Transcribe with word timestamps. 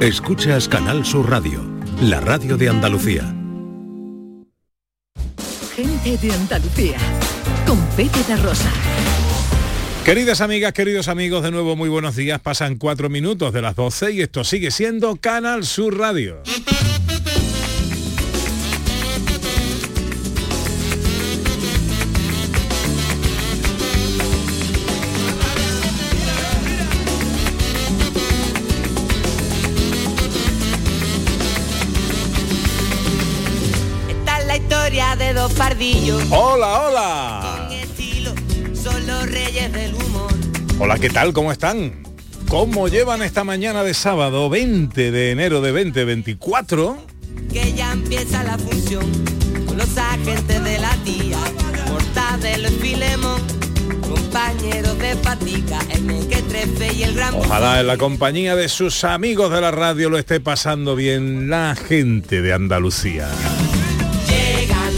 Escuchas 0.00 0.66
Canal 0.66 1.04
Sur 1.04 1.28
Radio, 1.28 1.62
la 2.00 2.20
radio 2.20 2.56
de 2.56 2.70
Andalucía. 2.70 3.36
Gente 5.76 6.16
de 6.16 6.32
Andalucía, 6.32 6.96
con 7.66 7.78
Pepe 7.98 8.24
de 8.26 8.36
Rosa. 8.38 8.72
Queridas 10.02 10.40
amigas, 10.40 10.72
queridos 10.72 11.08
amigos, 11.08 11.42
de 11.42 11.50
nuevo 11.50 11.76
muy 11.76 11.90
buenos 11.90 12.16
días. 12.16 12.40
Pasan 12.40 12.76
cuatro 12.76 13.10
minutos 13.10 13.52
de 13.52 13.60
las 13.60 13.76
12 13.76 14.12
y 14.12 14.22
esto 14.22 14.42
sigue 14.42 14.70
siendo 14.70 15.16
Canal 15.16 15.66
Sur 15.66 15.98
Radio. 15.98 16.42
Dos 35.50 35.58
pardillos. 35.58 36.22
Hola, 36.30 36.80
hola. 36.82 37.66
Con 37.68 37.72
estilo, 37.72 38.32
son 38.74 39.06
los 39.06 39.30
reyes 39.30 39.72
del 39.72 39.94
humor. 39.94 40.30
Hola, 40.78 40.98
¿qué 40.98 41.10
tal? 41.10 41.32
¿Cómo 41.32 41.52
están? 41.52 42.02
¿Cómo 42.48 42.88
llevan 42.88 43.22
esta 43.22 43.44
mañana 43.44 43.84
de 43.84 43.94
sábado 43.94 44.48
20 44.48 45.10
de 45.10 45.30
enero 45.30 45.60
de 45.60 45.70
2024? 45.70 46.98
Que 47.52 47.72
ya 47.74 47.92
empieza 47.92 48.42
la 48.42 48.58
función 48.58 49.04
con 49.66 49.76
los 49.76 49.96
agentes 49.96 50.64
de 50.64 50.78
la 50.78 50.94
tía. 51.04 51.38
Mortadelo 51.88 52.68
y 52.68 52.72
Filemón, 52.72 53.40
compañeros 54.02 54.98
de 54.98 55.16
patica, 55.16 55.78
el 55.90 56.02
mequetrefe 56.02 56.92
y 56.94 57.02
el 57.04 57.14
gran 57.14 57.34
Ojalá 57.34 57.80
en 57.80 57.86
la 57.86 57.96
compañía 57.96 58.56
de 58.56 58.68
sus 58.68 59.04
amigos 59.04 59.52
de 59.52 59.60
la 59.60 59.70
radio 59.70 60.10
lo 60.10 60.18
esté 60.18 60.40
pasando 60.40 60.96
bien 60.96 61.50
la 61.50 61.76
gente 61.76 62.42
de 62.42 62.52
Andalucía. 62.52 63.28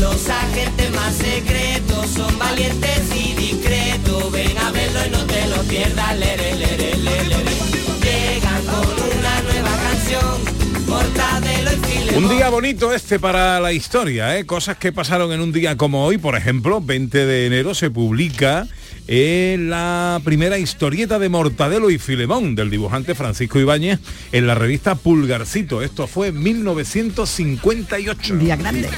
Los 0.03 0.28
agentes 0.28 0.91
más 0.91 1.14
secretos, 1.14 2.11
son 2.11 2.36
valientes 2.36 3.03
y 3.14 3.34
discretos. 3.34 4.33
Ven 4.33 4.59
a 4.59 4.72
verlo 4.72 4.98
y 5.06 5.11
no 5.11 5.25
te 5.27 5.47
lo 5.47 5.62
pierdas. 5.62 6.19
Lere, 6.19 6.56
lere, 6.56 6.97
lere. 6.97 7.36
Llegan 8.03 8.64
con 8.64 9.19
una 9.19 9.42
nueva 9.42 9.70
canción, 9.81 10.89
Mortadelo 10.89 11.70
y 11.72 11.77
Filemón. 11.86 12.25
Un 12.25 12.36
día 12.36 12.48
bonito 12.48 12.92
este 12.92 13.20
para 13.20 13.61
la 13.61 13.72
historia, 13.72 14.36
¿eh? 14.36 14.44
cosas 14.44 14.77
que 14.77 14.91
pasaron 14.91 15.31
en 15.31 15.41
un 15.41 15.53
día 15.53 15.77
como 15.77 16.05
hoy, 16.05 16.19
por 16.19 16.34
ejemplo, 16.34 16.81
20 16.81 17.25
de 17.25 17.47
enero 17.47 17.72
se 17.72 17.89
publica 17.89 18.66
eh, 19.08 19.56
la 19.58 20.20
primera 20.25 20.58
historieta 20.58 21.19
de 21.19 21.28
Mortadelo 21.28 21.91
y 21.91 21.98
Filemón 21.98 22.55
del 22.55 22.70
dibujante 22.70 23.14
Francisco 23.14 23.59
Ibáñez 23.59 24.00
en 24.33 24.47
la 24.47 24.55
revista 24.55 24.94
Pulgarcito. 24.94 25.83
Esto 25.83 26.06
fue 26.06 26.28
en 26.28 26.42
1958. 26.42 28.36
Día 28.36 28.56
grande. 28.56 28.89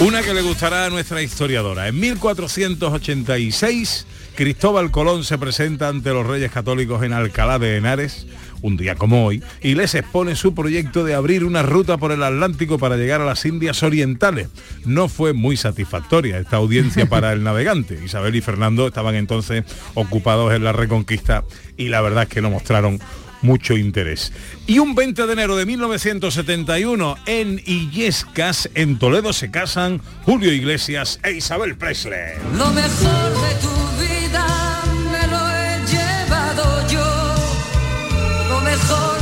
Una 0.00 0.22
que 0.22 0.34
le 0.34 0.42
gustará 0.42 0.86
a 0.86 0.90
nuestra 0.90 1.22
historiadora. 1.22 1.88
En 1.88 2.00
1486, 2.00 4.06
Cristóbal 4.34 4.90
Colón 4.90 5.22
se 5.22 5.38
presenta 5.38 5.88
ante 5.88 6.10
los 6.10 6.26
reyes 6.26 6.50
católicos 6.50 7.04
en 7.04 7.12
Alcalá 7.12 7.60
de 7.60 7.76
Henares, 7.76 8.26
un 8.62 8.76
día 8.76 8.96
como 8.96 9.24
hoy, 9.24 9.42
y 9.62 9.76
les 9.76 9.94
expone 9.94 10.34
su 10.34 10.54
proyecto 10.54 11.04
de 11.04 11.14
abrir 11.14 11.44
una 11.44 11.62
ruta 11.62 11.98
por 11.98 12.10
el 12.10 12.22
Atlántico 12.22 12.76
para 12.78 12.96
llegar 12.96 13.20
a 13.20 13.26
las 13.26 13.44
Indias 13.44 13.84
Orientales. 13.84 14.48
No 14.84 15.08
fue 15.08 15.34
muy 15.34 15.56
satisfactoria 15.56 16.38
esta 16.38 16.56
audiencia 16.56 17.06
para 17.06 17.32
el 17.32 17.44
navegante. 17.44 18.00
Isabel 18.04 18.34
y 18.34 18.40
Fernando 18.40 18.88
estaban 18.88 19.14
entonces 19.14 19.64
ocupados 19.94 20.52
en 20.52 20.64
la 20.64 20.72
reconquista 20.72 21.44
y 21.76 21.88
la 21.88 22.00
verdad 22.00 22.24
es 22.24 22.28
que 22.28 22.42
no 22.42 22.50
mostraron 22.50 22.98
mucho 23.42 23.76
interés. 23.76 24.32
Y 24.66 24.80
un 24.80 24.96
20 24.96 25.26
de 25.26 25.32
enero 25.32 25.54
de 25.54 25.66
1971 25.66 27.16
en 27.26 27.62
Illescas, 27.66 28.68
en 28.74 28.98
Toledo, 28.98 29.32
se 29.32 29.52
casan 29.52 30.00
Julio 30.24 30.52
Iglesias 30.52 31.20
e 31.22 31.32
Isabel 31.32 31.76
Presley. 31.76 32.32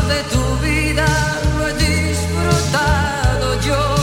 De 0.09 0.23
tu 0.33 0.65
vida 0.65 1.07
lo 1.59 1.69
he 1.69 1.75
disfrutado 1.75 3.61
yo. 3.67 3.95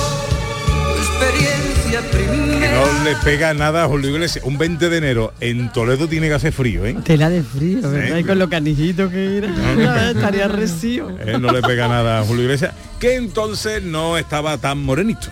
Tu 0.68 1.02
experiencia 1.02 2.02
Que 2.12 2.18
primera. 2.18 2.72
no 2.82 3.04
le 3.04 3.16
pega 3.24 3.54
nada 3.54 3.84
a 3.84 3.88
Julio 3.88 4.10
Iglesias. 4.12 4.44
Un 4.46 4.58
20 4.58 4.90
de 4.90 4.98
enero 4.98 5.34
en 5.40 5.72
Toledo 5.72 6.08
tiene 6.08 6.28
que 6.28 6.34
hacer 6.36 6.54
frío, 6.54 6.86
¿eh? 6.86 6.96
Tela 7.04 7.30
de 7.30 7.44
frío, 7.44 7.82
¿verdad? 7.90 8.18
Y 8.18 8.24
con 8.24 8.40
lo 8.40 8.50
canijito 8.50 9.10
que 9.10 9.38
era. 9.40 10.12
Estaría 10.12 10.48
recibo. 10.48 11.10
Eh, 11.20 11.38
No 11.40 11.52
le 11.52 11.62
pega 11.62 11.88
nada 11.88 12.20
a 12.20 12.24
Julio 12.24 12.44
Iglesias, 12.44 12.74
que 13.00 13.16
entonces 13.16 13.84
no 13.84 14.18
estaba 14.18 14.58
tan 14.58 14.80
morenito. 14.84 15.28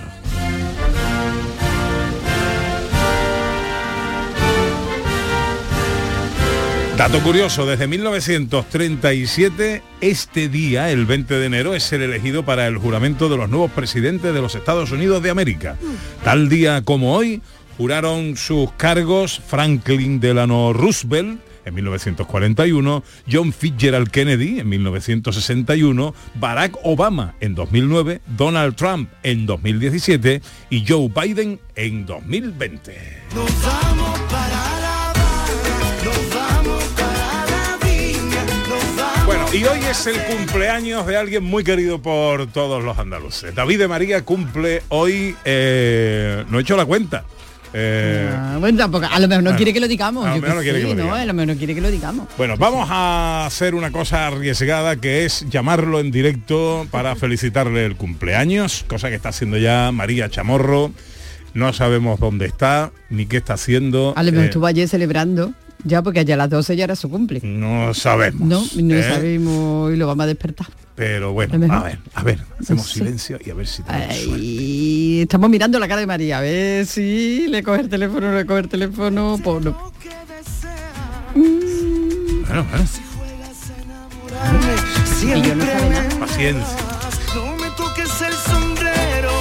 Dato 6.98 7.22
curioso, 7.22 7.68
desde 7.68 7.86
1937, 7.86 9.84
este 10.02 10.50
día, 10.50 10.90
el 10.90 11.06
20 11.06 11.36
de 11.36 11.46
enero, 11.46 11.76
es 11.76 11.94
el 11.94 12.02
elegido 12.02 12.44
para 12.44 12.66
el 12.66 12.78
juramento 12.78 13.30
de 13.30 13.38
los 13.38 13.48
nuevos 13.52 13.70
presidentes 13.70 14.34
de 14.34 14.42
los 14.42 14.56
Estados 14.56 14.92
Unidos 14.92 15.22
de 15.22 15.30
América. 15.30 15.78
Tal 16.24 16.50
día 16.50 16.82
como 16.82 17.16
hoy, 17.16 17.44
juraron 17.78 18.36
sus 18.36 18.72
cargos 18.72 19.40
Franklin 19.40 20.20
Delano 20.20 20.74
Roosevelt, 20.74 21.40
en 21.66 21.76
1941, 21.76 23.04
John 23.32 23.54
Fitzgerald 23.54 24.10
Kennedy 24.10 24.60
en 24.60 24.70
1961, 24.70 26.16
Barack 26.36 26.78
Obama 26.84 27.36
en 27.42 27.54
2009, 27.54 28.22
Donald 28.26 28.76
Trump 28.76 29.12
en 29.22 29.46
2017 29.46 30.42
y 30.72 30.86
Joe 30.88 31.10
Biden 31.10 31.60
en 31.76 32.06
2020. 32.08 33.24
Nos 33.36 33.62
vamos 33.62 34.20
para 34.32 34.57
y 39.60 39.64
hoy 39.66 39.80
es 39.90 40.06
el 40.06 40.22
cumpleaños 40.26 41.06
de 41.08 41.18
alguien 41.18 41.44
muy 41.44 41.64
querido 41.64 42.00
por 42.02 42.48
todos 42.48 42.84
los 42.84 42.98
andaluces. 43.00 43.56
David 43.56 43.80
de 43.80 43.88
María 43.88 44.24
cumple 44.24 44.84
hoy, 44.90 45.36
eh, 45.46 46.44
no 46.50 46.60
he 46.60 46.62
hecho 46.62 46.78
la 46.78 46.86
cuenta. 46.86 47.24
Eh, 47.74 48.30
Ah, 48.34 48.58
bueno, 48.60 48.78
tampoco, 48.78 49.08
a 49.12 49.20
lo 49.20 49.28
mejor 49.28 49.44
no 49.44 49.50
Bueno, 49.50 49.58
quiere 49.58 49.74
que 49.74 49.80
lo 49.80 49.88
digamos. 49.88 50.26
a 50.26 50.36
lo 50.36 50.42
mejor 50.42 50.58
no 50.58 50.62
quiere 50.62 50.78
que 50.80 50.84
lo 50.84 50.90
¿no? 50.90 50.96
digamos. 51.02 51.20
A 51.20 51.26
lo 51.26 51.34
mejor 51.34 51.48
no 51.48 51.58
quiere 51.58 51.76
que 51.76 51.82
lo 51.82 51.92
digamos. 51.92 52.28
Bueno, 52.38 52.56
vamos 52.58 52.88
a 52.92 53.46
hacer 53.48 53.74
una 53.76 53.92
cosa 53.92 54.28
arriesgada 54.28 54.96
que 54.98 55.26
es 55.26 55.46
llamarlo 55.50 56.00
en 56.00 56.12
directo 56.12 56.86
para 56.92 57.16
felicitarle 57.16 57.86
el 57.86 57.96
cumpleaños, 57.96 58.86
cosa 58.88 59.10
que 59.10 59.16
está 59.16 59.30
haciendo 59.30 59.58
ya 59.58 59.92
María 59.92 60.30
Chamorro. 60.30 60.92
No 61.56 61.74
sabemos 61.74 62.20
dónde 62.20 62.46
está 62.46 62.92
ni 63.10 63.26
qué 63.26 63.38
está 63.38 63.54
haciendo. 63.56 64.14
A 64.16 64.22
lo 64.24 64.32
mejor 64.32 64.44
eh, 64.46 64.48
estuvo 64.50 64.66
ayer 64.68 64.88
celebrando, 64.88 65.54
ya 65.88 66.02
porque 66.04 66.20
allá 66.20 66.36
a 66.36 66.38
las 66.38 66.50
12 66.50 66.76
ya 66.76 66.84
era 66.84 66.96
su 66.96 67.10
cumple. 67.10 67.40
no 67.44 67.94
sabemos. 67.94 68.48
No, 68.48 68.64
no 68.84 68.96
¿eh? 68.96 69.04
sabemos 69.04 69.94
y 69.94 69.98
lo 69.98 70.08
vamos 70.08 70.24
a 70.24 70.28
despertar. 70.28 70.68
Pero 70.96 71.32
bueno, 71.34 71.54
a 71.74 71.84
ver, 71.84 72.00
a 72.16 72.24
ver, 72.24 72.40
hacemos 72.60 72.88
sé. 72.88 72.96
silencio 73.00 73.38
y 73.46 73.50
a 73.52 73.54
ver 73.54 73.68
si 73.68 73.84
tenemos. 73.84 74.08
Ay, 74.10 75.20
estamos 75.22 75.50
mirando 75.50 75.78
la 75.80 75.88
cara 75.88 76.02
de 76.02 76.08
María, 76.08 76.40
a 76.40 76.42
ver 76.42 76.86
si 76.88 77.46
le 77.48 77.62
coge 77.62 77.82
el 77.82 77.90
teléfono, 77.90 78.34
le 78.34 78.46
coge 78.46 78.62
el 78.62 78.68
teléfono, 78.70 79.40
pues 79.44 79.64
no. 79.64 79.92
Bueno, 81.36 82.66
bueno, 82.70 82.86
Y 85.22 85.42
yo 85.42 85.56
no 85.56 85.66
sabe 85.66 85.90
nada. 85.90 86.20
paciencia. 86.20 86.78
No 87.36 87.56
me 87.58 87.70
toques 87.72 88.22
el 88.22 88.34
sombrero, 88.34 89.32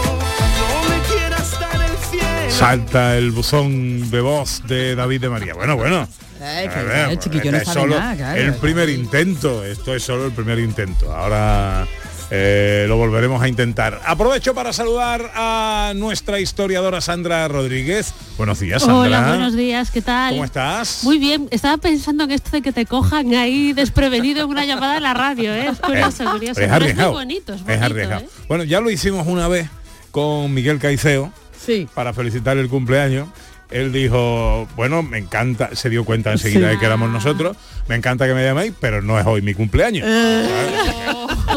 no 0.59 0.89
me 0.91 1.01
quieras 1.15 1.61
dar 1.61 1.81
el 1.91 1.97
cielo. 2.11 2.51
Salta 2.51 3.17
el 3.17 3.31
buzón 3.31 4.11
de 4.11 4.21
voz 4.21 4.63
de 4.67 4.95
David 4.95 5.21
de 5.23 5.29
María. 5.31 5.55
Bueno, 5.55 5.77
bueno. 5.77 6.07
Ay, 6.41 6.69
que 6.69 6.75
A 6.75 6.83
ver, 6.83 7.11
el 7.11 7.19
chiquillo 7.19 7.51
no 7.53 7.59
es 7.59 7.65
sabe 7.65 7.81
solo 7.81 7.99
nada, 7.99 8.17
claro. 8.17 8.41
el 8.41 8.55
primer 8.55 8.89
intento. 8.89 9.65
Esto 9.65 9.95
es 9.95 10.03
solo 10.03 10.27
el 10.27 10.33
primer 10.33 10.59
intento. 10.59 11.13
Ahora 11.15 11.87
eh, 12.31 12.85
lo 12.89 12.97
volveremos 12.97 13.41
a 13.43 13.49
intentar. 13.49 14.01
Aprovecho 14.05 14.55
para 14.55 14.73
saludar 14.73 15.31
a 15.35 15.93
nuestra 15.95 16.41
historiadora 16.41 17.01
Sandra 17.01 17.47
Rodríguez. 17.49 18.13
Buenos 18.37 18.61
días, 18.61 18.83
Sandra. 18.83 18.99
Hola, 18.99 19.29
buenos 19.29 19.55
días, 19.55 19.91
¿qué 19.91 20.03
tal? 20.03 20.33
¿Cómo 20.33 20.45
estás? 20.45 21.01
Muy 21.05 21.19
bien, 21.19 21.49
estaba 21.51 21.77
pensando 21.79 22.25
en 22.25 22.33
esto 22.33 22.51
de 22.51 22.63
que 22.63 22.73
te 22.73 22.85
cojan 22.85 23.33
ahí 23.35 23.73
desprevenido 23.73 24.45
en 24.45 24.51
una 24.51 24.65
llamada 24.65 24.95
de 24.95 25.01
la 25.01 25.15
radio, 25.15 25.55
¿eh? 25.55 25.69
Es 25.71 25.79
curioso, 25.79 26.25
Eh, 26.25 26.27
curioso. 26.33 26.61
es 26.61 26.67
pero 26.67 26.75
arriesgado. 26.75 27.13
muy 27.13 27.21
bonito, 27.25 27.55
es 27.55 27.61
Es 27.67 27.81
arriesgado. 27.83 28.23
¿eh? 28.23 28.29
Bueno, 28.49 28.65
ya 28.65 28.81
lo 28.81 28.91
hicimos 28.91 29.27
una 29.27 29.49
vez 29.49 29.69
con 30.11 30.53
Miguel 30.53 30.79
Caiceo 30.79 31.33
Sí. 31.65 31.89
para 31.95 32.13
felicitar 32.13 32.57
el 32.59 32.69
cumpleaños. 32.69 33.29
Él 33.71 33.93
dijo, 33.93 34.69
bueno, 34.77 35.03
me 35.03 35.19
encanta, 35.19 35.71
se 35.75 35.91
dio 35.91 36.05
cuenta 36.05 36.33
enseguida 36.33 36.69
Sí. 36.69 36.75
de 36.75 36.79
que 36.79 36.87
éramos 36.87 37.11
nosotros, 37.11 37.57
me 37.89 37.97
encanta 37.97 38.27
que 38.27 38.35
me 38.35 38.45
llaméis, 38.45 38.73
pero 38.81 39.03
no 39.03 39.19
es 39.19 39.27
hoy 39.27 39.43
mi 39.43 39.55
cumpleaños. 39.55 40.07
Eh. 40.09 40.49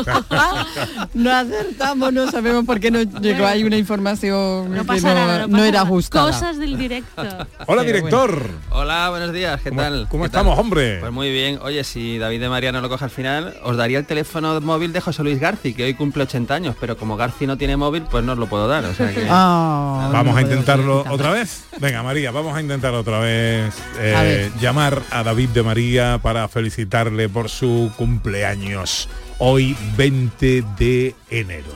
No 1.13 1.31
acertamos, 1.35 2.13
no 2.13 2.29
sabemos 2.31 2.65
por 2.65 2.79
qué 2.79 2.91
nos 2.91 3.05
llegó 3.21 3.45
ahí 3.45 3.63
una 3.63 3.77
información 3.77 4.73
No 4.73 4.85
que 4.85 5.01
no, 5.01 5.13
nada, 5.13 5.47
no, 5.47 5.57
no 5.57 5.63
era 5.63 5.85
justa. 5.85 6.21
Cosas 6.21 6.57
del 6.57 6.77
directo. 6.77 7.23
Hola, 7.67 7.83
director. 7.83 8.49
Hola, 8.69 9.09
buenos 9.09 9.33
días, 9.33 9.59
¿qué 9.61 9.69
¿Cómo- 9.69 9.81
tal? 9.81 10.07
cómo 10.09 10.23
¿Qué 10.23 10.27
estamos, 10.27 10.53
tal? 10.55 10.63
hombre? 10.63 10.97
Pues 10.99 11.11
muy 11.11 11.31
bien. 11.31 11.59
Oye, 11.61 11.83
si 11.83 12.17
David 12.17 12.39
de 12.41 12.49
María 12.49 12.71
no 12.71 12.81
lo 12.81 12.89
coge 12.89 13.03
al 13.05 13.09
final, 13.11 13.55
os 13.63 13.77
daría 13.77 13.97
el 13.99 14.05
teléfono 14.05 14.59
móvil 14.61 14.93
de 14.93 15.01
José 15.01 15.23
Luis 15.23 15.39
Garci, 15.39 15.73
que 15.73 15.83
hoy 15.83 15.93
cumple 15.93 16.23
80 16.23 16.53
años, 16.53 16.75
pero 16.79 16.97
como 16.97 17.17
Garci 17.17 17.47
no 17.47 17.57
tiene 17.57 17.77
móvil, 17.77 18.03
pues 18.03 18.23
no 18.23 18.33
os 18.33 18.37
lo 18.37 18.47
puedo 18.47 18.67
dar. 18.67 18.85
O 18.85 18.93
sea 18.93 19.13
que... 19.13 19.25
Ah, 19.29 20.09
Vamos 20.11 20.35
a 20.35 20.41
no 20.41 20.47
intentarlo 20.47 20.97
intentar. 20.99 21.13
otra 21.13 21.31
vez. 21.31 21.63
Venga, 21.79 22.03
María, 22.03 22.31
vamos 22.31 22.55
a 22.55 22.61
intentar 22.61 22.93
otra 22.93 23.19
vez 23.19 23.73
eh, 23.99 24.51
A 24.55 24.59
llamar 24.59 25.01
a 25.11 25.23
David 25.23 25.49
de 25.49 25.63
María 25.63 26.19
para 26.21 26.47
felicitarle 26.47 27.29
por 27.29 27.49
su 27.49 27.91
cumpleaños. 27.97 29.07
Hoy 29.41 29.73
20 29.95 30.63
de 30.77 31.15
enero. 31.29 31.71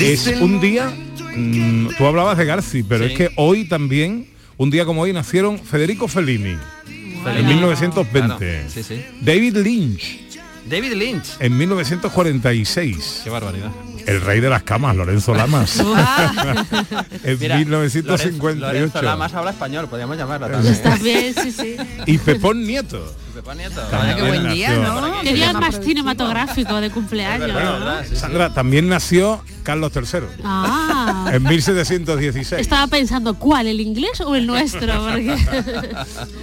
Es 0.00 0.26
un 0.40 0.60
día, 0.60 0.90
mm, 1.36 1.88
tú 1.98 2.06
hablabas 2.06 2.36
de 2.38 2.44
Garci, 2.44 2.82
pero 2.82 3.04
Sí. 3.06 3.12
es 3.12 3.18
que 3.18 3.30
hoy 3.36 3.64
también, 3.68 4.28
un 4.56 4.70
día 4.70 4.84
como 4.84 5.02
hoy, 5.02 5.12
nacieron 5.12 5.58
Federico 5.58 6.08
Fellini 6.08 6.50
en 6.50 7.22
Fellini. 7.24 7.48
1920, 7.54 8.36
Claro, 8.38 8.70
sí, 8.72 8.82
sí. 8.82 9.02
David 9.20 9.56
Lynch 9.58 10.20
David 10.68 10.92
Lynch. 10.94 11.26
en 11.40 11.56
1946, 11.56 13.20
Qué 13.24 13.30
barbaridad. 13.30 13.70
el 14.06 14.20
rey 14.20 14.40
de 14.40 14.48
las 14.50 14.62
camas, 14.64 14.96
Lorenzo 14.96 15.32
Lamas, 15.34 15.78
en 17.24 17.38
Mira, 17.38 17.56
1958, 17.58 18.40
Lorenzo, 18.40 18.66
Lorenzo 18.66 19.02
Lamas 19.02 19.34
habla 19.34 19.50
español, 19.52 19.88
podríamos 19.88 20.16
llamarla 20.16 20.48
también. 20.50 20.72
Está 20.74 20.96
bien, 20.96 21.34
sí, 21.40 21.52
sí. 21.56 21.76
y 22.06 22.18
Pepón 22.18 22.64
Nieto. 22.66 23.14
Pepa 23.36 23.54
Nieto. 23.54 23.80
También 23.90 24.16
qué 24.16 24.22
buen 24.22 24.48
día, 24.54 24.70
nació. 24.78 25.00
¿no? 25.00 25.20
Qué 25.22 25.34
día 25.34 25.46
Llama 25.48 25.60
más 25.60 25.68
productivo. 25.70 25.90
cinematográfico 25.90 26.80
de 26.80 26.90
cumpleaños, 26.90 27.52
Bueno, 27.52 27.72
¿no? 27.72 27.78
¿verdad? 27.84 28.02
Sí, 28.04 28.14
sí. 28.14 28.16
Sandra, 28.16 28.54
también 28.54 28.88
nació 28.88 29.42
Carlos 29.62 29.92
III 29.94 30.20
Ah. 30.42 31.30
en 31.34 31.42
1716. 31.42 32.60
Estaba 32.62 32.86
pensando, 32.86 33.34
¿cuál? 33.34 33.66
¿El 33.66 33.80
inglés 33.80 34.20
o 34.22 34.34
el 34.36 34.46
nuestro? 34.46 34.86
Porque... 35.10 35.36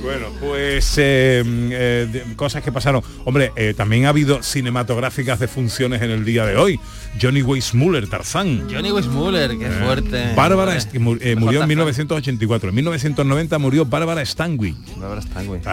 Bueno, 0.03 0.27
pues 0.39 0.93
eh, 0.97 1.43
eh, 1.71 2.23
cosas 2.35 2.61
que 2.63 2.71
pasaron. 2.71 3.01
Hombre, 3.25 3.51
eh, 3.55 3.73
también 3.75 4.05
ha 4.05 4.09
habido 4.09 4.43
cinematográficas 4.43 5.39
de 5.39 5.47
funciones 5.47 6.01
en 6.03 6.11
el 6.11 6.23
día 6.25 6.45
de 6.45 6.57
hoy. 6.57 6.79
Johnny 7.19 7.41
Weissmuller, 7.41 8.07
Tarzán. 8.07 8.67
Johnny 8.71 8.91
Weissmuller, 8.91 9.57
qué 9.57 9.69
fuerte. 9.69 10.33
Bárbara 10.35 10.77
eh, 10.77 10.99
murió 10.99 11.21
en 11.31 11.39
Tarzán. 11.45 11.67
1984. 11.69 12.69
En 12.69 12.75
1990 12.75 13.57
murió 13.59 13.85
Bárbara 13.85 14.23
Stanwyck. 14.25 14.75
Bárbara 14.97 15.21
Stanwyck. 15.21 15.63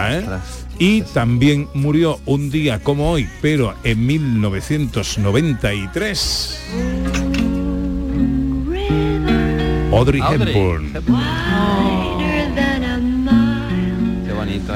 Y 0.79 1.01
también 1.01 1.67
murió 1.73 2.21
un 2.25 2.49
día 2.49 2.79
como 2.79 3.11
hoy, 3.11 3.27
pero 3.41 3.75
en 3.83 4.05
1993. 4.05 6.59
Audrey, 9.91 10.21
Audrey 10.21 10.55
Hepburn. 10.55 10.93
Qué 14.25 14.33
bonito. 14.33 14.73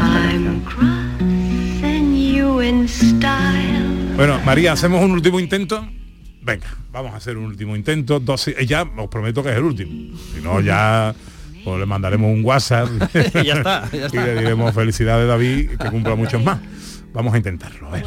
Bueno, 4.15 4.39
María, 4.45 4.73
¿hacemos 4.73 5.03
un 5.03 5.11
último 5.11 5.39
intento? 5.39 5.87
Venga, 6.41 6.67
vamos 6.91 7.13
a 7.13 7.17
hacer 7.17 7.37
un 7.37 7.45
último 7.45 7.75
intento. 7.75 8.19
Dos, 8.19 8.47
eh, 8.49 8.65
ya 8.67 8.83
os 8.83 9.09
prometo 9.09 9.41
que 9.41 9.49
es 9.49 9.57
el 9.57 9.63
último. 9.63 10.15
Si 10.33 10.41
no, 10.41 10.61
ya 10.61 11.15
pues, 11.65 11.79
le 11.79 11.85
mandaremos 11.85 12.31
un 12.31 12.45
WhatsApp 12.45 12.87
Y 13.41 13.45
ya 13.45 13.55
está, 13.55 13.89
ya 13.91 14.07
y 14.13 14.17
le 14.17 14.35
diremos 14.35 14.73
felicidades 14.73 15.27
David, 15.27 15.71
que 15.77 15.89
cumpla 15.89 16.15
muchos 16.15 16.43
más. 16.43 16.59
Vamos 17.11 17.33
a 17.33 17.37
intentarlo. 17.37 17.87
A 17.87 17.91
ver. 17.91 18.05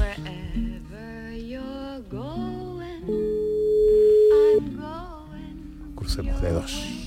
Crucemos 5.97 6.41
dedos. 6.41 6.99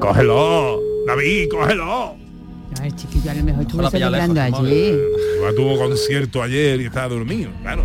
Cógelo, 0.00 0.80
David, 1.06 1.48
cógelo. 1.50 2.21
Ay, 2.80 2.92
chiquillo, 2.92 3.30
a 3.30 3.34
lo 3.34 3.44
mejor 3.44 3.62
estuvo 3.62 3.90
celebrando 3.90 4.40
allí. 4.40 4.98
Igual 5.36 5.54
tuvo 5.54 5.78
concierto 5.78 6.42
ayer 6.42 6.80
y 6.80 6.86
estaba 6.86 7.08
dormido, 7.08 7.50
claro. 7.62 7.84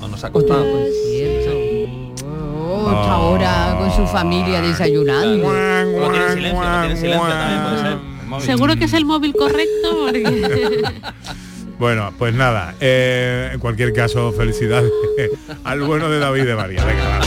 O 0.00 0.08
nos 0.08 0.22
ha 0.24 0.28
O 0.28 0.30
tuvo 0.32 0.40
costado. 0.42 0.70
concierto. 0.72 2.26
Oh, 2.28 2.90
está 2.90 3.12
ahora 3.12 3.76
con 3.78 3.90
su 3.92 4.06
familia 4.12 4.60
desayunando. 4.60 5.50
Tiene 6.10 6.28
silencio, 6.34 6.60
tiene 6.80 6.96
silencio 6.96 7.28
también 7.28 7.60
puede 7.62 8.40
ser. 8.40 8.46
Seguro 8.46 8.76
que 8.76 8.84
es 8.84 8.92
el 8.92 9.04
móvil 9.06 9.32
correcto. 9.34 9.88
porque- 10.04 10.82
Bueno, 11.78 12.10
pues 12.18 12.32
nada, 12.34 12.74
eh, 12.80 13.50
en 13.52 13.60
cualquier 13.60 13.92
caso, 13.92 14.32
felicidades 14.32 14.90
al 15.64 15.82
bueno 15.82 16.08
de 16.08 16.18
David 16.18 16.44
de 16.44 16.54
María. 16.56 16.82
Venga, 16.84 17.18
va. 17.18 17.20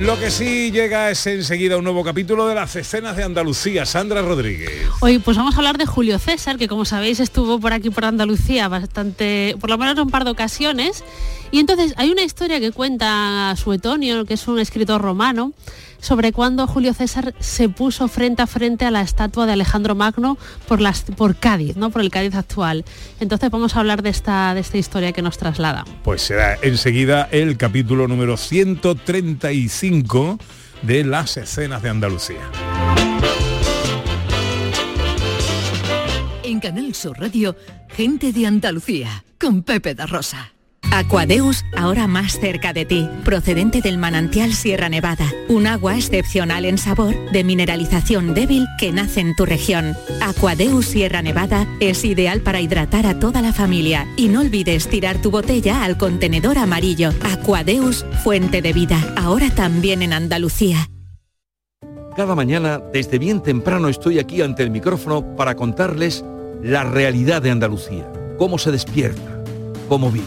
Lo 0.00 0.16
que 0.16 0.30
sí 0.30 0.70
llega 0.70 1.10
es 1.10 1.26
enseguida 1.26 1.76
un 1.76 1.82
nuevo 1.82 2.04
capítulo 2.04 2.46
de 2.46 2.54
las 2.54 2.76
escenas 2.76 3.16
de 3.16 3.24
Andalucía. 3.24 3.84
Sandra 3.84 4.22
Rodríguez. 4.22 4.70
Hoy 5.00 5.18
pues 5.18 5.36
vamos 5.36 5.54
a 5.54 5.58
hablar 5.58 5.76
de 5.76 5.86
Julio 5.86 6.20
César, 6.20 6.56
que 6.56 6.68
como 6.68 6.84
sabéis 6.84 7.18
estuvo 7.18 7.58
por 7.58 7.72
aquí 7.72 7.90
por 7.90 8.04
Andalucía 8.04 8.68
bastante, 8.68 9.56
por 9.60 9.70
lo 9.70 9.76
menos 9.76 9.96
en 9.96 10.02
un 10.02 10.10
par 10.10 10.24
de 10.24 10.30
ocasiones. 10.30 11.02
Y 11.50 11.58
entonces 11.58 11.94
hay 11.96 12.10
una 12.10 12.22
historia 12.22 12.60
que 12.60 12.70
cuenta 12.70 13.52
Suetonio, 13.56 14.24
que 14.24 14.34
es 14.34 14.46
un 14.46 14.60
escritor 14.60 15.02
romano, 15.02 15.52
sobre 16.00 16.32
cuando 16.32 16.66
Julio 16.66 16.94
César 16.94 17.34
se 17.38 17.68
puso 17.68 18.08
frente 18.08 18.42
a 18.42 18.46
frente 18.46 18.84
a 18.84 18.90
la 18.90 19.02
estatua 19.02 19.46
de 19.46 19.52
Alejandro 19.52 19.94
Magno 19.94 20.38
por, 20.66 20.80
las, 20.80 21.02
por 21.02 21.36
Cádiz, 21.36 21.76
¿no? 21.76 21.90
por 21.90 22.02
el 22.02 22.10
Cádiz 22.10 22.34
actual. 22.34 22.84
Entonces 23.20 23.50
vamos 23.50 23.76
a 23.76 23.80
hablar 23.80 24.02
de 24.02 24.10
esta, 24.10 24.54
de 24.54 24.60
esta 24.60 24.78
historia 24.78 25.12
que 25.12 25.22
nos 25.22 25.38
traslada. 25.38 25.84
Pues 26.04 26.22
será 26.22 26.58
enseguida 26.62 27.28
el 27.30 27.56
capítulo 27.56 28.08
número 28.08 28.36
135 28.36 30.38
de 30.82 31.04
las 31.04 31.36
escenas 31.36 31.82
de 31.82 31.88
Andalucía. 31.88 32.50
En 36.42 36.60
Canal 36.60 36.94
Sur 36.94 37.18
Radio, 37.18 37.56
gente 37.88 38.32
de 38.32 38.46
Andalucía, 38.46 39.24
con 39.38 39.62
Pepe 39.62 39.94
da 39.94 40.06
Rosa. 40.06 40.52
Aquadeus, 40.90 41.64
ahora 41.76 42.06
más 42.06 42.40
cerca 42.40 42.72
de 42.72 42.84
ti, 42.84 43.08
procedente 43.24 43.82
del 43.82 43.98
manantial 43.98 44.54
Sierra 44.54 44.88
Nevada, 44.88 45.26
un 45.48 45.66
agua 45.66 45.96
excepcional 45.96 46.64
en 46.64 46.78
sabor, 46.78 47.14
de 47.30 47.44
mineralización 47.44 48.34
débil 48.34 48.66
que 48.78 48.90
nace 48.90 49.20
en 49.20 49.36
tu 49.36 49.44
región. 49.44 49.94
Aquadeus 50.22 50.86
Sierra 50.86 51.20
Nevada 51.20 51.66
es 51.80 52.04
ideal 52.04 52.40
para 52.40 52.60
hidratar 52.60 53.06
a 53.06 53.18
toda 53.18 53.42
la 53.42 53.52
familia 53.52 54.06
y 54.16 54.28
no 54.28 54.40
olvides 54.40 54.88
tirar 54.88 55.20
tu 55.20 55.30
botella 55.30 55.84
al 55.84 55.98
contenedor 55.98 56.56
amarillo. 56.56 57.10
Aquadeus, 57.22 58.06
fuente 58.24 58.62
de 58.62 58.72
vida, 58.72 58.98
ahora 59.16 59.50
también 59.50 60.02
en 60.02 60.14
Andalucía. 60.14 60.88
Cada 62.16 62.34
mañana, 62.34 62.80
desde 62.92 63.18
bien 63.18 63.42
temprano, 63.42 63.88
estoy 63.88 64.18
aquí 64.18 64.42
ante 64.42 64.62
el 64.62 64.70
micrófono 64.70 65.36
para 65.36 65.54
contarles 65.54 66.24
la 66.62 66.82
realidad 66.82 67.42
de 67.42 67.50
Andalucía, 67.50 68.10
cómo 68.38 68.58
se 68.58 68.72
despierta, 68.72 69.44
cómo 69.88 70.10
vive, 70.10 70.26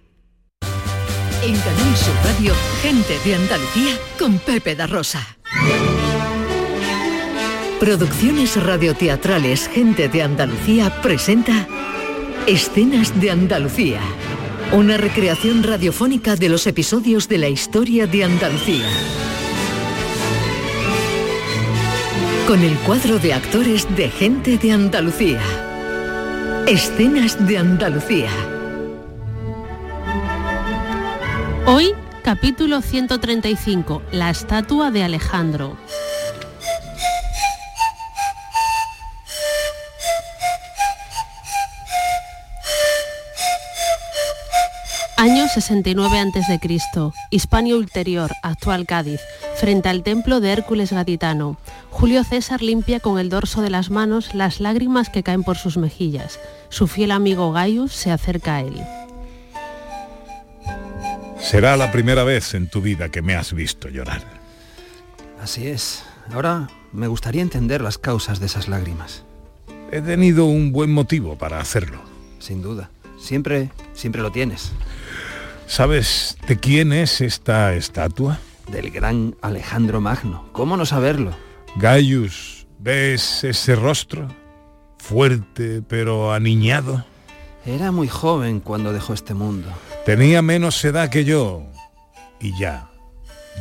En 1.43 1.55
Canal 1.55 1.97
Sur 1.97 2.13
Radio, 2.23 2.53
gente 2.83 3.17
de 3.25 3.33
Andalucía 3.33 3.97
con 4.19 4.37
Pepe 4.37 4.75
da 4.75 4.85
Rosa. 4.85 5.25
Producciones 7.79 8.63
radioteatrales 8.63 9.67
Gente 9.67 10.07
de 10.07 10.21
Andalucía 10.21 11.01
presenta 11.01 11.67
Escenas 12.45 13.19
de 13.19 13.31
Andalucía. 13.31 14.01
Una 14.71 14.97
recreación 14.97 15.63
radiofónica 15.63 16.35
de 16.35 16.49
los 16.49 16.67
episodios 16.67 17.27
de 17.27 17.39
la 17.39 17.49
historia 17.49 18.05
de 18.05 18.23
Andalucía. 18.23 18.87
Con 22.45 22.61
el 22.61 22.75
cuadro 22.85 23.17
de 23.17 23.33
actores 23.33 23.87
de 23.95 24.09
Gente 24.09 24.59
de 24.59 24.73
Andalucía. 24.73 25.41
Escenas 26.67 27.47
de 27.47 27.57
Andalucía. 27.57 28.29
Hoy, 31.73 31.93
capítulo 32.21 32.81
135, 32.81 34.01
la 34.11 34.29
estatua 34.29 34.91
de 34.91 35.05
Alejandro. 35.05 35.77
Año 45.15 45.47
69 45.47 46.19
a.C., 46.19 46.59
Hispania 47.29 47.77
Ulterior, 47.77 48.31
actual 48.43 48.85
Cádiz, 48.85 49.21
frente 49.55 49.87
al 49.87 50.03
templo 50.03 50.41
de 50.41 50.51
Hércules 50.51 50.91
Gaditano. 50.91 51.55
Julio 51.89 52.25
César 52.25 52.61
limpia 52.61 52.99
con 52.99 53.17
el 53.17 53.29
dorso 53.29 53.61
de 53.61 53.69
las 53.69 53.89
manos 53.89 54.35
las 54.35 54.59
lágrimas 54.59 55.07
que 55.07 55.23
caen 55.23 55.43
por 55.43 55.55
sus 55.55 55.77
mejillas. 55.77 56.37
Su 56.67 56.87
fiel 56.87 57.11
amigo 57.11 57.53
Gaius 57.53 57.93
se 57.93 58.11
acerca 58.11 58.55
a 58.55 58.61
él. 58.61 58.75
Será 61.41 61.75
la 61.75 61.91
primera 61.91 62.23
vez 62.23 62.53
en 62.53 62.69
tu 62.69 62.81
vida 62.81 63.09
que 63.09 63.21
me 63.21 63.35
has 63.35 63.51
visto 63.51 63.89
llorar. 63.89 64.21
Así 65.41 65.67
es. 65.67 66.03
Ahora 66.33 66.69
me 66.93 67.07
gustaría 67.07 67.41
entender 67.41 67.81
las 67.81 67.97
causas 67.97 68.39
de 68.39 68.45
esas 68.45 68.67
lágrimas. 68.67 69.25
He 69.91 70.01
tenido 70.01 70.45
un 70.45 70.71
buen 70.71 70.93
motivo 70.93 71.37
para 71.37 71.59
hacerlo. 71.59 72.01
Sin 72.39 72.61
duda. 72.61 72.91
Siempre, 73.19 73.71
siempre 73.93 74.21
lo 74.21 74.31
tienes. 74.31 74.71
¿Sabes 75.67 76.37
de 76.47 76.57
quién 76.57 76.93
es 76.93 77.21
esta 77.21 77.73
estatua? 77.73 78.39
Del 78.71 78.91
gran 78.91 79.35
Alejandro 79.41 79.99
Magno. 79.99 80.47
¿Cómo 80.53 80.77
no 80.77 80.85
saberlo? 80.85 81.35
Gaius, 81.75 82.67
¿ves 82.79 83.43
ese 83.43 83.75
rostro? 83.75 84.27
Fuerte 84.97 85.81
pero 85.81 86.33
aniñado. 86.33 87.05
Era 87.65 87.91
muy 87.91 88.07
joven 88.07 88.59
cuando 88.59 88.91
dejó 88.91 89.13
este 89.13 89.33
mundo. 89.33 89.69
Tenía 90.05 90.41
menos 90.41 90.83
edad 90.83 91.09
que 91.09 91.23
yo 91.23 91.63
y 92.39 92.57
ya, 92.57 92.89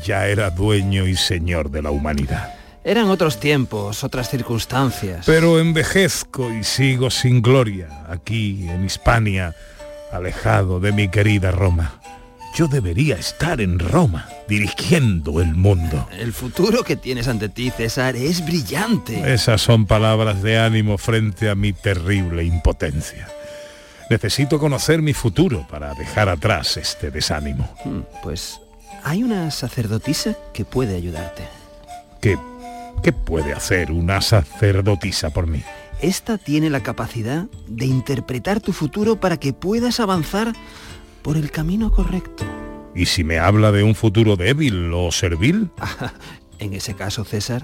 ya 0.04 0.26
era 0.26 0.50
dueño 0.50 1.06
y 1.06 1.16
señor 1.16 1.70
de 1.70 1.82
la 1.82 1.90
humanidad. 1.90 2.54
Eran 2.82 3.10
otros 3.10 3.38
tiempos, 3.38 4.02
otras 4.04 4.30
circunstancias. 4.30 5.26
Pero 5.26 5.60
envejezco 5.60 6.50
y 6.50 6.64
sigo 6.64 7.10
sin 7.10 7.42
gloria 7.42 8.06
aquí 8.08 8.66
en 8.70 8.86
Hispania, 8.86 9.54
alejado 10.10 10.80
de 10.80 10.92
mi 10.92 11.08
querida 11.08 11.50
Roma. 11.50 12.00
Yo 12.54 12.66
debería 12.68 13.16
estar 13.16 13.60
en 13.60 13.78
Roma, 13.78 14.28
dirigiendo 14.48 15.40
el 15.42 15.54
mundo. 15.54 16.08
El 16.18 16.32
futuro 16.32 16.82
que 16.82 16.96
tienes 16.96 17.28
ante 17.28 17.48
ti, 17.48 17.70
César, 17.70 18.16
es 18.16 18.44
brillante. 18.44 19.32
Esas 19.32 19.60
son 19.60 19.86
palabras 19.86 20.42
de 20.42 20.58
ánimo 20.58 20.98
frente 20.98 21.50
a 21.50 21.54
mi 21.54 21.72
terrible 21.72 22.44
impotencia. 22.44 23.28
Necesito 24.10 24.58
conocer 24.58 25.00
mi 25.00 25.14
futuro 25.14 25.64
para 25.70 25.94
dejar 25.94 26.28
atrás 26.28 26.76
este 26.76 27.12
desánimo. 27.12 27.68
Hmm, 27.84 28.00
Pues 28.24 28.60
hay 29.04 29.22
una 29.22 29.50
sacerdotisa 29.52 30.36
que 30.52 30.64
puede 30.64 30.96
ayudarte. 30.96 31.44
¿Qué, 32.20 32.36
qué 33.04 33.12
puede 33.12 33.52
hacer 33.52 33.92
una 33.92 34.20
sacerdotisa 34.20 35.30
por 35.30 35.46
mí? 35.46 35.62
Esta 36.02 36.38
tiene 36.38 36.70
la 36.70 36.82
capacidad 36.82 37.44
de 37.68 37.86
interpretar 37.86 38.60
tu 38.60 38.72
futuro 38.72 39.20
para 39.20 39.36
que 39.36 39.52
puedas 39.52 40.00
avanzar 40.00 40.52
por 41.22 41.36
el 41.36 41.52
camino 41.52 41.92
correcto. 41.92 42.44
¿Y 42.94 43.06
si 43.06 43.22
me 43.22 43.38
habla 43.38 43.70
de 43.70 43.84
un 43.84 43.94
futuro 43.94 44.36
débil 44.36 44.92
o 44.92 45.10
servil? 45.12 45.70
En 46.58 46.74
ese 46.74 46.92
caso, 46.94 47.24
César, 47.24 47.62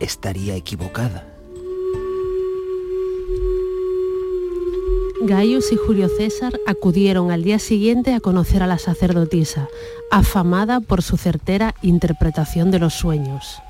estaría 0.00 0.56
equivocada. 0.56 1.35
Gaius 5.22 5.72
y 5.72 5.76
Julio 5.76 6.08
César 6.08 6.52
acudieron 6.66 7.30
al 7.30 7.42
día 7.42 7.58
siguiente 7.58 8.12
a 8.12 8.20
conocer 8.20 8.62
a 8.62 8.66
la 8.66 8.78
sacerdotisa, 8.78 9.68
afamada 10.10 10.80
por 10.80 11.02
su 11.02 11.16
certera 11.16 11.74
interpretación 11.80 12.70
de 12.70 12.78
los 12.78 12.94
sueños. 12.94 13.62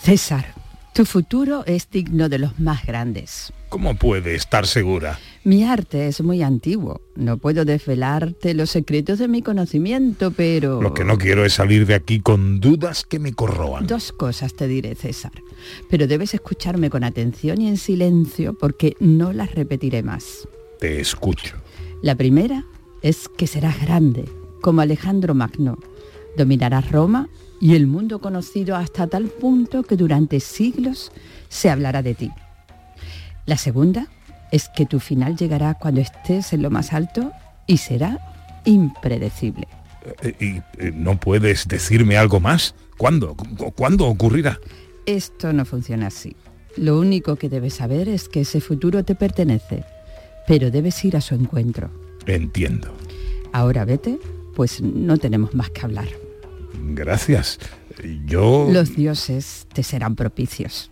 César, 0.00 0.46
tu 0.94 1.04
futuro 1.04 1.64
es 1.66 1.90
digno 1.90 2.28
de 2.28 2.38
los 2.38 2.58
más 2.58 2.86
grandes. 2.86 3.52
¿Cómo 3.74 3.96
puede 3.96 4.36
estar 4.36 4.68
segura? 4.68 5.18
Mi 5.42 5.64
arte 5.64 6.06
es 6.06 6.22
muy 6.22 6.44
antiguo. 6.44 7.00
No 7.16 7.38
puedo 7.38 7.64
desvelarte 7.64 8.54
los 8.54 8.70
secretos 8.70 9.18
de 9.18 9.26
mi 9.26 9.42
conocimiento, 9.42 10.30
pero... 10.30 10.80
Lo 10.80 10.94
que 10.94 11.02
no 11.02 11.18
quiero 11.18 11.44
es 11.44 11.54
salir 11.54 11.84
de 11.84 11.94
aquí 11.94 12.20
con 12.20 12.60
dudas 12.60 13.02
que 13.02 13.18
me 13.18 13.32
corroan. 13.32 13.88
Dos 13.88 14.12
cosas 14.12 14.54
te 14.54 14.68
diré, 14.68 14.94
César. 14.94 15.32
Pero 15.90 16.06
debes 16.06 16.34
escucharme 16.34 16.88
con 16.88 17.02
atención 17.02 17.60
y 17.60 17.66
en 17.66 17.76
silencio 17.76 18.56
porque 18.56 18.94
no 19.00 19.32
las 19.32 19.52
repetiré 19.56 20.04
más. 20.04 20.46
Te 20.78 21.00
escucho. 21.00 21.56
La 22.00 22.14
primera 22.14 22.64
es 23.02 23.28
que 23.28 23.48
serás 23.48 23.82
grande, 23.82 24.26
como 24.60 24.82
Alejandro 24.82 25.34
Magno. 25.34 25.80
Dominarás 26.36 26.92
Roma 26.92 27.28
y 27.60 27.74
el 27.74 27.88
mundo 27.88 28.20
conocido 28.20 28.76
hasta 28.76 29.08
tal 29.08 29.24
punto 29.24 29.82
que 29.82 29.96
durante 29.96 30.38
siglos 30.38 31.10
se 31.48 31.70
hablará 31.70 32.02
de 32.02 32.14
ti. 32.14 32.30
La 33.46 33.56
segunda 33.56 34.06
es 34.52 34.68
que 34.68 34.86
tu 34.86 35.00
final 35.00 35.36
llegará 35.36 35.74
cuando 35.74 36.00
estés 36.00 36.52
en 36.52 36.62
lo 36.62 36.70
más 36.70 36.92
alto 36.92 37.32
y 37.66 37.78
será 37.78 38.18
impredecible. 38.64 39.66
Eh, 40.22 40.34
¿Y 40.40 40.46
eh, 40.82 40.92
no 40.94 41.18
puedes 41.18 41.66
decirme 41.68 42.16
algo 42.16 42.40
más? 42.40 42.74
¿Cuándo? 42.98 43.34
¿Cu- 43.34 43.72
¿Cuándo 43.72 44.06
ocurrirá? 44.06 44.58
Esto 45.06 45.52
no 45.52 45.64
funciona 45.64 46.06
así. 46.08 46.36
Lo 46.76 46.98
único 46.98 47.36
que 47.36 47.48
debes 47.48 47.74
saber 47.74 48.08
es 48.08 48.28
que 48.28 48.40
ese 48.40 48.60
futuro 48.60 49.04
te 49.04 49.14
pertenece, 49.14 49.84
pero 50.46 50.70
debes 50.70 51.04
ir 51.04 51.16
a 51.16 51.20
su 51.20 51.34
encuentro. 51.34 51.90
Entiendo. 52.26 52.92
Ahora 53.52 53.84
vete, 53.84 54.18
pues 54.56 54.80
no 54.80 55.16
tenemos 55.18 55.54
más 55.54 55.70
que 55.70 55.82
hablar. 55.82 56.08
Gracias. 56.94 57.58
Yo... 58.26 58.68
Los 58.70 58.96
dioses 58.96 59.66
te 59.72 59.82
serán 59.82 60.16
propicios. 60.16 60.90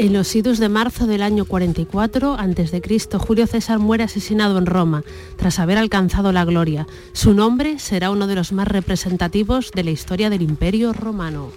En 0.00 0.14
los 0.14 0.34
idus 0.34 0.58
de 0.58 0.70
marzo 0.70 1.06
del 1.06 1.20
año 1.20 1.44
44 1.44 2.32
a.C., 2.32 3.18
Julio 3.18 3.46
César 3.46 3.78
muere 3.78 4.02
asesinado 4.02 4.56
en 4.56 4.64
Roma, 4.64 5.04
tras 5.36 5.58
haber 5.58 5.76
alcanzado 5.76 6.32
la 6.32 6.46
gloria. 6.46 6.86
Su 7.12 7.34
nombre 7.34 7.78
será 7.78 8.10
uno 8.10 8.26
de 8.26 8.34
los 8.34 8.50
más 8.52 8.66
representativos 8.66 9.72
de 9.72 9.84
la 9.84 9.90
historia 9.90 10.30
del 10.30 10.40
Imperio 10.40 10.94
Romano. 10.94 11.50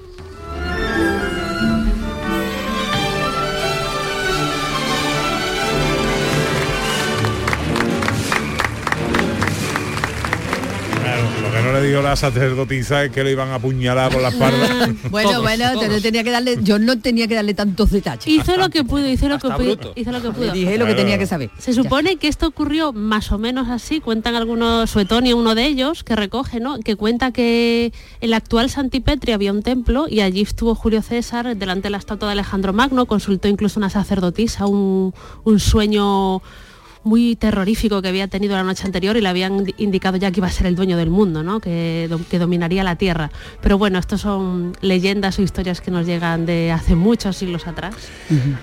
Le 11.74 11.88
dijo 11.88 12.02
la 12.02 12.16
sacerdotisa 12.16 13.04
es 13.04 13.12
que 13.12 13.24
lo 13.24 13.30
iban 13.30 13.50
a 13.50 13.56
apuñalar 13.56 14.12
por 14.12 14.22
la 14.22 14.30
espalda. 14.30 14.90
Bueno, 15.10 15.42
bueno, 15.42 15.80
te 15.80 15.90
no 15.90 16.02
tenía 16.02 16.24
que 16.24 16.32
darle, 16.32 16.58
yo 16.62 16.80
no 16.80 17.00
tenía 17.00 17.28
que 17.28 17.36
darle 17.36 17.54
tantos 17.54 17.92
detalles. 17.92 18.28
Hizo 18.28 18.58
lo 18.58 18.70
que 18.70 18.84
pudo, 18.84 19.08
hizo 19.08 19.28
lo 19.28 19.38
que 19.40 19.50
pudo, 19.50 19.94
hizo 19.96 20.12
lo 20.12 20.22
que 20.22 20.40
Le 20.40 20.52
dije 20.52 20.78
lo 20.78 20.86
que 20.86 20.96
tenía 20.96 21.18
que 21.18 21.26
saber. 21.26 21.50
Se 21.58 21.74
supone 21.74 22.18
que 22.18 22.28
esto 22.28 22.48
ocurrió 22.48 22.94
más 22.94 23.32
o 23.32 23.38
menos 23.38 23.70
así, 23.70 24.00
cuentan 24.00 24.36
algunos, 24.36 24.90
Suetonio, 24.90 25.38
uno 25.38 25.56
de 25.56 25.66
ellos, 25.66 26.04
que 26.04 26.16
recoge, 26.16 26.60
¿no? 26.60 26.80
Que 26.80 26.96
cuenta 26.96 27.32
que 27.32 27.94
en 28.22 28.30
la 28.30 28.38
actual 28.38 28.70
Santipetri 28.70 29.34
había 29.34 29.52
un 29.52 29.62
templo 29.62 30.08
y 30.10 30.22
allí 30.22 30.42
estuvo 30.42 30.76
Julio 30.76 31.02
César 31.02 31.56
delante 31.56 31.84
de 31.84 31.90
la 31.92 31.98
estatua 31.98 32.30
de 32.30 32.34
Alejandro 32.34 32.74
Magno, 32.74 33.06
consultó 33.06 33.48
incluso 33.48 33.80
una 33.80 33.90
sacerdotisa, 33.90 34.66
un, 34.66 35.14
un 35.44 35.60
sueño 35.60 36.42
muy 37.04 37.36
terrorífico 37.36 38.02
que 38.02 38.08
había 38.08 38.28
tenido 38.28 38.56
la 38.56 38.64
noche 38.64 38.86
anterior 38.86 39.18
y 39.18 39.22
le 39.22 39.30
habían 39.30 39.66
indicado 39.78 40.18
ya 40.18 40.32
que 40.32 40.40
iba 40.40 40.48
a 40.48 40.52
ser 40.52 40.68
el 40.68 40.76
dueño 40.76 40.98
del 40.98 41.10
mundo, 41.10 41.44
¿no? 41.44 41.60
que, 41.60 42.10
que 42.30 42.40
dominaría 42.40 42.84
la 42.84 42.96
tierra. 42.96 43.32
Pero 43.62 43.78
bueno, 43.78 44.00
estos 44.00 44.22
son 44.22 44.76
leyendas 44.82 45.40
o 45.40 45.42
historias 45.42 45.82
que 45.82 45.92
nos 45.92 46.06
llegan 46.06 46.46
de 46.46 46.72
hace 46.72 46.96
muchos 46.96 47.38
siglos 47.38 47.68
atrás. 47.68 47.96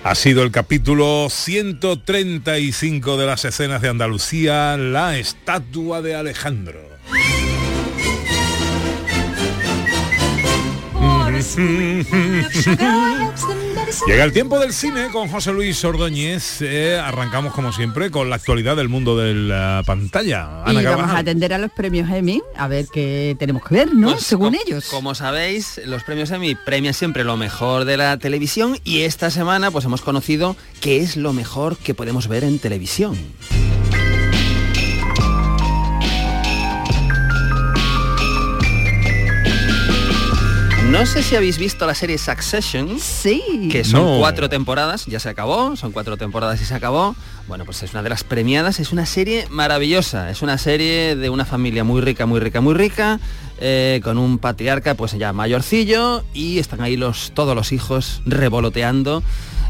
Ha 0.03 0.15
sido 0.15 0.43
el 0.43 0.51
capítulo 0.51 1.27
135 1.29 3.17
de 3.17 3.25
las 3.25 3.45
escenas 3.45 3.81
de 3.81 3.89
Andalucía, 3.89 4.77
la 4.77 5.17
estatua 5.17 6.01
de 6.01 6.15
Alejandro. 6.15 6.79
Llega 14.07 14.23
el 14.23 14.31
tiempo 14.31 14.57
del 14.59 14.73
cine 14.73 15.09
con 15.11 15.27
José 15.27 15.51
Luis 15.51 15.83
Ordóñez. 15.83 16.61
Eh, 16.61 16.97
arrancamos 16.97 17.53
como 17.53 17.73
siempre 17.73 18.09
con 18.09 18.29
la 18.29 18.37
actualidad 18.37 18.77
del 18.77 18.87
mundo 18.87 19.17
de 19.17 19.33
la 19.33 19.83
pantalla. 19.85 20.63
Ana 20.63 20.81
y 20.81 20.85
vamos 20.85 21.11
a 21.11 21.17
atender 21.17 21.53
a 21.53 21.57
los 21.57 21.71
premios 21.71 22.09
Emmy, 22.09 22.41
a 22.55 22.67
ver 22.67 22.85
qué 22.91 23.35
tenemos 23.37 23.63
que 23.63 23.75
ver, 23.75 23.93
¿no? 23.93 24.11
Pues, 24.11 24.23
Según 24.23 24.55
ellos. 24.55 24.85
Como 24.85 25.13
sabéis, 25.13 25.81
los 25.85 26.03
premios 26.03 26.31
Emmy 26.31 26.55
premian 26.55 26.93
siempre 26.93 27.23
lo 27.23 27.35
mejor 27.35 27.85
de 27.85 27.97
la 27.97 28.17
televisión 28.17 28.77
y 28.83 29.01
esta 29.01 29.29
semana 29.29 29.71
pues 29.71 29.83
hemos 29.83 30.01
conocido 30.01 30.55
qué 30.79 31.01
es 31.01 31.17
lo 31.17 31.33
mejor 31.33 31.75
que 31.77 31.93
podemos 31.93 32.27
ver 32.27 32.43
en 32.45 32.59
televisión. 32.59 33.17
No 40.91 41.05
sé 41.05 41.23
si 41.23 41.37
habéis 41.37 41.57
visto 41.57 41.85
la 41.87 41.95
serie 41.95 42.17
Succession. 42.17 42.99
Sí. 42.99 43.69
Que 43.71 43.85
son 43.85 44.01
No. 44.03 44.17
cuatro 44.19 44.49
temporadas, 44.49 45.05
ya 45.05 45.19
se 45.21 45.29
acabó, 45.29 45.77
son 45.77 45.93
cuatro 45.93 46.17
temporadas 46.17 46.61
y 46.61 46.65
se 46.65 46.73
acabó. 46.75 47.15
Bueno, 47.47 47.63
pues 47.63 47.81
es 47.81 47.91
una 47.93 48.03
de 48.03 48.09
las 48.09 48.25
premiadas, 48.25 48.79
es 48.81 48.91
una 48.91 49.05
serie 49.05 49.47
maravillosa, 49.49 50.29
es 50.29 50.41
una 50.41 50.57
serie 50.57 51.15
de 51.15 51.29
una 51.29 51.45
familia 51.45 51.85
muy 51.85 52.01
rica, 52.01 52.25
muy 52.25 52.41
rica, 52.41 52.59
muy 52.59 52.73
rica, 52.73 53.19
eh, 53.61 54.01
con 54.03 54.17
un 54.17 54.37
patriarca 54.37 54.93
pues 54.95 55.13
ya 55.13 55.31
mayorcillo 55.31 56.25
y 56.33 56.59
están 56.59 56.81
ahí 56.81 56.97
los, 56.97 57.31
todos 57.33 57.55
los 57.55 57.71
hijos 57.71 58.21
revoloteando, 58.25 59.23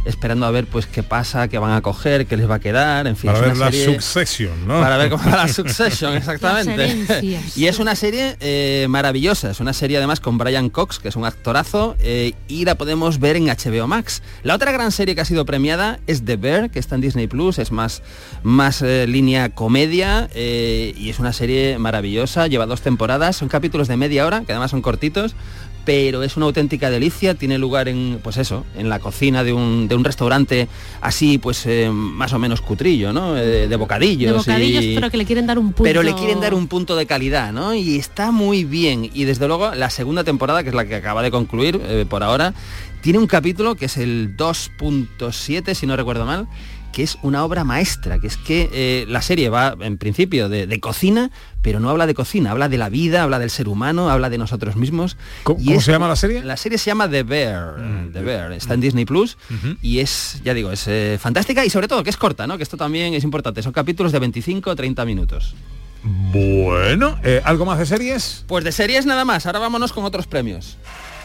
esperando 0.05 0.45
a 0.45 0.51
ver 0.51 0.65
pues 0.65 0.87
qué 0.87 1.03
pasa, 1.03 1.47
qué 1.47 1.57
van 1.59 1.71
a 1.71 1.81
coger, 1.81 2.25
qué 2.25 2.37
les 2.37 2.49
va 2.49 2.55
a 2.55 2.59
quedar, 2.59 3.07
en 3.07 3.15
fin. 3.15 3.31
Para 3.31 3.39
es 3.39 3.45
ver 3.45 3.55
una 3.55 3.65
la 3.65 3.71
serie- 3.71 3.85
Succession, 3.93 4.67
¿no? 4.67 4.79
para 4.79 4.97
ver 4.97 5.09
cómo 5.09 5.23
va 5.29 5.37
la 5.37 5.47
Succession, 5.53 6.13
exactamente. 6.15 7.39
Y 7.55 7.65
es 7.67 7.79
una 7.79 7.95
serie 7.95 8.35
eh, 8.39 8.87
maravillosa, 8.89 9.51
es 9.51 9.59
una 9.59 9.73
serie 9.73 9.97
además 9.97 10.19
con 10.19 10.37
Brian 10.37 10.69
Cox, 10.69 10.99
que 10.99 11.09
es 11.09 11.15
un 11.15 11.25
actorazo, 11.25 11.95
eh, 11.99 12.33
y 12.47 12.65
la 12.65 12.75
podemos 12.75 13.19
ver 13.19 13.35
en 13.35 13.45
HBO 13.45 13.87
Max. 13.87 14.21
La 14.43 14.55
otra 14.55 14.71
gran 14.71 14.91
serie 14.91 15.15
que 15.15 15.21
ha 15.21 15.25
sido 15.25 15.45
premiada 15.45 15.99
es 16.07 16.23
The 16.25 16.35
Bear, 16.37 16.69
que 16.71 16.79
está 16.79 16.95
en 16.95 17.01
Disney 17.01 17.27
Plus, 17.27 17.59
es 17.59 17.71
más, 17.71 18.01
más 18.43 18.81
eh, 18.81 19.05
línea 19.07 19.49
comedia, 19.49 20.29
eh, 20.33 20.93
y 20.97 21.09
es 21.09 21.19
una 21.19 21.33
serie 21.33 21.77
maravillosa, 21.77 22.47
lleva 22.47 22.65
dos 22.65 22.81
temporadas, 22.81 23.35
son 23.35 23.47
capítulos 23.49 23.87
de 23.87 23.97
media 23.97 24.25
hora, 24.25 24.41
que 24.45 24.51
además 24.51 24.71
son 24.71 24.81
cortitos, 24.81 25.35
pero 25.83 26.21
es 26.23 26.37
una 26.37 26.45
auténtica 26.45 26.89
delicia, 26.89 27.33
tiene 27.33 27.57
lugar 27.57 27.87
en, 27.87 28.19
pues 28.23 28.37
eso, 28.37 28.65
en 28.77 28.87
la 28.89 28.99
cocina 28.99 29.43
de 29.43 29.51
un, 29.53 29.87
de 29.87 29.95
un 29.95 30.03
restaurante 30.03 30.67
así, 31.01 31.37
pues 31.39 31.65
eh, 31.65 31.89
más 31.91 32.33
o 32.33 32.39
menos 32.39 32.61
cutrillo, 32.61 33.11
¿no? 33.13 33.35
Eh, 33.37 33.67
de 33.67 33.75
bocadillos. 33.77 34.31
De 34.31 34.37
bocadillos, 34.37 34.83
y- 34.83 34.95
pero 34.95 35.09
que 35.09 35.17
le 35.17 35.25
quieren 35.25 35.47
dar 35.47 35.57
un 35.57 35.67
punto. 35.73 35.83
pero 35.83 36.03
le 36.03 36.13
quieren 36.13 36.39
dar 36.39 36.53
un 36.53 36.67
punto 36.67 36.95
de 36.95 37.05
calidad, 37.07 37.51
¿no? 37.51 37.73
Y 37.73 37.95
está 37.97 38.31
muy 38.31 38.63
bien. 38.63 39.09
Y 39.13 39.23
desde 39.25 39.47
luego 39.47 39.73
la 39.73 39.89
segunda 39.89 40.23
temporada, 40.23 40.61
que 40.63 40.69
es 40.69 40.75
la 40.75 40.85
que 40.85 40.95
acaba 40.95 41.21
de 41.23 41.31
concluir 41.31 41.81
eh, 41.83 42.05
por 42.07 42.21
ahora, 42.23 42.53
tiene 43.01 43.17
un 43.17 43.25
capítulo 43.27 43.75
que 43.75 43.85
es 43.85 43.97
el 43.97 44.37
2.7, 44.37 45.73
si 45.73 45.87
no 45.87 45.95
recuerdo 45.95 46.25
mal, 46.25 46.47
que 46.91 47.03
es 47.03 47.17
una 47.21 47.43
obra 47.43 47.63
maestra, 47.63 48.19
que 48.19 48.27
es 48.27 48.37
que 48.37 48.69
eh, 48.73 49.05
la 49.07 49.21
serie 49.21 49.49
va 49.49 49.75
en 49.79 49.97
principio 49.97 50.49
de, 50.49 50.67
de 50.67 50.79
cocina, 50.79 51.31
pero 51.61 51.79
no 51.79 51.89
habla 51.89 52.05
de 52.07 52.13
cocina, 52.13 52.51
habla 52.51 52.67
de 52.69 52.77
la 52.77 52.89
vida, 52.89 53.23
habla 53.23 53.39
del 53.39 53.49
ser 53.49 53.67
humano, 53.67 54.09
habla 54.09 54.29
de 54.29 54.37
nosotros 54.37 54.75
mismos. 54.75 55.15
¿Cómo, 55.43 55.59
Y 55.61 55.65
cómo 55.65 55.77
es- 55.79 55.85
se 55.85 55.91
llama 55.91 56.07
la 56.07 56.15
serie? 56.15 56.43
La 56.43 56.57
serie 56.57 56.77
se 56.77 56.85
llama 56.91 57.09
The 57.09 57.23
Bear, 57.23 57.75
The 58.11 58.21
Bear, 58.21 58.51
está 58.53 58.73
en 58.73 58.81
Disney 58.81 59.05
Plus 59.05 59.37
y 59.81 59.99
es, 59.99 60.41
ya 60.43 60.53
digo, 60.53 60.71
es 60.71 60.85
eh, 60.87 61.17
fantástica 61.21 61.63
y 61.65 61.69
sobre 61.69 61.87
todo 61.87 62.03
que 62.03 62.09
es 62.09 62.17
corta, 62.17 62.47
¿no? 62.47 62.57
Que 62.57 62.63
esto 62.63 62.77
también 62.77 63.13
es 63.13 63.23
importante, 63.23 63.61
son 63.63 63.71
capítulos 63.73 64.11
de 64.11 64.19
25 64.19 64.69
o 64.71 64.75
30 64.75 65.05
minutos. 65.05 65.55
Bueno, 66.03 67.17
eh, 67.23 67.41
¿algo 67.43 67.65
más 67.65 67.77
de 67.79 67.85
series? 67.85 68.43
Pues 68.47 68.63
de 68.63 68.71
series 68.71 69.05
nada 69.05 69.23
más, 69.25 69.45
ahora 69.45 69.59
vámonos 69.59 69.93
con 69.93 70.03
otros 70.03 70.27
premios. 70.27 70.77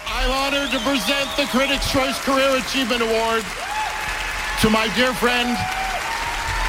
I'm 0.07 0.31
honored 0.31 0.71
to 0.71 0.79
present 0.89 1.29
the 1.37 1.45
Critics' 1.51 1.91
Choice 1.93 2.17
Career 2.25 2.63
Achievement 2.63 3.01
Award 3.03 3.43
to 4.63 4.71
my 4.71 4.89
dear 4.97 5.13
friend 5.15 5.57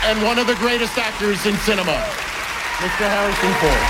and 0.05 0.21
one 0.23 0.39
of 0.39 0.47
the 0.47 0.55
greatest 0.55 0.97
actors 0.97 1.45
in 1.45 1.55
cinema, 1.65 1.93
Mr. 2.79 3.05
Harrison 3.09 3.53
Ford. 3.61 3.83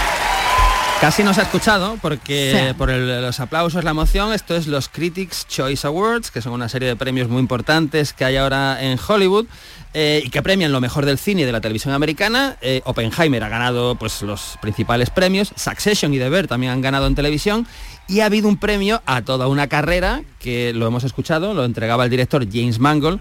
Casi 1.01 1.21
no 1.23 1.31
se 1.31 1.41
ha 1.41 1.43
escuchado 1.43 1.97
porque 2.01 2.69
Sí. 2.69 2.73
por 2.75 2.89
el- 2.89 3.21
los 3.21 3.39
aplausos, 3.39 3.83
la 3.83 3.91
emoción, 3.91 4.33
esto 4.33 4.55
es 4.55 4.65
los 4.65 4.89
Critics 4.89 5.45
Choice 5.47 5.85
Awards, 5.85 6.31
que 6.31 6.41
son 6.41 6.53
una 6.53 6.69
serie 6.69 6.87
de 6.87 6.95
premios 6.95 7.27
muy 7.29 7.39
importantes 7.39 8.13
que 8.13 8.25
hay 8.25 8.35
ahora 8.37 8.81
en 8.81 8.97
Hollywood 9.07 9.45
eh, 9.93 10.21
y 10.25 10.29
que 10.31 10.41
premian 10.41 10.71
lo 10.71 10.81
mejor 10.81 11.05
del 11.05 11.19
cine 11.19 11.41
y 11.41 11.45
de 11.45 11.51
la 11.51 11.61
televisión 11.61 11.93
americana. 11.93 12.57
Eh, 12.61 12.81
Oppenheimer 12.85 13.43
ha 13.43 13.49
ganado 13.49 13.95
pues, 13.95 14.23
los 14.23 14.57
principales 14.59 15.11
premios, 15.11 15.51
Succession 15.55 16.13
y 16.15 16.17
The 16.19 16.29
Bear 16.29 16.47
también 16.47 16.71
han 16.73 16.81
ganado 16.81 17.05
en 17.05 17.13
televisión 17.15 17.67
y 18.07 18.21
ha 18.21 18.25
habido 18.25 18.47
un 18.47 18.57
premio 18.57 19.01
a 19.05 19.21
toda 19.21 19.47
una 19.47 19.67
carrera 19.67 20.21
que 20.39 20.73
lo 20.73 20.87
hemos 20.87 21.03
escuchado, 21.03 21.53
lo 21.53 21.63
entregaba 21.63 22.05
el 22.05 22.09
director 22.09 22.43
James 22.51 22.79
Mangold 22.79 23.19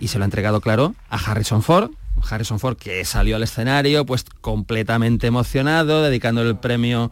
y 0.00 0.08
se 0.08 0.18
lo 0.18 0.24
ha 0.24 0.26
entregado, 0.26 0.60
claro, 0.60 0.94
a 1.10 1.16
Harrison 1.16 1.62
Ford. 1.62 1.90
Harrison 2.30 2.60
Ford 2.60 2.76
que 2.76 3.04
salió 3.04 3.36
al 3.36 3.42
escenario 3.42 4.06
pues 4.06 4.24
completamente 4.40 5.26
emocionado, 5.26 6.02
dedicando 6.02 6.42
el 6.42 6.56
premio 6.56 7.10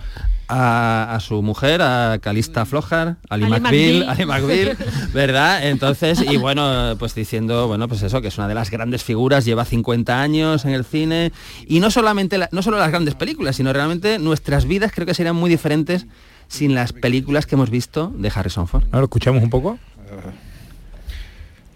a, 0.49 1.15
a 1.15 1.21
su 1.21 1.43
mujer, 1.43 1.83
a 1.83 2.19
Calista 2.23 2.65
Flojar, 2.65 3.17
Ali, 3.29 3.45
Ali 3.45 3.61
McBeal. 3.61 4.09
Ali 4.09 4.25
McBeal, 4.27 4.77
¿verdad? 5.13 5.67
Entonces, 5.69 6.23
y 6.23 6.37
bueno, 6.37 6.95
pues 6.99 7.15
diciendo, 7.17 7.67
bueno, 7.67 7.89
pues 7.89 8.03
eso, 8.03 8.23
que 8.23 8.29
es 8.29 8.39
una 8.39 8.49
de 8.49 8.55
las 8.55 8.71
grandes 8.71 9.03
figuras, 9.03 9.45
lleva 9.45 9.65
50 9.65 10.21
años 10.23 10.65
en 10.65 10.71
el 10.73 10.85
cine, 10.85 11.33
y 11.67 11.81
no 11.81 11.91
solamente, 11.91 12.39
la- 12.39 12.49
no 12.53 12.63
solo 12.63 12.79
las 12.79 12.91
grandes 12.91 13.15
películas, 13.17 13.57
sino 13.57 13.73
realmente 13.73 14.19
nuestras 14.21 14.67
vidas 14.67 14.93
creo 14.95 15.07
que 15.07 15.15
serían 15.15 15.37
muy 15.37 15.51
diferentes 15.51 16.07
sin 16.49 16.75
las 16.75 16.93
películas 16.93 17.45
que 17.47 17.57
hemos 17.57 17.71
visto 17.71 18.13
de 18.17 18.31
Harrison 18.35 18.69
Ford. 18.69 18.85
Ahora 18.93 19.05
escuchamos 19.05 19.43
un 19.43 19.51
poco. 19.51 19.79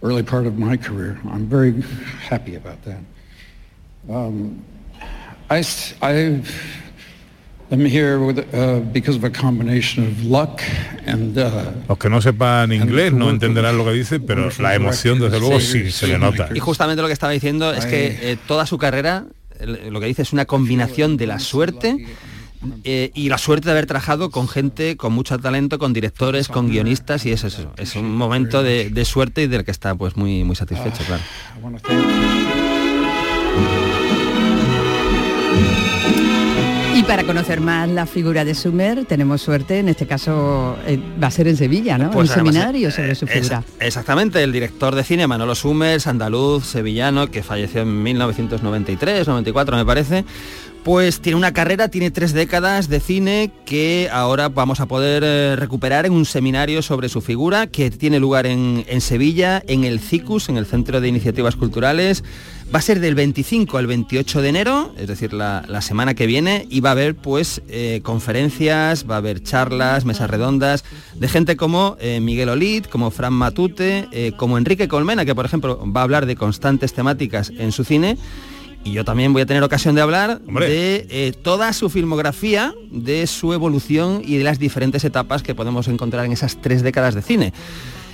Early 0.03 0.23
part 0.23 0.47
of 0.47 0.55
my 0.59 0.77
career. 0.77 1.19
I'm 1.31 1.47
very 1.49 1.75
happy 2.29 2.55
about 2.57 2.83
that. 2.85 3.01
Um, 4.09 4.63
I, 5.51 5.59
s- 5.61 5.95
I 6.03 6.41
am 7.71 7.85
here 7.85 8.19
with, 8.21 8.39
uh, 8.55 8.81
because 8.93 9.17
of 9.17 9.25
a 9.25 9.31
combination 9.31 10.05
of 10.07 10.25
luck 10.25 10.61
and 11.07 11.37
uh, 11.39 11.73
Los 11.89 11.99
que 11.99 12.09
no 12.09 12.21
sepan 12.21 12.73
inglés 12.73 13.13
no 13.13 13.31
entenderán 13.31 13.77
lo 13.77 13.85
que 13.85 13.93
dice, 13.93 14.21
pero 14.21 14.49
la 14.61 14.75
emoción 14.75 15.19
desde 15.19 15.41
luego 15.41 15.61
sí 15.61 15.91
se 15.91 16.07
le 16.07 16.19
nota. 16.19 16.49
Y 16.55 16.61
justamente 16.61 17.03
lo 17.03 17.09
que 17.09 17.15
estaba 17.15 17.33
diciendo 17.33 17.73
es 17.73 17.87
que 17.87 18.33
eh, 18.33 18.37
toda 18.47 18.67
su 18.67 18.79
carrera, 18.79 19.25
lo 19.61 20.01
que 20.01 20.07
dice 20.07 20.23
es 20.23 20.33
una 20.33 20.45
combinación 20.45 21.17
de 21.17 21.27
la 21.27 21.39
suerte 21.39 22.07
eh, 22.85 23.11
y 23.14 23.29
la 23.29 23.38
suerte 23.38 23.66
de 23.66 23.72
haber 23.72 23.87
trabajado 23.87 24.31
con 24.31 24.48
gente 24.48 24.96
con 24.96 25.12
mucho 25.12 25.38
talento, 25.38 25.79
con 25.79 25.92
directores, 25.92 26.48
con 26.48 26.68
guionistas 26.68 27.24
y 27.26 27.33
es 27.33 27.44
eso, 27.44 27.72
es 27.76 27.96
un 27.96 28.14
momento 28.16 28.62
de, 28.62 28.90
de 28.90 29.05
suerte 29.05 29.42
y 29.42 29.46
del 29.46 29.64
que 29.64 29.70
está 29.70 29.94
pues 29.94 30.16
muy 30.16 30.44
muy 30.44 30.57
satisfecho, 30.57 31.02
claro. 31.07 31.22
To 31.62 31.88
thank 31.88 32.07
Y 36.96 37.02
para 37.02 37.24
conocer 37.24 37.61
más 37.61 37.90
la 37.90 38.07
figura 38.07 38.42
de 38.46 38.55
Sumer, 38.55 39.05
tenemos 39.05 39.42
suerte, 39.42 39.81
en 39.81 39.90
este 39.90 40.07
caso 40.07 40.79
eh, 40.87 40.98
va 41.22 41.26
a 41.26 41.31
ser 41.31 41.46
en 41.46 41.59
Sevilla, 41.59 41.98
¿no? 41.98 42.11
Pues 42.11 42.31
Un 42.31 42.35
además, 42.37 42.55
seminario 42.55 42.88
eh, 42.88 42.92
sobre 42.92 43.14
su 43.14 43.26
es- 43.26 43.33
figura. 43.33 43.62
exactamente, 43.81 44.42
el 44.42 44.50
director 44.50 44.94
de 44.94 45.05
cine 45.05 45.26
Manolo 45.26 45.55
Summers, 45.55 46.07
andaluz, 46.07 46.64
sevillano, 46.64 47.31
que 47.31 47.42
falleció 47.42 47.83
en 47.83 48.02
1993, 48.02 49.29
94 49.29 49.76
me 49.76 49.85
parece, 49.85 50.24
pues 50.87 51.20
tiene 51.20 51.37
una 51.37 51.53
carrera, 51.53 51.88
tiene 51.88 52.12
tres 52.12 52.33
décadas 52.33 52.88
de 52.88 53.01
cine 53.01 53.51
que 53.64 54.09
ahora 54.12 54.49
vamos 54.49 54.79
a 54.79 54.87
poder 54.87 55.25
eh, 55.27 55.57
recuperar 55.57 56.07
en 56.07 56.12
un 56.12 56.25
seminario 56.25 56.81
sobre 56.81 57.09
su 57.09 57.20
figura 57.20 57.66
que 57.66 57.90
tiene 57.90 58.20
lugar 58.20 58.46
en, 58.46 58.85
en 58.87 59.01
Sevilla, 59.01 59.61
en 59.66 59.83
el 59.83 59.99
CICUS, 59.99 60.49
en 60.49 60.59
el 60.59 60.64
Centro 60.64 61.01
de 61.01 61.09
Iniciativas 61.09 61.57
Culturales. 61.57 62.22
Va 62.72 62.79
a 62.79 62.83
ser 62.83 63.01
del 63.01 63.16
25 63.16 63.79
al 63.79 63.88
28 63.88 64.42
de 64.42 64.49
enero, 64.49 64.94
es 64.96 65.09
decir, 65.09 65.33
la, 65.33 65.64
semana 65.81 66.14
que 66.14 66.29
viene, 66.29 66.68
y 66.70 66.79
va 66.79 66.90
a 66.90 66.92
haber 66.92 67.16
pues 67.16 67.62
eh, 67.68 68.01
conferencias, 68.05 69.11
va 69.11 69.16
a 69.16 69.18
haber 69.18 69.42
charlas, 69.42 70.05
mesas 70.05 70.31
redondas, 70.31 70.85
de 71.16 71.27
gente 71.27 71.57
como 71.57 71.96
eh, 71.99 72.20
Miguel 72.20 72.49
Olid, 72.49 72.85
como 72.85 73.11
Fran 73.11 73.33
Matute, 73.33 74.33
como 74.37 74.57
Enrique 74.57 74.87
Colmena, 74.87 75.25
que 75.25 75.35
por 75.35 75.46
ejemplo 75.46 75.83
va 75.85 76.03
a 76.03 76.05
hablar 76.05 76.27
de 76.27 76.37
constantes 76.37 76.92
temáticas 76.92 77.51
en 77.59 77.72
su 77.72 77.83
cine. 77.83 78.16
Y 78.87 78.92
yo 78.92 79.05
también 79.05 79.33
voy 79.33 79.42
a 79.42 79.46
tener 79.46 79.64
ocasión 79.64 79.96
de 79.96 80.01
hablar 80.01 80.40
de 80.42 81.09
eh, 81.11 81.33
toda 81.42 81.72
su 81.72 81.90
filmografía, 81.90 82.72
de 82.92 83.27
su 83.27 83.53
evolución 83.53 84.22
y 84.25 84.37
de 84.37 84.44
las 84.44 84.61
diferentes 84.61 85.03
etapas 85.03 85.42
que 85.42 85.57
podemos 85.57 85.88
encontrar 85.88 86.25
en 86.25 86.31
esas 86.31 86.62
tres 86.62 86.85
décadas 86.85 87.16
de 87.16 87.22
cine. 87.22 87.53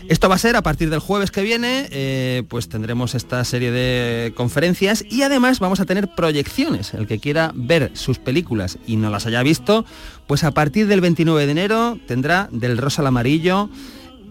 Esto 0.09 0.31
va 0.31 0.37
a 0.37 0.39
ser 0.39 0.57
a 0.57 0.63
partir 0.63 0.89
del 0.89 1.01
jueves 1.01 1.31
que 1.31 1.43
viene, 1.43 1.89
eh, 1.91 2.45
pues 2.49 2.71
tendremos 2.71 3.15
esta 3.15 3.45
serie 3.45 3.71
de 3.71 4.33
conferencias 4.35 5.05
y 5.11 5.23
además 5.23 5.61
vamos 5.61 5.79
a 5.81 5.85
tener 5.85 6.09
proyecciones. 6.09 6.95
El 6.95 7.07
que 7.07 7.19
quiera 7.19 7.53
ver 7.55 7.91
sus 7.93 8.19
películas 8.19 8.79
y 8.87 8.97
no 8.97 9.11
las 9.11 9.27
haya 9.27 9.43
visto, 9.43 9.85
pues 10.27 10.43
a 10.43 10.53
partir 10.53 10.87
del 10.87 11.03
29 11.03 11.45
de 11.45 11.53
enero 11.53 11.99
tendrá 12.09 12.49
Del 12.51 12.79
Rosa 12.79 13.03
al 13.03 13.09
Amarillo, 13.09 13.69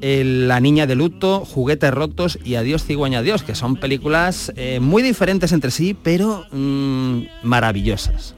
La 0.02 0.60
Niña 0.60 0.88
de 0.88 0.96
Luto, 0.96 1.46
Juguetes 1.46 1.92
Rotos 1.92 2.40
y 2.44 2.56
Adiós 2.56 2.84
Cigüeña 2.84 3.20
Adiós, 3.20 3.44
que 3.44 3.56
son 3.56 3.76
películas 3.76 4.52
eh, 4.56 4.80
muy 4.80 5.04
diferentes 5.04 5.52
entre 5.52 5.70
sí, 5.72 5.96
pero 6.02 6.46
mm, 6.52 7.22
maravillosas. 7.44 8.36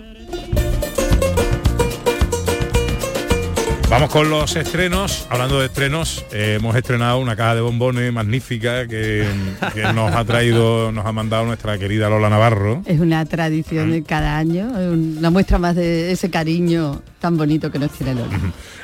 Vamos 3.94 4.10
con 4.10 4.28
los 4.28 4.56
estrenos. 4.56 5.28
Hablando 5.30 5.60
de 5.60 5.68
estrenos, 5.68 6.26
eh, 6.32 6.56
hemos 6.60 6.76
estrenado 6.76 7.20
una 7.20 7.36
caja 7.36 7.54
de 7.54 7.62
bombones 7.62 8.12
magnífica 8.12 8.88
que, 8.88 9.24
que 9.72 9.84
nos 9.94 10.12
ha 10.16 10.26
traído, 10.26 10.92
nos 10.92 11.06
ha 11.06 11.12
mandado 11.12 11.46
nuestra 11.46 11.78
querida 11.78 12.10
Lola 12.10 12.28
Navarro. 12.28 12.82
Es 12.88 13.00
una 13.00 13.24
tradición 13.26 13.92
de 13.92 14.02
cada 14.02 14.38
año, 14.38 14.68
una 14.68 15.30
muestra 15.30 15.60
más 15.60 15.76
de 15.76 16.12
ese 16.12 16.32
cariño 16.32 17.04
tan 17.20 17.38
bonito 17.38 17.72
que 17.72 17.78
nos 17.78 17.92
tiene 17.92 18.16
Lola. 18.16 18.40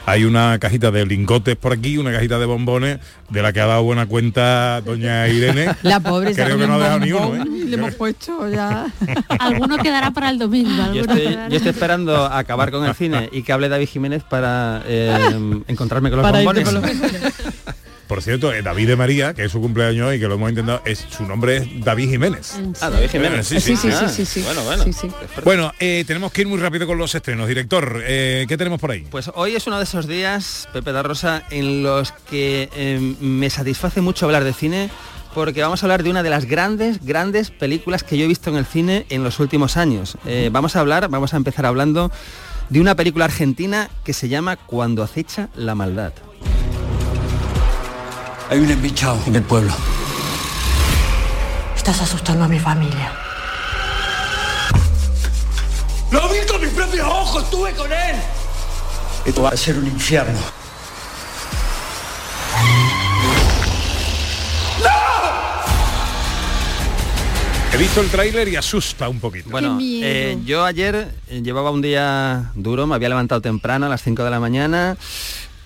Hay 0.10 0.26
una 0.26 0.58
cajita 0.58 0.89
de 0.89 1.06
lingotes 1.06 1.56
por 1.56 1.72
aquí, 1.72 2.00
una 2.00 2.12
cajita 2.12 2.39
de 2.39 2.48
bombones, 2.48 2.98
de 3.30 3.41
la 3.43 3.54
que 3.54 3.62
ha 3.62 3.67
dado 3.67 3.84
buena 3.84 4.08
cuenta 4.08 4.82
doña 4.82 5.28
Irene. 5.28 5.76
La 5.84 6.00
pobre 6.00 6.34
Creo 6.34 6.58
que 6.58 6.65
no 6.65 6.74
ha 6.74 6.80
dejado 6.80 7.00
ni 7.00 7.12
uno, 7.12 7.36
¿eh? 7.36 7.45
le 7.45 7.76
hemos 7.76 7.93
puesto 7.93 8.50
ya. 8.50 8.88
Alguno 9.39 9.78
quedará 9.78 10.10
para 10.10 10.32
el 10.32 10.39
domingo. 10.39 10.93
Yo 10.95 11.02
estoy, 11.02 11.19
quedará. 11.19 11.50
yo 11.50 11.58
estoy 11.58 11.69
esperando 11.69 12.26
a 12.26 12.39
acabar 12.39 12.72
con 12.72 12.86
el 12.86 12.95
cine 12.95 13.30
y 13.32 13.43
que 13.43 13.54
hable 13.54 13.69
David 13.69 13.88
Jiménez 13.88 14.24
para 14.24 14.82
eh, 14.88 15.62
encontrarme 15.67 16.10
con 16.10 16.24
los 16.24 16.32
Para 16.32 16.43
bombones. 16.43 16.67
Por 18.10 18.24
cierto, 18.24 18.52
eh, 18.52 18.63
David 18.63 18.88
de 18.88 18.95
María, 18.95 19.36
que 19.36 19.45
es 19.45 19.52
su 19.52 19.62
cumpleaños 19.62 20.08
hoy, 20.08 20.19
que 20.19 20.28
lo 20.28 20.34
hemos 20.34 20.50
intentado, 20.50 20.82
es, 20.84 21.06
su 21.15 21.28
nombre 21.28 21.58
es 21.58 21.86
David 21.86 22.10
Jiménez. 22.10 22.60
Ah, 22.82 22.89
David 22.89 23.08
Jiménez. 23.08 23.48
Sí, 23.48 23.60
sí, 23.62 23.76
Sí, 23.76 23.91
sí, 23.91 23.95
Ah, 23.95 24.10
sí, 24.10 24.26
sí, 24.26 24.26
sí. 24.26 24.41
Bueno, 24.41 24.63
bueno. 24.63 24.84
Sí, 24.84 24.93
sí. 24.93 25.12
Bueno, 25.43 25.72
eh, 25.80 26.04
tenemos 26.08 26.32
que 26.32 26.41
ir 26.41 26.48
muy 26.48 26.58
rápido 26.60 26.88
con 26.88 26.98
los 26.98 27.13
estrenos. 27.13 27.48
Director, 27.48 28.02
eh, 28.04 28.45
¿qué 28.50 28.58
tenemos 28.58 28.82
por 28.82 28.89
ahí? 28.89 29.06
Pues 29.12 29.30
hoy 29.36 29.56
es 29.56 29.67
uno 29.67 29.78
de 29.78 29.84
esos 29.84 30.08
días, 30.08 30.67
Pepe 30.74 30.91
da 30.91 31.04
Rosa, 31.04 31.43
en 31.52 31.84
los 31.84 32.12
que 32.32 32.67
eh, 32.76 33.15
me 33.22 33.48
satisface 33.52 34.02
mucho 34.02 34.26
hablar 34.26 34.43
de 34.43 34.54
cine 34.54 34.89
porque 35.36 35.62
vamos 35.62 35.84
a 35.84 35.86
hablar 35.86 36.02
de 36.02 36.10
una 36.10 36.24
de 36.24 36.32
las 36.32 36.45
grandes, 36.45 37.06
grandes 37.06 37.52
películas 37.52 38.04
que 38.04 38.17
yo 38.17 38.26
he 38.26 38.28
visto 38.28 38.50
en 38.50 38.56
el 38.56 38.65
cine 38.65 39.06
en 39.10 39.24
los 39.24 39.39
últimos 39.39 39.78
años. 39.78 40.17
Eh, 40.26 40.50
vamos 40.52 40.76
a 40.76 40.80
hablar, 40.80 41.08
vamos 41.10 41.36
a 41.36 41.38
empezar 41.38 41.67
hablando 41.67 42.12
de 42.69 42.82
una 42.82 42.95
película 42.95 43.26
argentina 43.26 43.88
que 44.04 44.13
se 44.13 44.30
llama 44.30 44.56
Cuando 44.56 45.04
acecha 45.04 45.50
la 45.56 45.76
maldad. 45.76 46.13
Hay 48.49 48.57
un 48.57 48.71
embichado 48.71 49.19
en 49.27 49.35
el 49.35 49.43
pueblo. 49.43 49.71
Estás 51.75 52.01
asustando 52.01 52.45
a 52.45 52.47
mi 52.47 52.59
familia. 52.59 53.13
¡Lo 56.09 56.27
vi 56.29 56.39
con 56.49 56.59
mis 56.59 56.71
propios 56.71 57.07
ojos! 57.07 57.43
¡Estuve 57.43 57.73
con 57.73 57.91
él! 57.91 58.15
Esto 59.25 59.43
va 59.43 59.49
a 59.49 59.57
ser 59.57 59.77
un 59.77 59.85
infierno. 59.85 60.39
He 67.71 67.77
visto 67.77 68.01
el 68.01 68.09
tráiler 68.09 68.47
y 68.47 68.55
asusta 68.55 69.07
un 69.07 69.19
poquito. 69.19 69.51
Bueno, 69.51 69.77
eh, 69.79 70.39
yo 70.43 70.65
ayer 70.65 71.13
eh, 71.27 71.41
llevaba 71.43 71.69
un 71.69 71.83
día 71.83 72.51
duro, 72.55 72.88
me 72.88 72.95
había 72.95 73.09
levantado 73.09 73.41
temprano 73.41 73.85
a 73.85 73.89
las 73.89 74.01
5 74.01 74.23
de 74.23 74.29
la 74.31 74.39
mañana. 74.39 74.97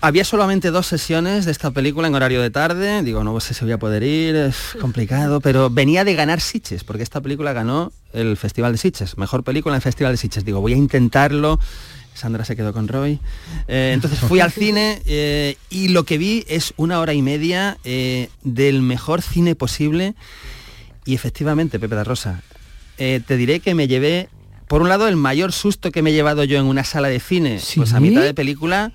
Había 0.05 0.25
solamente 0.25 0.69
dos 0.69 0.87
sesiones 0.87 1.45
de 1.45 1.53
esta 1.53 1.71
película 1.71 2.09
en 2.09 2.15
horario 2.15 2.41
de 2.41 2.49
tarde. 2.49 3.03
Digo, 3.03 3.23
no 3.23 3.39
sé 3.39 3.53
si 3.53 3.63
voy 3.63 3.71
a 3.71 3.77
poder 3.77 4.03
ir, 4.03 4.35
es 4.35 4.75
complicado, 4.81 5.39
pero 5.39 5.69
venía 5.69 6.03
de 6.03 6.13
ganar 6.13 6.41
Sitges, 6.41 6.83
porque 6.83 7.03
esta 7.03 7.21
película 7.21 7.53
ganó 7.53 7.93
el 8.11 8.35
Festival 8.35 8.73
de 8.73 8.79
Sitges, 8.79 9.17
mejor 9.17 9.45
película 9.45 9.75
en 9.75 9.77
el 9.77 9.81
Festival 9.81 10.11
de 10.11 10.17
Sitges. 10.17 10.43
Digo, 10.43 10.59
voy 10.59 10.73
a 10.73 10.75
intentarlo. 10.75 11.57
Sandra 12.13 12.43
se 12.43 12.57
quedó 12.57 12.73
con 12.73 12.89
Roy. 12.89 13.21
Eh, 13.69 13.91
entonces 13.93 14.19
fui 14.19 14.41
al 14.41 14.51
cine 14.51 15.01
eh, 15.05 15.55
y 15.69 15.87
lo 15.87 16.03
que 16.03 16.17
vi 16.17 16.43
es 16.49 16.73
una 16.75 16.99
hora 16.99 17.13
y 17.13 17.21
media 17.21 17.77
eh, 17.85 18.27
del 18.43 18.81
mejor 18.81 19.21
cine 19.21 19.55
posible. 19.55 20.15
Y 21.05 21.15
efectivamente, 21.15 21.79
Pepe 21.79 21.95
da 21.95 22.03
Rosa, 22.03 22.41
te 22.97 23.37
diré 23.37 23.61
que 23.61 23.73
me 23.73 23.87
llevé, 23.87 24.27
por 24.67 24.81
un 24.81 24.89
lado, 24.89 25.07
el 25.07 25.15
mayor 25.15 25.53
susto 25.53 25.91
que 25.91 26.01
me 26.01 26.09
he 26.09 26.13
llevado 26.13 26.43
yo 26.43 26.59
en 26.59 26.65
una 26.65 26.83
sala 26.83 27.07
de 27.07 27.21
cine, 27.21 27.61
pues 27.77 27.93
a 27.93 28.01
mitad 28.01 28.21
de 28.21 28.33
película, 28.33 28.91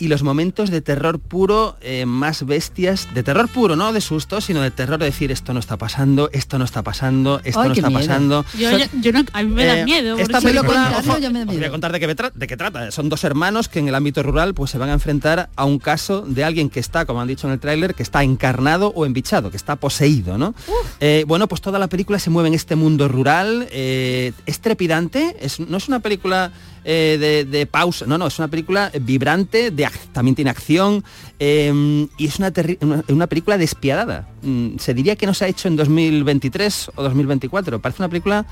y 0.00 0.08
los 0.08 0.22
momentos 0.24 0.70
de 0.70 0.80
terror 0.80 1.20
puro 1.20 1.76
eh, 1.82 2.06
más 2.06 2.44
bestias, 2.44 3.06
de 3.14 3.22
terror 3.22 3.48
puro, 3.48 3.76
no 3.76 3.92
de 3.92 4.00
susto, 4.00 4.40
sino 4.40 4.60
de 4.62 4.70
terror 4.72 4.98
de 4.98 5.04
decir 5.04 5.30
esto 5.30 5.52
no 5.54 5.60
está 5.60 5.76
pasando, 5.76 6.30
esto 6.32 6.58
no 6.58 6.64
está 6.64 6.82
pasando, 6.82 7.40
esto 7.44 7.60
Ay, 7.60 7.68
no 7.68 7.74
está 7.74 7.88
miedo. 7.90 8.00
pasando. 8.00 8.44
Yo, 8.58 8.70
Son- 8.70 8.80
yo- 8.80 8.86
yo 9.00 9.12
no, 9.12 9.24
a 9.32 9.42
mí 9.42 9.50
me 9.52 9.64
da 9.66 9.78
eh, 9.80 9.84
miedo. 9.84 10.18
Esta 10.18 10.40
película, 10.40 10.62
contrario, 10.90 11.10
ojo, 11.12 11.18
yo 11.20 11.30
me 11.30 11.44
da 11.44 11.50
os 11.52 11.56
voy 11.56 11.64
a 11.66 11.70
contar 11.70 11.92
de 11.92 12.00
qué, 12.00 12.06
de 12.34 12.46
qué 12.46 12.56
trata. 12.56 12.90
Son 12.90 13.08
dos 13.08 13.22
hermanos 13.24 13.68
que 13.68 13.78
en 13.78 13.88
el 13.88 13.94
ámbito 13.94 14.22
rural 14.22 14.54
pues 14.54 14.70
se 14.70 14.78
van 14.78 14.88
a 14.88 14.94
enfrentar 14.94 15.50
a 15.54 15.64
un 15.64 15.78
caso 15.78 16.22
de 16.22 16.42
alguien 16.44 16.70
que 16.70 16.80
está, 16.80 17.04
como 17.04 17.20
han 17.20 17.28
dicho 17.28 17.46
en 17.46 17.52
el 17.52 17.60
tráiler, 17.60 17.94
que 17.94 18.02
está 18.02 18.24
encarnado 18.24 18.92
o 18.96 19.04
embichado, 19.06 19.50
que 19.50 19.56
está 19.58 19.76
poseído, 19.76 20.38
¿no? 20.38 20.54
Eh, 21.00 21.24
bueno, 21.28 21.46
pues 21.46 21.60
toda 21.60 21.78
la 21.78 21.88
película 21.88 22.18
se 22.18 22.30
mueve 22.30 22.48
en 22.48 22.54
este 22.54 22.74
mundo 22.74 23.06
rural, 23.06 23.68
es 23.70 24.60
trepidante, 24.60 25.36
es- 25.40 25.60
no 25.60 25.76
es 25.76 25.88
una 25.88 26.00
película 26.00 26.52
eh, 26.84 27.46
de, 27.50 27.66
pausa, 27.66 28.06
no, 28.06 28.18
no, 28.18 28.26
es 28.26 28.38
una 28.38 28.48
película 28.48 28.90
vibrante, 29.00 29.70
de, 29.70 29.88
también 30.12 30.34
tiene 30.34 30.50
acción 30.50 31.04
eh, 31.38 32.08
y 32.16 32.26
es 32.26 32.38
una, 32.38 32.52
una, 32.80 33.04
una 33.08 33.26
película 33.26 33.58
despiadada. 33.58 34.28
Mm, 34.42 34.78
se 34.78 34.94
diría 34.94 35.16
que 35.16 35.26
no 35.26 35.34
se 35.34 35.44
ha 35.44 35.48
hecho 35.48 35.68
en 35.68 35.76
2023 35.76 36.92
o 36.94 37.02
2024, 37.02 37.80
parece 37.80 38.02
una 38.02 38.08
película 38.08 38.46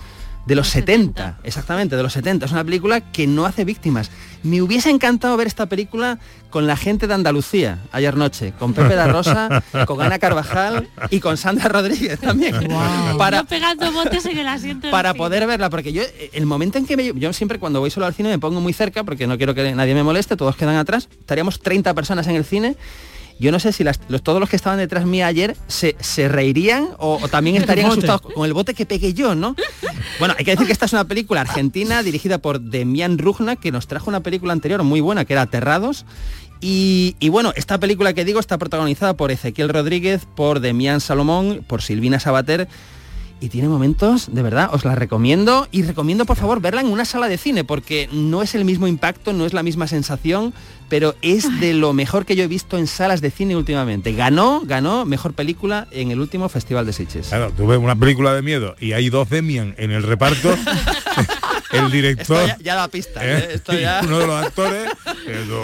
de 0.49 0.55
los 0.55 0.69
70, 0.69 1.41
exactamente, 1.45 1.95
de 1.95 2.03
los 2.03 2.15
70. 2.15 2.47
Es 2.47 2.53
una 2.53 2.65
película 2.65 3.03
que 3.03 3.27
no 3.27 3.45
hace 3.45 3.67
víctimas. 3.67 4.11
Me 4.43 4.63
hubiese 4.63 4.89
encantado 4.89 5.37
ver 5.37 5.47
esta 5.47 5.67
película 5.67 6.19
con 6.49 6.67
la 6.67 6.75
gente 6.75 7.07
de 7.07 7.13
Andalucía 7.13 7.81
ayer 7.93 8.17
noche, 8.17 8.55
con 8.59 8.73
Pepe 8.73 8.95
da 8.95 9.09
Rosa, 9.09 9.63
con 9.87 10.01
Ana 10.01 10.19
Carvajal 10.19 10.89
y 11.11 11.21
con 11.21 11.37
Sandra 11.37 11.69
Rodríguez 11.69 12.19
también. 12.19 12.55
Para, 13.19 13.43
Yo 13.43 13.45
pegando 13.45 13.93
botes 13.93 14.25
en 14.25 14.39
el 14.39 14.49
asiento. 14.49 14.87
del 14.87 14.91
para 14.91 15.11
cine. 15.11 15.19
poder 15.19 15.47
verla, 15.47 15.69
porque 15.69 15.93
yo, 15.93 16.03
el 16.33 16.47
momento 16.47 16.79
en 16.79 16.87
que 16.87 16.97
me, 16.97 17.13
yo 17.15 17.31
siempre 17.35 17.59
cuando 17.59 17.81
voy 17.81 17.91
solo 17.91 18.07
al 18.07 18.15
cine 18.15 18.31
me 18.31 18.39
pongo 18.39 18.63
muy 18.63 18.73
cerca, 18.73 19.05
porque 19.05 19.27
no 19.27 19.37
quiero 19.37 19.55
que 19.55 19.75
nadie 19.75 19.95
me 19.95 20.03
moleste, 20.03 20.35
todos 20.35 20.57
quedan 20.57 20.77
atrás, 20.77 21.11
estaríamos 21.21 21.61
30 21.61 21.93
personas 21.93 22.27
en 22.27 22.37
el 22.37 22.47
cine, 22.47 22.75
yo 23.41 23.53
no 23.53 23.59
sé 23.61 23.73
si 23.73 23.85
las- 23.85 24.01
los, 24.09 24.23
todos 24.23 24.41
los 24.41 24.49
que 24.49 24.57
estaban 24.57 24.79
detrás 24.79 25.05
mía 25.07 25.27
ayer 25.27 25.57
se, 25.67 25.97
se 26.01 26.29
reirían 26.29 26.89
o, 26.99 27.19
o 27.23 27.29
también 27.29 27.57
estarían 27.57 27.87
asustados 27.93 28.21
con 28.35 28.45
el 28.47 28.53
bote 28.53 28.75
que 28.75 28.87
pegué 28.87 29.15
yo, 29.15 29.35
¿no? 29.35 29.55
Bueno, 30.19 30.35
hay 30.39 30.45
que 30.45 30.53
decir 30.53 30.67
que 30.67 30.73
esta 30.73 30.87
es 30.87 30.93
una 30.93 31.05
película 31.05 31.41
argentina 31.43 32.03
dirigida 32.03 32.39
por 32.39 32.61
Demian 32.61 33.19
Rugna, 33.19 33.57
que 33.57 33.71
nos 33.73 33.87
trajo 33.87 34.11
una 34.11 34.21
película 34.21 34.53
anterior 34.53 34.83
muy 34.83 35.01
buena, 35.01 35.25
que 35.25 35.35
era 35.35 35.43
Aterrados, 35.43 36.05
y, 36.61 37.15
y 37.21 37.29
bueno, 37.29 37.53
esta 37.55 37.79
película 37.79 38.13
que 38.15 38.25
digo 38.25 38.41
está 38.41 38.59
protagonizada 38.59 39.15
por 39.15 39.31
Ezequiel 39.31 39.69
Rodríguez, 39.69 40.27
por 40.35 40.59
Demián 40.61 41.01
Salomón, 41.01 41.65
por 41.69 41.83
Silvina 41.83 42.19
Sabater 42.19 42.67
y 43.41 43.49
tiene 43.49 43.69
momentos, 43.69 44.29
de 44.33 44.43
verdad, 44.43 44.71
os 44.73 44.85
la 44.85 44.95
recomiendo 44.95 45.69
y 45.71 45.83
recomiendo 45.83 46.27
por 46.27 46.37
favor 46.37 46.61
verla 46.61 46.81
en 46.81 46.89
una 46.89 47.05
sala 47.05 47.29
de 47.29 47.39
cine 47.39 47.65
porque 47.65 48.09
no 48.13 48.43
es 48.43 48.55
el 48.55 48.65
mismo 48.65 48.87
impacto, 48.87 49.33
no 49.33 49.47
es 49.47 49.53
la 49.53 49.63
misma 49.63 49.87
sensación, 49.87 50.55
pero 50.89 51.15
es 51.23 51.61
de 51.61 51.75
lo 51.75 51.93
mejor 51.93 52.25
que 52.25 52.35
yo 52.35 52.45
he 52.45 52.49
visto 52.49 52.79
en 52.79 52.87
salas 52.87 53.21
de 53.21 53.31
cine 53.31 53.57
últimamente. 53.57 54.13
Ganó, 54.13 54.63
ganó 54.65 55.05
mejor 55.05 55.35
película 55.35 55.87
en 55.91 56.11
el 56.11 56.21
último 56.21 56.49
Festival 56.49 56.87
de 56.87 56.93
Sitges. 56.93 57.29
Claro, 57.29 57.53
tú 57.57 57.67
ves 57.67 57.79
una 57.79 57.97
película 57.97 58.35
de 58.35 58.43
miedo 58.43 58.75
y 58.81 58.93
hay 58.93 59.11
dos 59.11 59.29
Demian 59.29 59.75
en 59.79 59.91
el 59.91 60.03
reparto. 60.03 60.55
el 61.73 61.91
director. 61.91 62.41
Esto 62.43 62.47
ya, 62.47 62.57
ya 62.63 62.75
da 62.75 62.89
pista, 62.89 63.25
¿eh? 63.25 63.39
¿eh? 63.39 63.49
Esto 63.55 63.73
ya... 63.75 64.01
y 64.03 64.07
uno 64.07 64.19
de 64.21 64.27
los 64.27 64.45
actores. 64.47 64.89
Esto, 65.27 65.63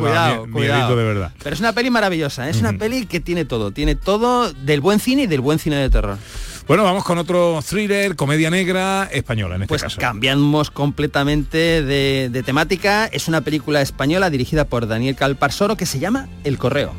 cuidado, 0.00 0.46
cuidado. 0.52 0.96
de 0.96 1.04
verdad. 1.04 1.32
Pero 1.42 1.54
es 1.54 1.60
una 1.60 1.72
peli 1.72 1.90
maravillosa, 1.90 2.46
¿eh? 2.46 2.50
es 2.50 2.60
una 2.60 2.72
peli 2.74 3.06
que 3.06 3.20
tiene 3.20 3.44
todo, 3.44 3.70
tiene 3.70 3.94
todo 3.94 4.52
del 4.52 4.80
buen 4.80 5.00
cine 5.00 5.22
y 5.22 5.26
del 5.26 5.40
buen 5.40 5.58
cine 5.58 5.76
de 5.76 5.90
terror. 5.90 6.18
Bueno, 6.66 6.82
vamos 6.82 7.04
con 7.04 7.16
otro 7.18 7.60
thriller, 7.66 8.16
comedia 8.16 8.50
negra 8.50 9.08
española 9.12 9.54
en 9.54 9.62
este 9.62 9.68
Pues 9.68 9.82
caso. 9.84 10.00
cambiamos 10.00 10.70
completamente 10.72 11.82
de, 11.82 12.28
de 12.30 12.42
temática. 12.42 13.06
Es 13.06 13.28
una 13.28 13.40
película 13.42 13.80
española 13.82 14.30
dirigida 14.30 14.64
por 14.64 14.88
Daniel 14.88 15.14
Calparsoro 15.14 15.76
que 15.76 15.86
se 15.86 16.00
llama 16.00 16.28
El 16.42 16.58
Correo. 16.58 16.92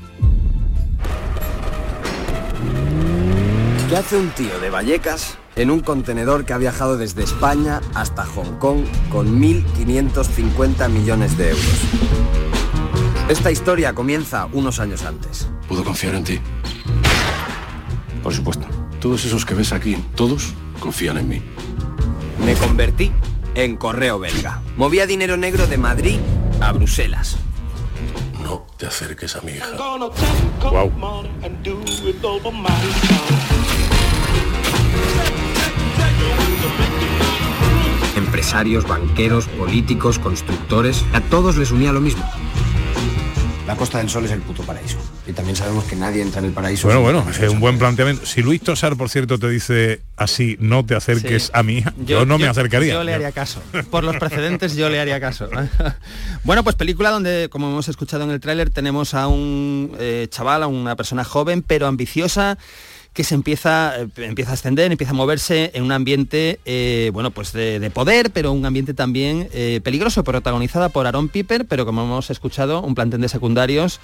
¿Qué 3.90 3.96
hace 3.98 4.18
un 4.18 4.30
tío 4.32 4.58
de 4.60 4.70
Vallecas 4.70 5.38
en 5.58 5.72
un 5.72 5.82
contenedor 5.82 6.46
que 6.46 6.54
ha 6.54 6.58
viajado 6.58 6.98
desde 6.98 7.24
España 7.24 7.82
hasta 7.96 8.26
Hong 8.26 8.58
Kong 8.60 8.86
con 9.10 9.41
1.550 9.41 10.89
millones 10.89 11.38
de 11.38 11.50
euros? 11.50 11.82
Esta 13.28 13.52
historia 13.52 13.93
comienza 13.93 14.48
unos 14.54 14.80
años 14.80 15.04
antes. 15.04 15.50
¿Puedo 15.67 15.84
confiar 15.84 16.15
en 16.15 16.24
ti? 16.24 16.39
Por 18.24 18.34
supuesto. 18.34 18.65
Todos 19.02 19.26
esos 19.26 19.46
que 19.46 19.54
ves 19.54 19.74
aquí, 19.74 19.98
todos 20.15 20.54
confían 20.80 21.17
en 21.17 21.28
mí. 21.28 21.41
Me 22.46 22.54
convertí 22.54 23.12
en 23.56 23.76
correo 23.78 24.20
belga. 24.20 24.62
Movía 24.78 25.06
dinero 25.08 25.38
negro 25.38 25.67
de 25.67 25.78
Madrid 25.78 26.20
a 26.62 26.72
Bruselas. 26.72 27.38
No 28.43 28.65
te 28.78 28.86
acerques 28.86 29.36
a 29.36 29.41
mi 29.41 29.54
hija. 29.54 29.76
Wow. 30.70 30.91
Empresarios, 38.16 38.88
banqueros, 38.88 39.48
políticos, 39.48 40.20
constructores, 40.20 41.06
a 41.14 41.22
todos 41.22 41.58
les 41.58 41.72
unía 41.72 41.92
lo 41.92 42.02
mismo. 42.02 42.24
La 43.68 43.76
Costa 43.76 43.98
del 43.98 44.10
Sol 44.10 44.24
es 44.24 44.32
el 44.32 44.40
puto 44.40 44.64
paraíso. 44.64 44.98
Y 45.28 45.34
también 45.34 45.58
sabemos 45.58 45.84
que 45.84 45.98
nadie 45.98 46.22
entra 46.22 46.40
en 46.40 46.46
el 46.46 46.54
paraíso. 46.54 46.88
Bueno, 46.88 47.02
bueno, 47.02 47.26
es 47.30 47.50
un 47.50 47.60
buen 47.60 47.78
planteamiento. 47.78 48.26
Si 48.26 48.42
Luis 48.42 48.62
Tosar, 48.62 48.96
por 48.96 49.10
cierto, 49.10 49.38
te 49.38 49.50
dice 49.50 50.02
así, 50.16 50.56
no 50.62 50.86
te 50.86 50.96
acerques 50.96 51.48
Sí. 51.48 51.52
a 51.54 51.64
hija, 51.70 51.94
yo, 51.98 52.26
no 52.26 52.38
me 52.40 52.48
acercaría. 52.48 52.94
Yo 52.94 53.04
le 53.04 53.14
haría 53.14 53.34
caso. 53.34 53.62
Por 53.92 54.06
los 54.06 54.16
precedentes 54.16 54.78
yo 54.78 54.90
le 54.90 55.02
haría 55.02 55.20
caso. 55.20 55.50
bueno, 56.46 56.64
pues 56.64 56.78
película 56.78 57.12
donde, 57.12 57.50
como 57.52 57.68
hemos 57.68 57.90
escuchado 57.90 58.24
en 58.24 58.32
el 58.32 58.40
tráiler, 58.40 58.70
tenemos 58.70 59.14
a 59.14 59.28
un 59.28 59.92
eh, 60.00 60.28
chaval, 60.30 60.64
a 60.64 60.68
una 60.68 60.96
persona 60.96 61.26
joven 61.26 61.62
pero 61.62 61.88
ambiciosa 61.88 62.58
que 63.18 63.24
se 63.24 63.34
empieza, 63.34 63.96
empieza 64.18 64.52
a 64.52 64.54
ascender, 64.54 64.92
empieza 64.92 65.10
a 65.10 65.16
moverse 65.16 65.72
en 65.74 65.82
un 65.82 65.92
ambiente, 65.92 66.60
eh, 66.66 67.10
bueno, 67.14 67.32
pues 67.32 67.52
de, 67.52 67.80
de 67.80 67.90
poder, 67.90 68.30
pero 68.30 68.52
un 68.52 68.64
ambiente 68.64 68.94
también 68.94 69.50
eh, 69.54 69.82
peligroso, 69.84 70.24
protagonizada 70.24 70.90
por 70.90 71.08
Aaron 71.08 71.28
Piper, 71.28 71.66
pero 71.66 71.84
como 71.84 72.04
hemos 72.04 72.30
escuchado, 72.30 72.84
un 72.84 72.94
plantel 72.94 73.20
de 73.20 73.28
secundarios 73.28 74.00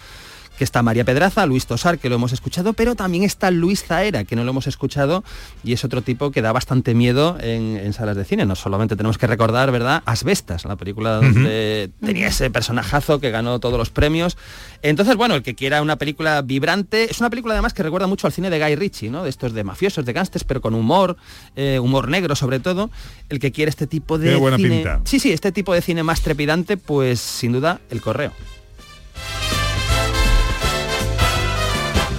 que 0.57 0.63
está 0.63 0.83
María 0.83 1.03
Pedraza, 1.03 1.45
Luis 1.45 1.65
Tosar, 1.65 1.97
que 1.99 2.09
lo 2.09 2.15
hemos 2.15 2.31
escuchado, 2.33 2.73
pero 2.73 2.95
también 2.95 3.23
está 3.23 3.49
Luis 3.51 3.83
Zaera, 3.83 4.23
que 4.23 4.35
no 4.35 4.43
lo 4.43 4.51
hemos 4.51 4.67
escuchado, 4.67 5.23
y 5.63 5.73
es 5.73 5.83
otro 5.83 6.01
tipo 6.01 6.31
que 6.31 6.41
da 6.41 6.51
bastante 6.51 6.93
miedo 6.93 7.37
en, 7.39 7.77
en 7.77 7.93
salas 7.93 8.15
de 8.15 8.23
cine. 8.25 8.45
No 8.45 8.55
solamente 8.55 8.95
tenemos 8.95 9.17
que 9.17 9.27
recordar, 9.27 9.71
¿verdad? 9.71 10.03
Asbestas, 10.05 10.65
la 10.65 10.75
película 10.75 11.15
donde 11.15 11.89
tenía 12.05 12.27
ese 12.27 12.49
personajazo 12.51 13.19
que 13.19 13.31
ganó 13.31 13.59
todos 13.59 13.77
los 13.77 13.89
premios. 13.89 14.37
Entonces, 14.81 15.15
bueno, 15.15 15.35
el 15.35 15.43
que 15.43 15.55
quiera 15.55 15.81
una 15.81 15.95
película 15.97 16.41
vibrante, 16.41 17.09
es 17.09 17.19
una 17.19 17.29
película 17.29 17.53
además 17.53 17.73
que 17.73 17.83
recuerda 17.83 18.07
mucho 18.07 18.27
al 18.27 18.33
cine 18.33 18.49
de 18.49 18.59
Guy 18.59 18.75
Ritchie, 18.75 19.09
¿no? 19.09 19.23
De 19.23 19.29
estos 19.29 19.53
de 19.53 19.63
mafiosos, 19.63 20.05
de 20.05 20.13
gángsters, 20.13 20.43
pero 20.43 20.61
con 20.61 20.75
humor, 20.75 21.17
eh, 21.55 21.79
humor 21.79 22.09
negro 22.09 22.35
sobre 22.35 22.59
todo. 22.59 22.89
El 23.29 23.39
que 23.39 23.51
quiere 23.51 23.69
este 23.69 23.87
tipo 23.87 24.17
de 24.17 24.25
Tiene 24.27 24.39
buena 24.39 24.57
cine. 24.57 24.69
pinta. 24.69 25.01
Sí, 25.05 25.19
sí, 25.19 25.31
este 25.31 25.51
tipo 25.51 25.73
de 25.73 25.81
cine 25.81 26.03
más 26.03 26.21
trepidante, 26.21 26.77
pues 26.77 27.19
sin 27.19 27.53
duda 27.53 27.79
el 27.89 28.01
correo. 28.01 28.31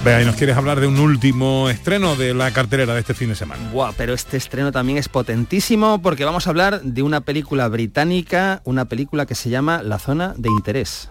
Vea, 0.04 0.20
y 0.20 0.26
nos 0.26 0.36
quieres 0.36 0.54
hablar 0.58 0.80
de 0.80 0.86
un 0.86 0.98
último 0.98 1.70
estreno 1.70 2.14
de 2.14 2.34
la 2.34 2.50
cartelera 2.50 2.92
de 2.92 3.00
este 3.00 3.14
fin 3.14 3.30
de 3.30 3.34
semana. 3.34 3.70
Buah, 3.72 3.92
pero 3.96 4.12
este 4.12 4.36
estreno 4.36 4.70
también 4.70 4.98
es 4.98 5.08
potentísimo 5.08 6.02
porque 6.02 6.26
vamos 6.26 6.46
a 6.46 6.50
hablar 6.50 6.82
de 6.82 7.02
una 7.02 7.22
película 7.22 7.68
británica, 7.68 8.60
una 8.64 8.84
película 8.84 9.24
que 9.24 9.34
se 9.34 9.48
llama 9.48 9.82
La 9.82 9.98
Zona 9.98 10.34
de 10.36 10.50
Interés. 10.50 11.08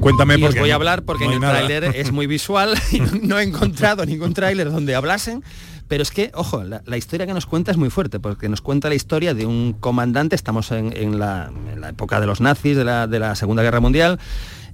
Cuéntame 0.00 0.36
y 0.36 0.40
por 0.40 0.48
os 0.48 0.54
qué 0.54 0.60
voy 0.60 0.70
a 0.70 0.76
hablar 0.76 1.02
porque 1.02 1.26
no 1.26 1.32
en 1.32 1.42
el 1.44 1.50
tráiler 1.50 1.84
es 1.84 2.12
muy 2.12 2.26
visual 2.26 2.74
y 2.92 3.00
no, 3.00 3.10
no 3.22 3.38
he 3.38 3.42
encontrado 3.42 4.06
ningún 4.06 4.32
tráiler 4.32 4.72
donde 4.72 4.94
hablasen. 4.94 5.44
Pero 5.86 6.02
es 6.02 6.10
que, 6.10 6.30
ojo, 6.34 6.64
la, 6.64 6.82
la 6.86 6.96
historia 6.96 7.26
que 7.26 7.34
nos 7.34 7.46
cuenta 7.46 7.70
es 7.70 7.78
muy 7.78 7.88
fuerte, 7.88 8.20
porque 8.20 8.48
nos 8.48 8.60
cuenta 8.60 8.88
la 8.88 8.94
historia 8.94 9.32
de 9.32 9.46
un 9.46 9.72
comandante, 9.72 10.36
estamos 10.36 10.70
en, 10.70 10.94
en 10.94 11.18
la, 11.18 11.50
en 11.72 11.80
la 11.80 11.88
época 11.88 12.20
de 12.20 12.26
los 12.26 12.40
nazis, 12.42 12.76
de 12.76 12.84
la, 12.84 13.06
de 13.06 13.18
la 13.18 13.34
Segunda 13.34 13.62
Guerra 13.62 13.80
Mundial, 13.80 14.18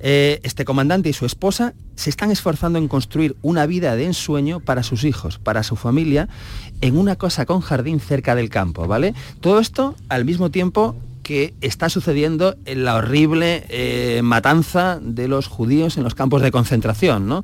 eh, 0.00 0.40
este 0.42 0.64
comandante 0.64 1.08
y 1.08 1.12
su 1.12 1.26
esposa 1.26 1.74
se 1.96 2.10
están 2.10 2.30
esforzando 2.30 2.78
en 2.78 2.88
construir 2.88 3.36
una 3.42 3.66
vida 3.66 3.96
de 3.96 4.06
ensueño 4.06 4.60
para 4.60 4.82
sus 4.82 5.04
hijos, 5.04 5.38
para 5.38 5.62
su 5.62 5.76
familia, 5.76 6.28
en 6.80 6.96
una 6.96 7.16
cosa 7.16 7.46
con 7.46 7.60
jardín 7.60 8.00
cerca 8.00 8.34
del 8.34 8.50
campo, 8.50 8.86
¿vale? 8.86 9.14
Todo 9.40 9.60
esto 9.60 9.94
al 10.08 10.24
mismo 10.24 10.50
tiempo 10.50 10.96
que 11.22 11.54
está 11.60 11.88
sucediendo 11.88 12.54
en 12.66 12.84
la 12.84 12.96
horrible 12.96 13.64
eh, 13.70 14.20
matanza 14.22 15.00
de 15.00 15.26
los 15.26 15.48
judíos 15.48 15.96
en 15.96 16.04
los 16.04 16.14
campos 16.14 16.42
de 16.42 16.50
concentración, 16.52 17.26
¿no? 17.26 17.42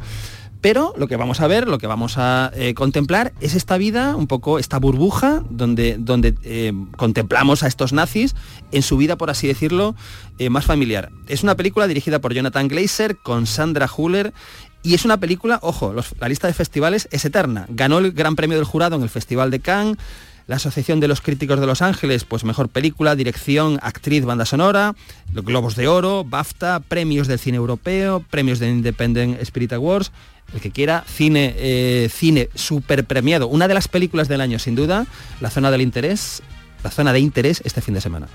Pero 0.60 0.92
lo 0.96 1.08
que 1.08 1.16
vamos 1.16 1.40
a 1.40 1.46
ver, 1.46 1.68
lo 1.68 1.78
que 1.78 1.86
vamos 1.86 2.18
a 2.18 2.50
eh, 2.54 2.74
contemplar 2.74 3.32
es 3.40 3.54
esta 3.54 3.78
vida, 3.78 4.14
un 4.14 4.26
poco 4.26 4.58
esta 4.58 4.78
burbuja, 4.78 5.42
donde, 5.48 5.96
donde 5.98 6.34
eh, 6.42 6.72
contemplamos 6.96 7.62
a 7.62 7.66
estos 7.66 7.92
nazis 7.92 8.34
en 8.70 8.82
su 8.82 8.98
vida, 8.98 9.16
por 9.16 9.30
así 9.30 9.46
decirlo, 9.46 9.94
eh, 10.38 10.50
más 10.50 10.66
familiar. 10.66 11.10
Es 11.28 11.42
una 11.42 11.56
película 11.56 11.86
dirigida 11.86 12.18
por 12.18 12.34
Jonathan 12.34 12.68
Glazer 12.68 13.16
con 13.16 13.46
Sandra 13.46 13.88
Huller 13.94 14.34
y 14.82 14.94
es 14.94 15.04
una 15.04 15.18
película, 15.18 15.58
ojo, 15.62 15.94
la 16.20 16.28
lista 16.28 16.46
de 16.46 16.54
festivales 16.54 17.08
es 17.10 17.24
eterna. 17.24 17.66
Ganó 17.68 17.98
el 17.98 18.12
Gran 18.12 18.36
Premio 18.36 18.56
del 18.56 18.66
Jurado 18.66 18.96
en 18.96 19.02
el 19.02 19.10
Festival 19.10 19.50
de 19.50 19.60
Cannes, 19.60 19.98
la 20.46 20.56
Asociación 20.56 21.00
de 21.00 21.08
los 21.08 21.20
Críticos 21.20 21.60
de 21.60 21.66
Los 21.66 21.80
Ángeles, 21.80 22.24
pues 22.24 22.44
mejor 22.44 22.68
película, 22.68 23.14
dirección, 23.14 23.78
actriz, 23.82 24.24
banda 24.24 24.44
sonora, 24.44 24.94
los 25.32 25.44
Globos 25.44 25.76
de 25.76 25.86
Oro, 25.86 26.24
BAFTA, 26.24 26.80
premios 26.80 27.28
del 27.28 27.38
cine 27.38 27.56
europeo, 27.56 28.24
premios 28.30 28.58
de 28.58 28.68
Independent 28.68 29.40
Spirit 29.42 29.72
Awards. 29.72 30.10
El 30.54 30.60
que 30.60 30.70
quiera, 30.70 31.04
cine, 31.06 31.54
eh, 31.58 32.10
cine 32.12 32.48
super 32.54 33.04
premiado. 33.04 33.46
Una 33.48 33.68
de 33.68 33.74
las 33.74 33.86
películas 33.88 34.28
del 34.28 34.40
año, 34.40 34.58
sin 34.58 34.74
duda, 34.74 35.06
la 35.40 35.50
zona 35.50 35.70
del 35.70 35.80
interés, 35.80 36.42
la 36.82 36.90
zona 36.90 37.12
de 37.12 37.20
interés 37.20 37.62
este 37.64 37.80
fin 37.80 37.94
de 37.94 38.00
semana. 38.00 38.26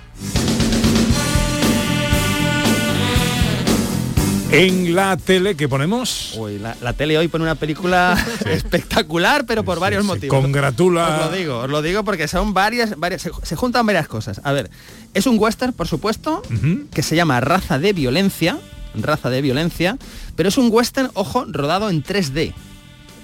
En 4.51 4.95
la 4.95 5.17
tele 5.17 5.55
que 5.55 5.67
ponemos... 5.67 6.33
Uy, 6.37 6.59
la, 6.59 6.77
la 6.81 6.93
tele 6.93 7.17
hoy 7.17 7.27
pone 7.27 7.43
una 7.43 7.55
película 7.55 8.15
espectacular, 8.45 9.45
pero 9.45 9.65
por 9.65 9.79
varios 9.81 10.05
motivos. 10.05 10.39
congratula- 10.39 11.19
Os 11.19 11.25
lo 11.31 11.37
digo, 11.37 11.57
os 11.59 11.69
lo 11.69 11.81
digo 11.81 12.03
porque 12.05 12.27
son 12.29 12.53
varias, 12.53 12.97
varias 12.97 13.23
se, 13.23 13.31
se 13.43 13.55
juntan 13.57 13.85
varias 13.85 14.07
cosas. 14.07 14.39
A 14.45 14.53
ver, 14.53 14.69
es 15.13 15.27
un 15.27 15.37
western, 15.39 15.73
por 15.73 15.87
supuesto, 15.87 16.41
que 16.93 17.03
se 17.03 17.15
llama 17.17 17.41
Raza 17.41 17.79
de 17.79 17.91
Violencia, 17.91 18.57
Raza 19.03 19.29
de 19.29 19.41
Violencia, 19.41 19.97
pero 20.35 20.49
es 20.49 20.57
un 20.57 20.69
western, 20.71 21.09
ojo, 21.13 21.45
rodado 21.47 21.89
en 21.89 22.03
3D. 22.03 22.53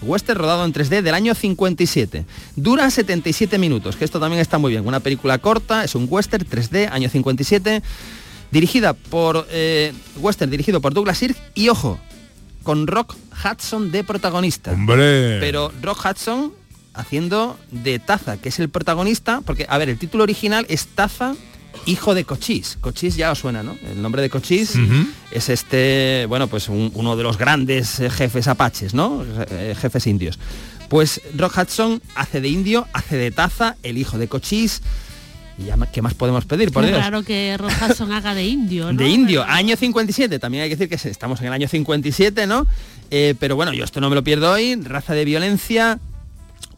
Western 0.01 0.39
rodado 0.39 0.65
en 0.65 0.73
3D 0.73 1.01
del 1.01 1.13
año 1.13 1.35
57. 1.35 2.25
Dura 2.55 2.89
77 2.89 3.57
minutos, 3.57 3.95
que 3.95 4.05
esto 4.05 4.19
también 4.19 4.41
está 4.41 4.57
muy 4.57 4.71
bien. 4.71 4.85
Una 4.87 4.99
película 4.99 5.37
corta, 5.37 5.83
es 5.83 5.95
un 5.95 6.07
western 6.09 6.45
3D, 6.45 6.89
año 6.91 7.09
57, 7.09 7.83
dirigida 8.51 8.93
por 8.93 9.47
eh, 9.51 9.93
western 10.17 10.49
dirigido 10.49 10.81
por 10.81 10.93
Douglas 10.93 11.19
Sirk 11.19 11.37
y 11.53 11.69
ojo, 11.69 11.99
con 12.63 12.87
Rock 12.87 13.15
Hudson 13.43 13.91
de 13.91 14.03
protagonista. 14.03 14.71
Hombre. 14.71 15.39
Pero 15.39 15.71
Rock 15.81 16.05
Hudson 16.05 16.53
haciendo 16.93 17.57
de 17.71 17.99
Taza, 17.99 18.37
que 18.37 18.49
es 18.49 18.59
el 18.59 18.69
protagonista, 18.69 19.41
porque 19.41 19.65
a 19.69 19.77
ver, 19.77 19.89
el 19.89 19.97
título 19.97 20.23
original 20.23 20.65
es 20.69 20.87
Taza 20.87 21.35
hijo 21.85 22.13
de 22.13 22.25
Cochise. 22.25 22.77
Cochise 22.79 23.17
ya 23.17 23.31
os 23.31 23.39
suena, 23.39 23.63
¿no? 23.63 23.77
El 23.89 24.01
nombre 24.01 24.21
de 24.21 24.29
Cochise 24.29 24.79
es 25.31 25.49
este, 25.49 26.25
bueno, 26.27 26.47
pues 26.47 26.69
un- 26.69 26.91
uno 26.93 27.15
de 27.15 27.23
los 27.23 27.37
grandes 27.37 27.99
eh, 27.99 28.09
jefes 28.09 28.47
apaches, 28.47 28.93
¿no? 28.93 29.23
Eh, 29.49 29.75
jefes 29.79 30.05
indios. 30.07 30.37
Pues 30.89 31.21
Rock 31.35 31.57
Hudson 31.57 32.01
hace 32.15 32.41
de 32.41 32.49
indio, 32.49 32.87
hace 32.93 33.15
de 33.17 33.31
Taza, 33.31 33.77
el 33.83 33.97
hijo 33.97 34.17
de 34.17 34.27
Cochise. 34.27 34.81
Y 35.57 35.65
ya, 35.65 35.77
¿qué 35.91 36.01
más 36.01 36.13
podemos 36.13 36.45
pedir, 36.45 36.71
por 36.71 36.85
Dios? 36.85 36.97
raro 36.99 37.23
que 37.23 37.55
Rojason 37.57 38.11
haga 38.11 38.33
de 38.33 38.45
indio, 38.45 38.91
¿no? 38.91 38.97
De 39.03 39.09
indio, 39.09 39.43
año 39.43 39.75
57, 39.75 40.39
también 40.39 40.63
hay 40.63 40.69
que 40.69 40.75
decir 40.75 40.89
que 40.89 41.09
estamos 41.09 41.39
en 41.41 41.47
el 41.47 41.53
año 41.53 41.67
57, 41.67 42.47
¿no? 42.47 42.65
Eh, 43.11 43.35
pero 43.39 43.55
bueno, 43.55 43.71
yo 43.73 43.83
esto 43.83 44.01
no 44.01 44.09
me 44.09 44.15
lo 44.15 44.23
pierdo 44.23 44.51
hoy, 44.51 44.75
raza 44.75 45.13
de 45.13 45.23
violencia, 45.25 45.99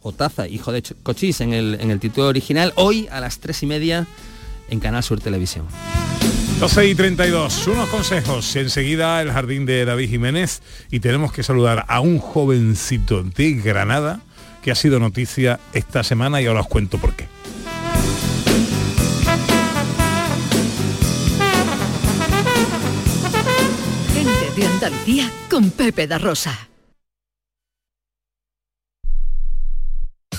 o 0.02 0.12
taza, 0.12 0.48
hijo 0.48 0.70
de 0.70 0.82
Ch- 0.82 0.94
Cochise 1.02 1.44
en 1.44 1.54
el, 1.54 1.78
en 1.80 1.90
el 1.90 1.98
título 2.00 2.26
original, 2.28 2.72
hoy 2.76 3.08
a 3.10 3.20
las 3.20 3.38
tres 3.38 3.62
y 3.62 3.66
media 3.66 4.06
en 4.68 4.80
Canal 4.80 5.02
Sur 5.02 5.20
Televisión. 5.20 5.66
12 6.60 6.86
y 6.86 6.94
32, 6.94 7.66
unos 7.66 7.88
consejos. 7.88 8.56
Enseguida 8.56 9.20
el 9.20 9.32
jardín 9.32 9.66
de 9.66 9.84
David 9.84 10.08
Jiménez 10.08 10.62
y 10.90 11.00
tenemos 11.00 11.32
que 11.32 11.42
saludar 11.42 11.84
a 11.88 12.00
un 12.00 12.18
jovencito 12.18 13.22
de 13.22 13.54
Granada 13.54 14.20
que 14.62 14.70
ha 14.70 14.74
sido 14.74 14.98
noticia 14.98 15.60
esta 15.72 16.02
semana 16.02 16.40
y 16.40 16.46
ahora 16.46 16.60
os 16.60 16.68
cuento 16.68 16.98
por 16.98 17.14
qué. 17.14 17.26
Gente 24.14 24.60
de 24.60 24.66
Andalucía 24.66 25.30
con 25.50 25.70
Pepe 25.70 26.06
da 26.06 26.18
Rosa. 26.18 26.73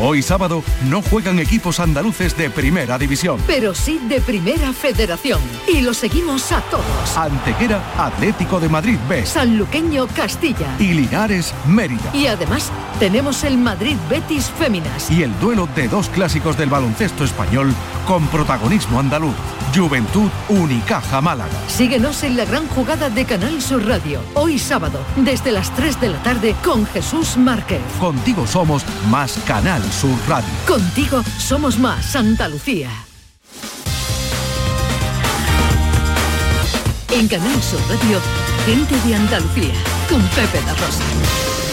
Hoy 0.00 0.22
sábado 0.22 0.62
no 0.84 1.02
juegan 1.02 1.40
equipos 1.40 1.80
andaluces 1.80 2.36
de 2.36 2.50
primera 2.50 2.98
división. 2.98 3.40
Pero 3.48 3.74
sí 3.74 4.00
de 4.08 4.20
primera 4.20 4.72
federación. 4.72 5.40
Y 5.66 5.80
lo 5.80 5.92
seguimos 5.92 6.52
a 6.52 6.60
todos. 6.60 7.16
Antequera, 7.16 7.82
Atlético 7.98 8.60
de 8.60 8.68
Madrid 8.68 8.96
B. 9.08 9.26
Sanluqueño 9.26 10.06
Castilla. 10.06 10.76
Y 10.78 10.92
Linares, 10.92 11.52
Mérida. 11.66 12.14
Y 12.14 12.28
además 12.28 12.70
tenemos 13.00 13.42
el 13.42 13.58
Madrid 13.58 13.96
Betis 14.08 14.52
Féminas. 14.56 15.10
Y 15.10 15.24
el 15.24 15.36
duelo 15.40 15.68
de 15.74 15.88
dos 15.88 16.08
clásicos 16.10 16.56
del 16.56 16.70
baloncesto 16.70 17.24
español 17.24 17.74
con 18.06 18.24
protagonismo 18.28 19.00
andaluz. 19.00 19.34
Juventud 19.74 20.30
Unicaja 20.48 21.20
Málaga. 21.20 21.50
Síguenos 21.68 22.22
en 22.22 22.36
la 22.36 22.44
gran 22.44 22.66
jugada 22.68 23.10
de 23.10 23.24
Canal 23.24 23.60
Sur 23.60 23.84
Radio. 23.86 24.20
Hoy 24.34 24.58
sábado, 24.58 25.00
desde 25.16 25.52
las 25.52 25.74
3 25.74 26.00
de 26.00 26.08
la 26.08 26.22
tarde, 26.22 26.54
con 26.64 26.86
Jesús 26.86 27.36
Márquez. 27.36 27.80
Contigo 28.00 28.46
somos 28.46 28.84
más 29.10 29.38
Canal 29.46 29.82
Sur 29.92 30.16
Radio. 30.28 30.48
Contigo 30.66 31.22
somos 31.38 31.78
más 31.78 32.14
Andalucía. 32.16 32.90
En 37.10 37.26
Canal 37.28 37.62
Sur 37.62 37.80
Radio, 37.88 38.20
gente 38.66 38.94
de 39.06 39.14
Andalucía, 39.14 39.74
con 40.08 40.20
Pepe 40.28 40.60
da 40.64 40.74
Rosa. 40.74 41.67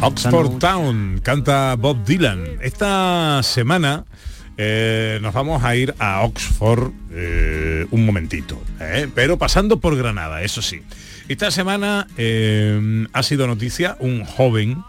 Oxford 0.00 0.58
Town, 0.58 1.20
canta 1.22 1.76
Bob 1.76 2.02
Dylan. 2.06 2.42
Esta 2.62 3.42
semana 3.42 4.06
eh, 4.56 5.18
nos 5.20 5.34
vamos 5.34 5.62
a 5.62 5.76
ir 5.76 5.94
a 5.98 6.22
Oxford 6.22 6.90
eh, 7.10 7.86
un 7.90 8.06
momentito, 8.06 8.62
eh, 8.80 9.08
pero 9.14 9.36
pasando 9.36 9.78
por 9.78 9.94
Granada, 9.94 10.42
eso 10.42 10.62
sí. 10.62 10.80
Esta 11.28 11.50
semana 11.50 12.06
ha 13.12 13.22
sido 13.22 13.46
noticia 13.46 13.98
un 14.00 14.24
joven 14.24 14.82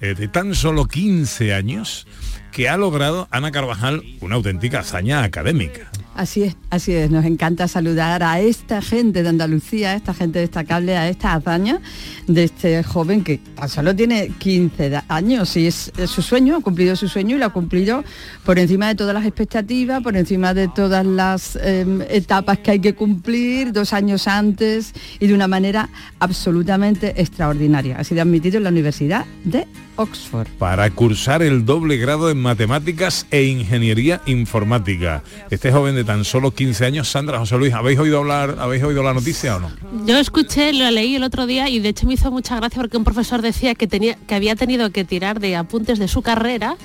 de 0.00 0.26
tan 0.26 0.56
solo 0.56 0.86
15 0.86 1.54
años 1.54 2.08
que 2.50 2.68
ha 2.68 2.76
logrado, 2.76 3.28
Ana 3.30 3.52
Carvajal, 3.52 4.02
una 4.20 4.34
auténtica 4.34 4.80
hazaña 4.80 5.22
académica. 5.22 5.92
Así 6.14 6.42
es, 6.42 6.56
así 6.68 6.92
es. 6.92 7.10
Nos 7.10 7.24
encanta 7.24 7.66
saludar 7.68 8.22
a 8.22 8.38
esta 8.38 8.82
gente 8.82 9.22
de 9.22 9.28
Andalucía, 9.30 9.92
a 9.92 9.94
esta 9.94 10.12
gente 10.12 10.40
destacable, 10.40 10.96
a 10.96 11.08
esta 11.08 11.32
hazaña 11.32 11.80
de 12.26 12.44
este 12.44 12.82
joven 12.84 13.24
que 13.24 13.38
tan 13.38 13.68
solo 13.68 13.96
tiene 13.96 14.28
15 14.38 14.90
da- 14.90 15.04
años 15.08 15.56
y 15.56 15.66
es, 15.68 15.90
su 16.06 16.20
sueño, 16.20 16.56
ha 16.56 16.60
cumplido 16.60 16.96
su 16.96 17.08
sueño 17.08 17.36
y 17.36 17.38
lo 17.38 17.46
ha 17.46 17.50
cumplido 17.52 18.04
por 18.44 18.58
encima 18.58 18.88
de 18.88 18.94
todas 18.94 19.14
las 19.14 19.24
expectativas, 19.24 20.02
por 20.02 20.16
encima 20.16 20.52
de 20.52 20.68
todas 20.68 21.06
las 21.06 21.56
eh, 21.62 21.86
etapas 22.10 22.58
que 22.58 22.72
hay 22.72 22.80
que 22.80 22.94
cumplir, 22.94 23.72
dos 23.72 23.92
años 23.94 24.28
antes 24.28 24.92
y 25.18 25.26
de 25.28 25.34
una 25.34 25.48
manera 25.48 25.88
absolutamente 26.18 27.20
extraordinaria. 27.20 27.96
Ha 27.98 28.04
sido 28.04 28.20
admitido 28.22 28.58
en 28.58 28.64
la 28.64 28.70
Universidad 28.70 29.24
de 29.44 29.66
Oxford. 29.96 30.48
para 30.58 30.88
cursar 30.90 31.42
el 31.42 31.64
doble 31.66 31.96
grado 31.98 32.30
en 32.30 32.38
matemáticas 32.40 33.26
e 33.30 33.44
ingeniería 33.44 34.22
informática. 34.26 35.22
Este 35.50 35.70
joven 35.70 35.94
de 35.94 36.01
tan 36.04 36.24
solo 36.24 36.52
15 36.52 36.84
años, 36.84 37.08
Sandra 37.08 37.38
José 37.38 37.56
Luis, 37.58 37.72
¿habéis 37.74 37.98
oído 37.98 38.18
hablar, 38.18 38.56
habéis 38.58 38.82
oído 38.82 39.02
la 39.02 39.14
noticia 39.14 39.56
o 39.56 39.60
no? 39.60 39.70
Yo 40.06 40.18
escuché, 40.18 40.72
lo 40.72 40.90
leí 40.90 41.16
el 41.16 41.22
otro 41.22 41.46
día 41.46 41.68
y 41.68 41.80
de 41.80 41.90
hecho 41.90 42.06
me 42.06 42.14
hizo 42.14 42.30
mucha 42.30 42.56
gracia 42.56 42.80
porque 42.80 42.96
un 42.96 43.04
profesor 43.04 43.42
decía 43.42 43.74
que 43.74 43.86
tenía 43.86 44.16
que 44.26 44.34
había 44.34 44.56
tenido 44.56 44.90
que 44.90 45.04
tirar 45.04 45.40
de 45.40 45.56
apuntes 45.56 45.98
de 45.98 46.08
su 46.08 46.22
carrera 46.22 46.76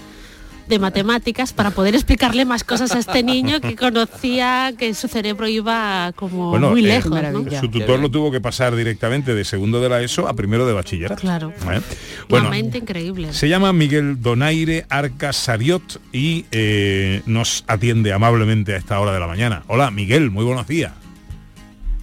de 0.67 0.79
matemáticas 0.79 1.53
para 1.53 1.71
poder 1.71 1.95
explicarle 1.95 2.45
más 2.45 2.63
cosas 2.63 2.91
a 2.91 2.99
este 2.99 3.23
niño 3.23 3.61
que 3.61 3.75
conocía 3.75 4.73
que 4.77 4.93
su 4.93 5.07
cerebro 5.07 5.47
iba 5.47 6.11
como 6.15 6.57
muy 6.57 6.81
eh, 6.85 6.87
lejos, 6.87 7.21
¿no? 7.31 7.59
su 7.59 7.69
tutor 7.69 7.99
lo 7.99 8.09
tuvo 8.11 8.31
que 8.31 8.41
pasar 8.41 8.75
directamente 8.75 9.33
de 9.33 9.45
segundo 9.45 9.81
de 9.81 9.89
la 9.89 10.01
ESO 10.01 10.27
a 10.27 10.33
primero 10.33 10.65
de 10.67 10.73
bachillerato. 10.73 11.21
Claro. 11.21 11.49
¿Eh? 11.49 11.55
Bueno, 11.65 11.81
Bueno, 12.29 12.49
mente 12.49 12.77
increíble. 12.79 13.33
se 13.33 13.47
llama 13.49 13.71
Miguel 13.73 14.21
Donaire 14.21 14.85
Arca 14.89 15.33
Sariot 15.33 16.01
y 16.11 16.45
eh, 16.51 17.21
nos 17.25 17.63
atiende 17.67 18.13
amablemente 18.13 18.73
a 18.73 18.77
esta 18.77 18.99
hora 18.99 19.13
de 19.13 19.19
la 19.19 19.27
mañana. 19.27 19.63
Hola, 19.67 19.91
Miguel, 19.91 20.31
muy 20.31 20.43
buenos 20.45 20.67
días. 20.67 20.93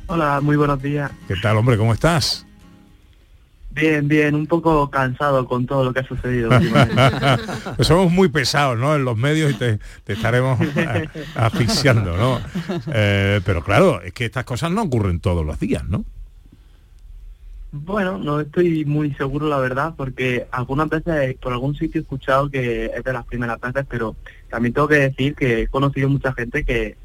Hola, 0.06 0.40
muy 0.42 0.56
buenos 0.56 0.82
días. 0.82 1.10
¿Qué 1.28 1.34
tal, 1.42 1.56
hombre? 1.56 1.76
¿Cómo 1.78 1.92
estás? 1.92 2.46
Bien, 3.74 4.06
bien, 4.06 4.34
un 4.34 4.46
poco 4.46 4.88
cansado 4.88 5.46
con 5.46 5.66
todo 5.66 5.84
lo 5.84 5.92
que 5.92 6.00
ha 6.00 6.06
sucedido. 6.06 6.50
Pues 7.76 7.88
somos 7.88 8.12
muy 8.12 8.28
pesados, 8.28 8.78
¿no? 8.78 8.94
En 8.94 9.04
los 9.04 9.16
medios 9.16 9.52
y 9.52 9.54
te, 9.54 9.78
te 10.04 10.12
estaremos 10.12 10.58
asfixiando, 11.34 12.16
¿no? 12.16 12.40
Eh, 12.92 13.40
pero 13.44 13.64
claro, 13.64 14.00
es 14.02 14.12
que 14.12 14.26
estas 14.26 14.44
cosas 14.44 14.70
no 14.70 14.82
ocurren 14.82 15.18
todos 15.20 15.44
los 15.44 15.58
días, 15.58 15.84
¿no? 15.88 16.04
bueno, 17.74 18.18
no 18.18 18.40
estoy 18.40 18.84
muy 18.84 19.12
seguro, 19.14 19.48
la 19.48 19.58
verdad, 19.58 19.94
porque 19.96 20.46
algunas 20.52 20.88
veces 20.88 21.34
por 21.40 21.52
algún 21.52 21.74
sitio 21.74 22.00
he 22.00 22.02
escuchado 22.02 22.48
que 22.48 22.86
es 22.86 23.02
de 23.02 23.12
las 23.12 23.24
primeras 23.26 23.60
veces, 23.60 23.84
pero 23.88 24.14
también 24.48 24.72
tengo 24.72 24.86
que 24.86 25.10
decir 25.10 25.34
que 25.34 25.62
he 25.62 25.66
conocido 25.66 26.08
mucha 26.08 26.32
gente 26.32 26.62
que 26.62 26.96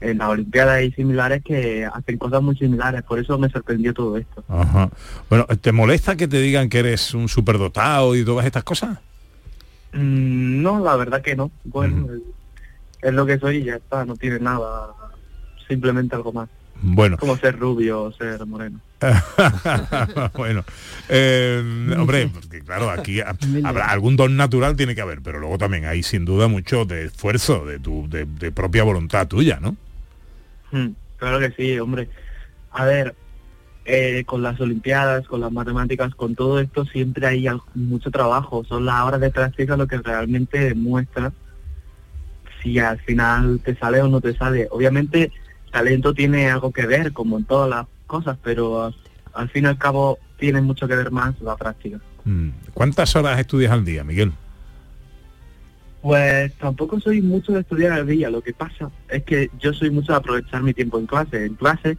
en 0.00 0.18
las 0.18 0.28
Olimpiadas 0.28 0.82
y 0.82 0.92
similares 0.92 1.42
que 1.44 1.86
hacen 1.86 2.18
cosas 2.18 2.42
muy 2.42 2.56
similares, 2.56 3.02
por 3.02 3.18
eso 3.18 3.38
me 3.38 3.48
sorprendió 3.48 3.94
todo 3.94 4.16
esto. 4.16 4.44
Ajá. 4.48 4.90
Bueno, 5.30 5.46
¿te 5.60 5.72
molesta 5.72 6.16
que 6.16 6.28
te 6.28 6.40
digan 6.40 6.68
que 6.68 6.80
eres 6.80 7.14
un 7.14 7.28
superdotado 7.28 8.14
y 8.14 8.24
todas 8.24 8.44
estas 8.46 8.64
cosas? 8.64 8.98
Mm, 9.92 10.62
no, 10.62 10.80
la 10.84 10.96
verdad 10.96 11.22
que 11.22 11.34
no. 11.36 11.50
Bueno, 11.64 12.08
es, 12.12 12.20
es 13.02 13.14
lo 13.14 13.24
que 13.26 13.38
soy 13.38 13.56
y 13.58 13.64
ya 13.64 13.76
está, 13.76 14.04
no 14.04 14.16
tiene 14.16 14.38
nada, 14.38 14.88
simplemente 15.68 16.14
algo 16.14 16.32
más. 16.32 16.48
Bueno. 16.82 17.16
Como 17.16 17.36
ser 17.38 17.58
rubio 17.58 18.02
o 18.02 18.12
ser 18.12 18.44
moreno. 18.44 18.80
bueno, 20.34 20.64
eh, 21.08 21.62
hombre, 21.98 22.28
porque 22.32 22.60
claro, 22.60 22.90
aquí 22.90 23.20
ha- 23.20 23.34
habrá 23.64 23.86
algún 23.90 24.16
don 24.16 24.36
natural 24.36 24.76
tiene 24.76 24.94
que 24.94 25.00
haber, 25.00 25.22
pero 25.22 25.38
luego 25.38 25.56
también 25.58 25.86
hay 25.86 26.02
sin 26.02 26.24
duda 26.26 26.48
mucho 26.48 26.84
de 26.84 27.06
esfuerzo, 27.06 27.64
de 27.64 27.78
tu 27.78 28.08
de, 28.08 28.26
de 28.26 28.52
propia 28.52 28.82
voluntad 28.84 29.26
tuya, 29.26 29.58
¿no? 29.60 29.76
Mm, 30.72 30.88
Claro 31.16 31.38
que 31.38 31.50
sí, 31.52 31.78
hombre. 31.78 32.08
A 32.70 32.84
ver, 32.84 33.14
eh, 33.84 34.24
con 34.26 34.42
las 34.42 34.60
Olimpiadas, 34.60 35.26
con 35.26 35.40
las 35.40 35.52
matemáticas, 35.52 36.14
con 36.14 36.34
todo 36.34 36.60
esto 36.60 36.84
siempre 36.84 37.26
hay 37.26 37.46
mucho 37.74 38.10
trabajo. 38.10 38.64
Son 38.64 38.84
las 38.84 39.02
horas 39.02 39.20
de 39.20 39.30
práctica 39.30 39.76
lo 39.76 39.86
que 39.86 39.98
realmente 39.98 40.58
demuestra 40.58 41.32
si 42.62 42.78
al 42.78 42.98
final 43.00 43.60
te 43.64 43.76
sale 43.76 44.02
o 44.02 44.08
no 44.08 44.20
te 44.20 44.36
sale. 44.36 44.68
Obviamente, 44.70 45.32
talento 45.70 46.12
tiene 46.12 46.50
algo 46.50 46.70
que 46.72 46.86
ver, 46.86 47.12
como 47.12 47.38
en 47.38 47.44
todas 47.44 47.70
las 47.70 47.86
cosas, 48.06 48.36
pero 48.42 48.84
al, 48.84 48.96
al 49.34 49.48
fin 49.50 49.64
y 49.64 49.68
al 49.68 49.78
cabo 49.78 50.18
tiene 50.38 50.60
mucho 50.60 50.86
que 50.86 50.96
ver 50.96 51.10
más 51.10 51.40
la 51.40 51.56
práctica. 51.56 51.98
Mm. 52.24 52.50
¿Cuántas 52.74 53.14
horas 53.16 53.38
estudias 53.38 53.72
al 53.72 53.84
día, 53.84 54.04
Miguel? 54.04 54.32
Pues 56.06 56.54
tampoco 56.58 57.00
soy 57.00 57.20
mucho 57.20 57.50
de 57.50 57.62
estudiar 57.62 57.90
al 57.90 58.06
día, 58.06 58.30
lo 58.30 58.40
que 58.40 58.52
pasa 58.52 58.92
es 59.08 59.24
que 59.24 59.50
yo 59.58 59.72
soy 59.72 59.90
mucho 59.90 60.12
de 60.12 60.18
aprovechar 60.18 60.62
mi 60.62 60.72
tiempo 60.72 61.00
en 61.00 61.06
clase. 61.06 61.46
En 61.46 61.54
clase, 61.56 61.98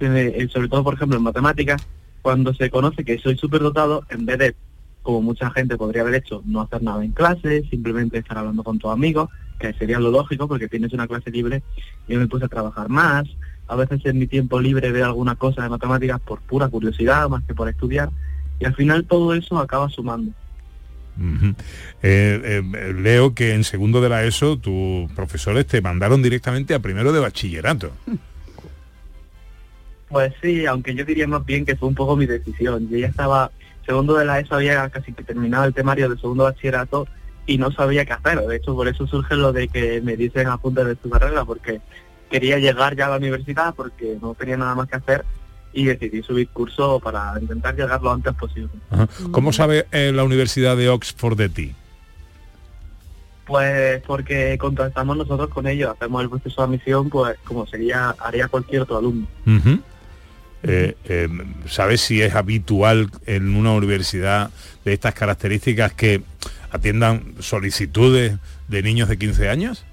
eh, 0.00 0.48
sobre 0.52 0.68
todo 0.68 0.84
por 0.84 0.92
ejemplo 0.92 1.16
en 1.16 1.22
matemáticas, 1.22 1.80
cuando 2.20 2.52
se 2.52 2.68
conoce 2.68 3.06
que 3.06 3.18
soy 3.18 3.38
superdotado, 3.38 4.04
en 4.10 4.26
vez 4.26 4.38
de, 4.38 4.54
como 5.02 5.22
mucha 5.22 5.50
gente 5.50 5.78
podría 5.78 6.02
haber 6.02 6.16
hecho, 6.16 6.42
no 6.44 6.60
hacer 6.60 6.82
nada 6.82 7.02
en 7.02 7.12
clase, 7.12 7.62
simplemente 7.70 8.18
estar 8.18 8.36
hablando 8.36 8.62
con 8.62 8.78
tus 8.78 8.90
amigos, 8.90 9.30
que 9.58 9.72
sería 9.72 9.98
lo 9.98 10.10
lógico 10.10 10.46
porque 10.46 10.68
tienes 10.68 10.92
una 10.92 11.08
clase 11.08 11.30
libre, 11.30 11.62
yo 12.06 12.18
me 12.18 12.28
puse 12.28 12.44
a 12.44 12.48
trabajar 12.48 12.90
más. 12.90 13.24
A 13.66 13.76
veces 13.76 14.04
en 14.04 14.18
mi 14.18 14.26
tiempo 14.26 14.60
libre 14.60 14.92
veo 14.92 15.06
alguna 15.06 15.36
cosa 15.36 15.62
de 15.62 15.70
matemáticas 15.70 16.20
por 16.20 16.42
pura 16.42 16.68
curiosidad, 16.68 17.30
más 17.30 17.44
que 17.44 17.54
por 17.54 17.70
estudiar, 17.70 18.10
y 18.60 18.66
al 18.66 18.74
final 18.74 19.06
todo 19.06 19.32
eso 19.32 19.56
acaba 19.58 19.88
sumando. 19.88 20.32
Eh, 22.02 22.62
eh, 22.62 22.92
leo 22.94 23.34
que 23.34 23.54
en 23.54 23.64
segundo 23.64 24.00
de 24.00 24.08
la 24.08 24.24
ESO 24.24 24.58
tus 24.58 25.10
profesores 25.12 25.66
te 25.66 25.80
mandaron 25.80 26.22
directamente 26.22 26.74
a 26.74 26.78
primero 26.78 27.12
de 27.12 27.20
bachillerato. 27.20 27.90
Pues 30.08 30.32
sí, 30.40 30.64
aunque 30.66 30.94
yo 30.94 31.04
diría 31.04 31.26
más 31.26 31.44
bien 31.44 31.66
que 31.66 31.76
fue 31.76 31.88
un 31.88 31.94
poco 31.94 32.16
mi 32.16 32.26
decisión. 32.26 32.88
Yo 32.88 32.98
ya 32.98 33.08
estaba, 33.08 33.50
segundo 33.84 34.14
de 34.14 34.24
la 34.24 34.40
ESO 34.40 34.54
había 34.54 34.88
casi 34.90 35.12
que 35.12 35.22
terminado 35.22 35.64
el 35.64 35.74
temario 35.74 36.08
de 36.08 36.16
segundo 36.16 36.44
bachillerato 36.44 37.06
y 37.46 37.58
no 37.58 37.72
sabía 37.72 38.04
qué 38.04 38.12
hacer. 38.12 38.40
De 38.40 38.56
hecho, 38.56 38.74
por 38.74 38.88
eso 38.88 39.06
surge 39.06 39.34
lo 39.34 39.52
de 39.52 39.68
que 39.68 40.00
me 40.00 40.16
dicen 40.16 40.46
apuntes 40.46 40.86
de 40.86 40.96
tu 40.96 41.10
carrera, 41.10 41.44
porque 41.44 41.80
quería 42.30 42.58
llegar 42.58 42.94
ya 42.94 43.06
a 43.06 43.10
la 43.10 43.16
universidad 43.16 43.74
porque 43.74 44.16
no 44.20 44.34
tenía 44.34 44.56
nada 44.56 44.74
más 44.74 44.88
que 44.88 44.96
hacer 44.96 45.24
y 45.72 45.84
decidí 45.84 46.22
subir 46.22 46.48
curso 46.48 47.00
para 47.00 47.34
intentar 47.40 47.76
llegar 47.76 48.00
lo 48.02 48.12
antes 48.12 48.34
posible. 48.34 48.70
Ajá. 48.90 49.08
¿Cómo 49.30 49.52
sabe 49.52 49.86
eh, 49.92 50.12
la 50.14 50.24
Universidad 50.24 50.76
de 50.76 50.88
Oxford 50.88 51.36
de 51.36 51.48
ti? 51.48 51.74
Pues 53.46 54.02
porque 54.06 54.58
contactamos 54.58 55.16
nosotros 55.16 55.48
con 55.48 55.66
ellos, 55.66 55.90
hacemos 55.90 56.22
el 56.22 56.28
proceso 56.28 56.60
de 56.60 56.66
admisión, 56.66 57.08
pues 57.08 57.38
como 57.44 57.66
sería, 57.66 58.14
haría 58.18 58.48
cualquier 58.48 58.82
otro 58.82 58.98
alumno. 58.98 59.26
Eh, 60.64 60.96
eh, 61.04 61.28
¿Sabes 61.66 62.00
si 62.00 62.20
es 62.20 62.34
habitual 62.34 63.10
en 63.26 63.54
una 63.54 63.72
universidad 63.72 64.50
de 64.84 64.92
estas 64.92 65.14
características 65.14 65.94
que 65.94 66.22
atiendan 66.70 67.34
solicitudes 67.38 68.36
de 68.66 68.82
niños 68.82 69.08
de 69.08 69.16
15 69.16 69.48
años? 69.48 69.84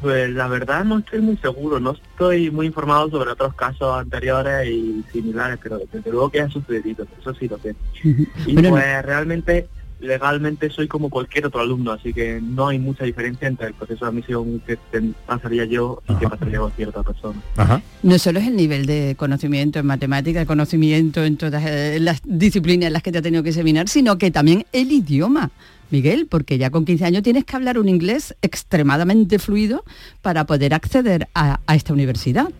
Pues 0.00 0.30
la 0.30 0.46
verdad 0.46 0.84
no 0.84 0.98
estoy 0.98 1.20
muy 1.20 1.36
seguro, 1.38 1.80
no 1.80 1.92
estoy 1.92 2.50
muy 2.50 2.66
informado 2.66 3.10
sobre 3.10 3.32
otros 3.32 3.54
casos 3.54 3.98
anteriores 3.98 4.68
y 4.68 5.04
similares, 5.12 5.58
pero 5.60 5.78
desde 5.78 6.10
luego 6.10 6.30
que 6.30 6.40
ha 6.40 6.48
sucedido, 6.48 7.06
eso 7.20 7.34
sí 7.34 7.48
lo 7.48 7.58
sé. 7.58 7.74
Y 8.46 8.54
Bueno, 8.54 8.70
pues 8.70 9.02
realmente, 9.04 9.68
legalmente 10.00 10.70
soy 10.70 10.86
como 10.86 11.10
cualquier 11.10 11.46
otro 11.46 11.60
alumno, 11.60 11.92
así 11.92 12.12
que 12.12 12.40
no 12.40 12.68
hay 12.68 12.78
mucha 12.78 13.04
diferencia 13.04 13.48
entre 13.48 13.68
el 13.68 13.74
proceso 13.74 14.04
de 14.04 14.10
admisión 14.10 14.62
que 14.66 14.78
pasaría 15.26 15.64
yo 15.64 16.02
y 16.08 16.14
que 16.14 16.28
pasaría 16.28 16.60
cualquier 16.60 16.88
otra 16.88 17.02
persona. 17.02 17.40
No 18.02 18.18
solo 18.18 18.38
es 18.38 18.46
el 18.46 18.56
nivel 18.56 18.86
de 18.86 19.14
conocimiento 19.18 19.78
en 19.78 19.86
matemáticas, 19.86 20.46
conocimiento 20.46 21.24
en 21.24 21.36
todas 21.36 21.64
eh, 21.66 21.98
las 22.00 22.20
disciplinas 22.24 22.88
en 22.88 22.92
las 22.92 23.02
que 23.02 23.12
te 23.12 23.18
ha 23.18 23.22
tenido 23.22 23.42
que 23.42 23.50
examinar, 23.50 23.88
sino 23.88 24.18
que 24.18 24.30
también 24.30 24.66
el 24.72 24.92
idioma, 24.92 25.50
Miguel, 25.90 26.26
porque 26.30 26.58
ya 26.58 26.70
con 26.70 26.84
15 26.84 27.04
años 27.04 27.22
tienes 27.22 27.44
que 27.44 27.56
hablar 27.56 27.78
un 27.78 27.88
inglés 27.88 28.36
extremadamente 28.42 29.38
fluido 29.38 29.84
para 30.22 30.44
poder 30.44 30.74
acceder 30.74 31.28
a, 31.34 31.60
a 31.66 31.74
esta 31.74 31.92
universidad. 31.92 32.50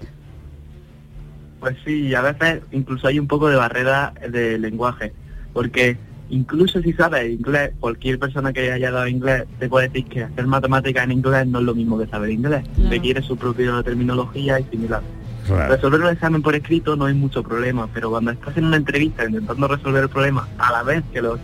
Pues 1.60 1.76
sí, 1.84 2.14
a 2.14 2.22
veces 2.22 2.62
incluso 2.72 3.06
hay 3.06 3.18
un 3.18 3.26
poco 3.26 3.48
de 3.48 3.56
barrera 3.56 4.14
de 4.30 4.58
lenguaje, 4.58 5.12
porque 5.52 5.98
incluso 6.30 6.80
si 6.82 6.92
sabes 6.92 7.30
inglés, 7.30 7.72
cualquier 7.80 8.18
persona 8.18 8.52
que 8.52 8.70
haya 8.72 8.90
dado 8.90 9.06
inglés 9.08 9.44
te 9.58 9.68
puede 9.68 9.88
decir 9.88 10.04
que 10.06 10.24
hacer 10.24 10.46
matemáticas 10.46 11.04
en 11.04 11.12
inglés 11.12 11.46
no 11.46 11.58
es 11.60 11.64
lo 11.64 11.74
mismo 11.74 11.98
que 11.98 12.06
saber 12.06 12.30
inglés, 12.30 12.64
Claro. 12.74 12.90
requiere 12.90 13.22
su 13.22 13.36
propia 13.36 13.82
terminología 13.82 14.60
y 14.60 14.64
similar. 14.64 15.02
Claro. 15.46 15.74
Resolver 15.74 16.00
un 16.02 16.08
examen 16.08 16.42
por 16.42 16.54
escrito 16.54 16.94
no 16.96 17.06
hay 17.06 17.14
mucho 17.14 17.42
problema, 17.42 17.88
pero 17.94 18.10
cuando 18.10 18.30
estás 18.32 18.56
en 18.58 18.64
una 18.66 18.76
entrevista 18.76 19.24
intentando 19.24 19.66
resolver 19.68 20.02
el 20.02 20.08
problema 20.10 20.46
a 20.58 20.72
la 20.72 20.82
vez 20.82 21.02
que 21.12 21.22
lo, 21.22 21.38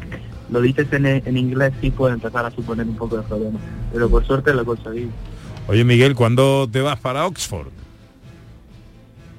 lo 0.50 0.60
dices 0.60 0.86
en, 0.92 1.06
en 1.06 1.36
inglés 1.38 1.72
sí 1.80 1.90
puede 1.90 2.12
empezar 2.14 2.44
a 2.44 2.50
suponer 2.50 2.86
un 2.86 2.96
poco 2.96 3.16
de 3.16 3.22
problema, 3.22 3.58
pero 3.92 4.10
por 4.10 4.24
suerte 4.26 4.52
lo 4.52 4.60
he 4.62 4.64
conseguido. 4.66 5.08
Oye 5.66 5.84
Miguel, 5.84 6.14
¿cuándo 6.14 6.68
te 6.70 6.82
vas 6.82 7.00
para 7.00 7.24
Oxford? 7.26 7.68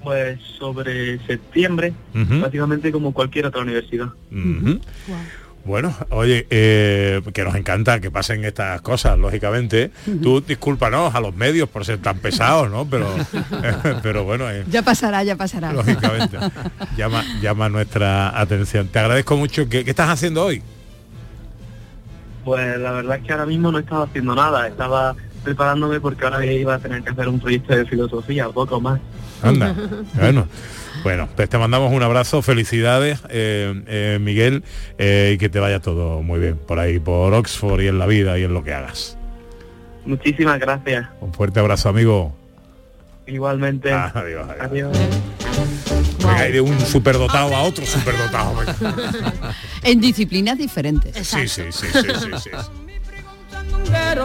Pues 0.06 0.40
sobre 0.60 1.18
septiembre, 1.26 1.92
Ujú. 2.14 2.40
básicamente 2.42 2.92
como 2.92 3.12
cualquier 3.12 3.48
otra 3.48 3.62
universidad. 3.64 4.10
Bueno, 5.66 5.96
oye, 6.12 6.46
eh, 6.52 7.22
que 7.34 7.44
nos 7.44 7.56
encanta 7.56 8.00
que 8.00 8.12
pasen 8.12 8.46
estas 8.46 8.82
cosas, 8.82 9.18
lógicamente. 9.18 9.90
Tú 10.22 10.40
discúlpanos 10.42 11.16
a 11.16 11.20
los 11.20 11.36
medios 11.36 11.68
por 11.68 11.84
ser 11.86 11.98
tan 11.98 12.20
pesados, 12.20 12.70
¿no? 12.70 12.88
Pero, 12.88 13.16
pero 14.04 14.24
bueno, 14.26 14.48
eh, 14.52 14.64
Ya 14.70 14.84
pasará, 14.84 15.24
ya 15.24 15.36
pasará. 15.36 15.74
lógicamente 15.74 16.38
llama, 16.98 17.24
llama 17.42 17.68
nuestra 17.70 18.40
atención. 18.40 18.88
Te 18.90 19.00
agradezco 19.00 19.36
mucho. 19.38 19.68
¿Qué, 19.68 19.84
qué 19.84 19.90
estás 19.90 20.10
haciendo 20.12 20.46
hoy? 20.46 20.62
Pues 22.44 22.78
la 22.78 22.92
verdad 22.92 23.18
es 23.18 23.24
que 23.24 23.32
ahora 23.32 23.48
mismo 23.48 23.72
no 23.72 23.80
estaba 23.80 24.04
haciendo 24.06 24.36
nada, 24.36 24.68
estaba 24.68 25.16
preparándome 25.46 26.02
porque 26.02 26.26
ahora 26.26 26.46
iba 26.46 26.76
a 26.76 26.80
tener 26.80 27.04
que 27.04 27.12
hacer 27.12 27.30
un 27.30 27.40
proyecto 27.40 27.76
de 27.76 27.86
filosofía, 27.86 28.50
poco 28.50 28.82
más. 28.82 29.00
Anda, 29.42 29.74
bueno. 30.16 30.48
Bueno, 31.04 31.30
pues 31.36 31.48
te 31.50 31.60
mandamos 31.60 31.94
un 31.94 32.02
abrazo, 32.02 32.42
felicidades, 32.42 33.22
eh, 33.30 33.84
eh, 33.86 34.18
Miguel, 34.20 34.64
eh, 34.98 35.34
y 35.36 35.38
que 35.38 35.50
te 35.50 35.60
vaya 35.60 35.80
todo 35.80 36.24
muy 36.24 36.40
bien 36.40 36.58
por 36.58 36.80
ahí, 36.80 37.00
por 37.00 37.32
Oxford 37.34 37.82
y 37.82 37.88
en 37.88 38.00
la 38.00 38.08
vida 38.08 38.40
y 38.40 38.44
en 38.44 38.56
lo 38.56 38.64
que 38.64 38.74
hagas. 38.74 39.16
Muchísimas 40.06 40.60
gracias. 40.60 41.08
Un 41.22 41.32
fuerte 41.32 41.60
abrazo, 41.60 41.90
amigo. 41.90 42.36
Igualmente. 43.28 43.92
adiós, 43.92 44.48
adiós. 44.60 44.98
Venga, 46.20 46.50
y 46.50 46.52
de 46.54 46.62
un 46.62 46.80
superdotado 46.80 47.56
a 47.56 47.62
otro 47.64 47.86
superdotado. 47.86 48.56
En 49.84 50.02
disciplinas 50.02 50.58
diferentes. 50.58 51.16
Sí, 51.28 51.48
sí, 51.48 51.64
sí, 51.72 51.86
sí, 51.92 52.00
sí, 52.02 52.30
sí. 52.44 52.50
sandunguero, 53.52 54.25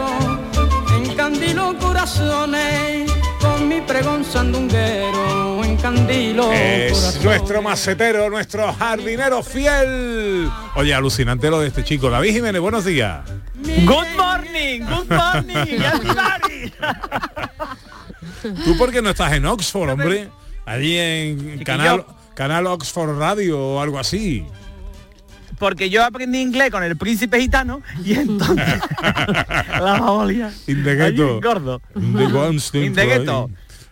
encandilo 1.71 1.77
corazones, 1.79 3.11
con 3.39 3.67
mi 3.67 3.81
pregón 3.81 4.23
sandunguero, 4.25 5.63
encandilo 5.63 6.51
Es 6.51 6.93
corazones. 6.93 7.23
nuestro 7.23 7.61
macetero, 7.61 8.29
nuestro 8.29 8.73
jardinero 8.73 9.43
fiel. 9.43 10.49
Oye, 10.75 10.93
alucinante 10.93 11.49
lo 11.49 11.59
de 11.59 11.67
este 11.67 11.83
chico. 11.83 12.09
David 12.09 12.33
Jiménez, 12.33 12.61
buenos 12.61 12.85
días. 12.85 13.21
Good 13.55 14.07
morning, 14.17 14.81
good 14.81 15.09
morning, 15.09 15.81
everybody. 15.81 16.73
¿Tú 18.65 18.77
por 18.77 18.91
qué 18.91 19.01
no 19.01 19.09
estás 19.11 19.33
en 19.33 19.45
Oxford, 19.45 19.89
hombre? 19.91 20.29
Allí 20.65 20.97
en 20.97 21.63
Canal, 21.63 22.05
canal 22.35 22.67
Oxford 22.67 23.17
Radio 23.17 23.59
o 23.59 23.81
algo 23.81 23.99
así. 23.99 24.45
Porque 25.61 25.91
yo 25.91 26.03
aprendí 26.03 26.41
inglés 26.41 26.71
con 26.71 26.83
el 26.83 26.97
príncipe 26.97 27.39
gitano 27.39 27.83
y 28.03 28.13
entonces 28.15 28.81
la 29.01 29.79
babolia. 30.01 30.51
In 30.65 30.83
the 30.83 30.95
ghetto. 30.95 31.39
gordo. 31.39 31.79
In 31.95 32.15
the 32.17 32.31
constant 32.31 32.83
In 32.85 32.93
the 32.95 33.05
ghetto. 33.05 33.47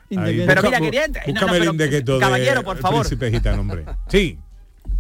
Ahí. 0.10 0.18
Ahí, 0.18 0.44
Pero 0.48 0.64
mira, 0.64 0.80
quería 0.80 1.06
entrar- 1.06 1.28
no, 1.28 1.34
no, 1.34 1.40
Búscame 1.40 1.58
el 1.58 1.60
pero, 1.60 1.72
in 1.74 1.78
the 1.78 1.88
ghetto 1.88 2.14
de 2.16 2.20
caballero, 2.22 2.64
por 2.64 2.78
El 2.78 2.82
favor. 2.82 3.02
Príncipe 3.06 3.30
gitano, 3.30 3.62
hombre. 3.62 3.86
Sí. 4.08 4.40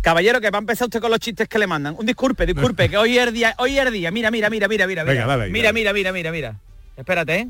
Caballero, 0.02 0.40
que 0.40 0.52
va 0.52 0.60
a 0.60 0.62
empezar 0.62 0.86
usted 0.86 1.02
con 1.02 1.10
los 1.10 1.20
chistes 1.20 1.48
que 1.48 1.58
le 1.58 1.66
mandan. 1.66 1.96
Un 1.98 2.06
disculpe, 2.06 2.46
disculpe, 2.46 2.88
que 2.88 2.98
hoy 2.98 3.18
es 3.18 3.28
el 3.28 3.34
día, 3.34 3.56
hoy 3.58 3.80
es 3.80 3.88
el 3.88 3.92
día. 3.92 4.12
Mira, 4.12 4.30
mira, 4.30 4.52
mira, 4.52 4.68
mira, 4.68 4.86
mira. 4.86 5.04
Venga, 5.04 5.24
mira. 5.24 5.26
dale 5.38 5.50
mira, 5.52 5.70
dale. 5.70 5.74
mira, 5.74 5.92
mira, 5.94 6.12
mira, 6.14 6.32
mira. 6.32 6.60
Espérate, 6.96 7.36
¿eh? 7.36 7.48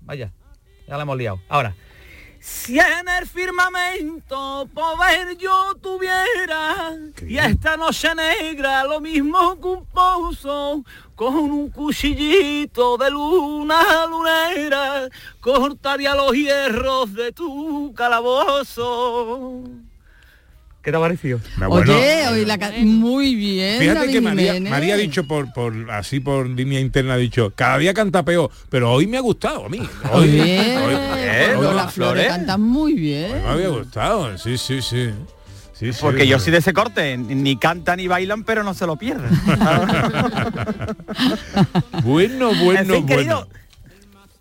Vaya, 0.00 0.32
ya 0.88 0.96
la 0.96 1.04
hemos 1.04 1.16
liado. 1.16 1.40
Ahora. 1.48 1.76
Si 2.46 2.78
en 2.78 3.08
el 3.08 3.26
firmamento 3.26 4.68
poder 4.74 5.34
yo 5.38 5.74
tuviera 5.80 6.94
y 7.26 7.38
esta 7.38 7.78
noche 7.78 8.14
negra 8.14 8.84
lo 8.84 9.00
mismo 9.00 9.58
que 9.58 9.66
un 9.66 9.86
pozo 9.86 10.84
con 11.14 11.36
un 11.36 11.70
cuchillito 11.70 12.98
de 12.98 13.10
luna 13.10 14.06
lunera 14.06 15.08
cortaría 15.40 16.14
los 16.14 16.32
hierros 16.32 17.14
de 17.14 17.32
tu 17.32 17.94
calabozo. 17.94 19.62
¿Qué 20.84 20.90
te 20.90 20.96
ha 20.98 21.00
parecido? 21.00 21.40
Oye, 21.70 22.28
hoy 22.28 22.44
la 22.44 22.58
muy 22.82 23.34
bien. 23.34 23.80
Fíjate 23.80 23.98
David 24.00 24.12
que 24.12 24.20
María. 24.20 24.60
María 24.60 24.94
ha 24.94 24.98
dicho 24.98 25.24
por, 25.26 25.50
por 25.52 25.90
así 25.90 26.20
por 26.20 26.46
línea 26.46 26.78
interna 26.78 27.14
ha 27.14 27.16
dicho 27.16 27.52
cada 27.56 27.78
día 27.78 27.94
canta 27.94 28.22
peor, 28.22 28.50
pero 28.68 28.92
hoy 28.92 29.06
me 29.06 29.16
ha 29.16 29.20
gustado 29.20 29.64
a 29.64 29.68
mí. 29.70 29.80
Hoy, 30.12 30.28
Bien. 30.28 30.76
hoy- 30.82 30.94
hoy- 30.94 31.66
hoy 31.66 31.88
Flores 31.90 32.28
canta 32.28 32.58
muy 32.58 32.92
bien. 32.92 33.32
me 33.42 33.48
había 33.48 33.68
gustado, 33.68 34.36
sí, 34.36 34.58
sí, 34.58 34.82
sí. 34.82 35.10
Sí, 35.72 35.92
sí, 35.92 35.98
Porque 36.02 36.26
yo 36.26 36.38
soy 36.38 36.52
de 36.52 36.58
ese 36.58 36.72
corte, 36.72 37.16
ni 37.16 37.56
cantan 37.56 37.96
ni 37.96 38.06
bailan, 38.06 38.44
pero 38.44 38.62
no 38.62 38.74
se 38.74 38.86
lo 38.86 38.96
pierden. 38.96 39.30
Bueno, 42.02 42.52
bueno, 42.62 42.80
En 42.80 42.86
fin, 42.90 43.06
querido, 43.06 43.48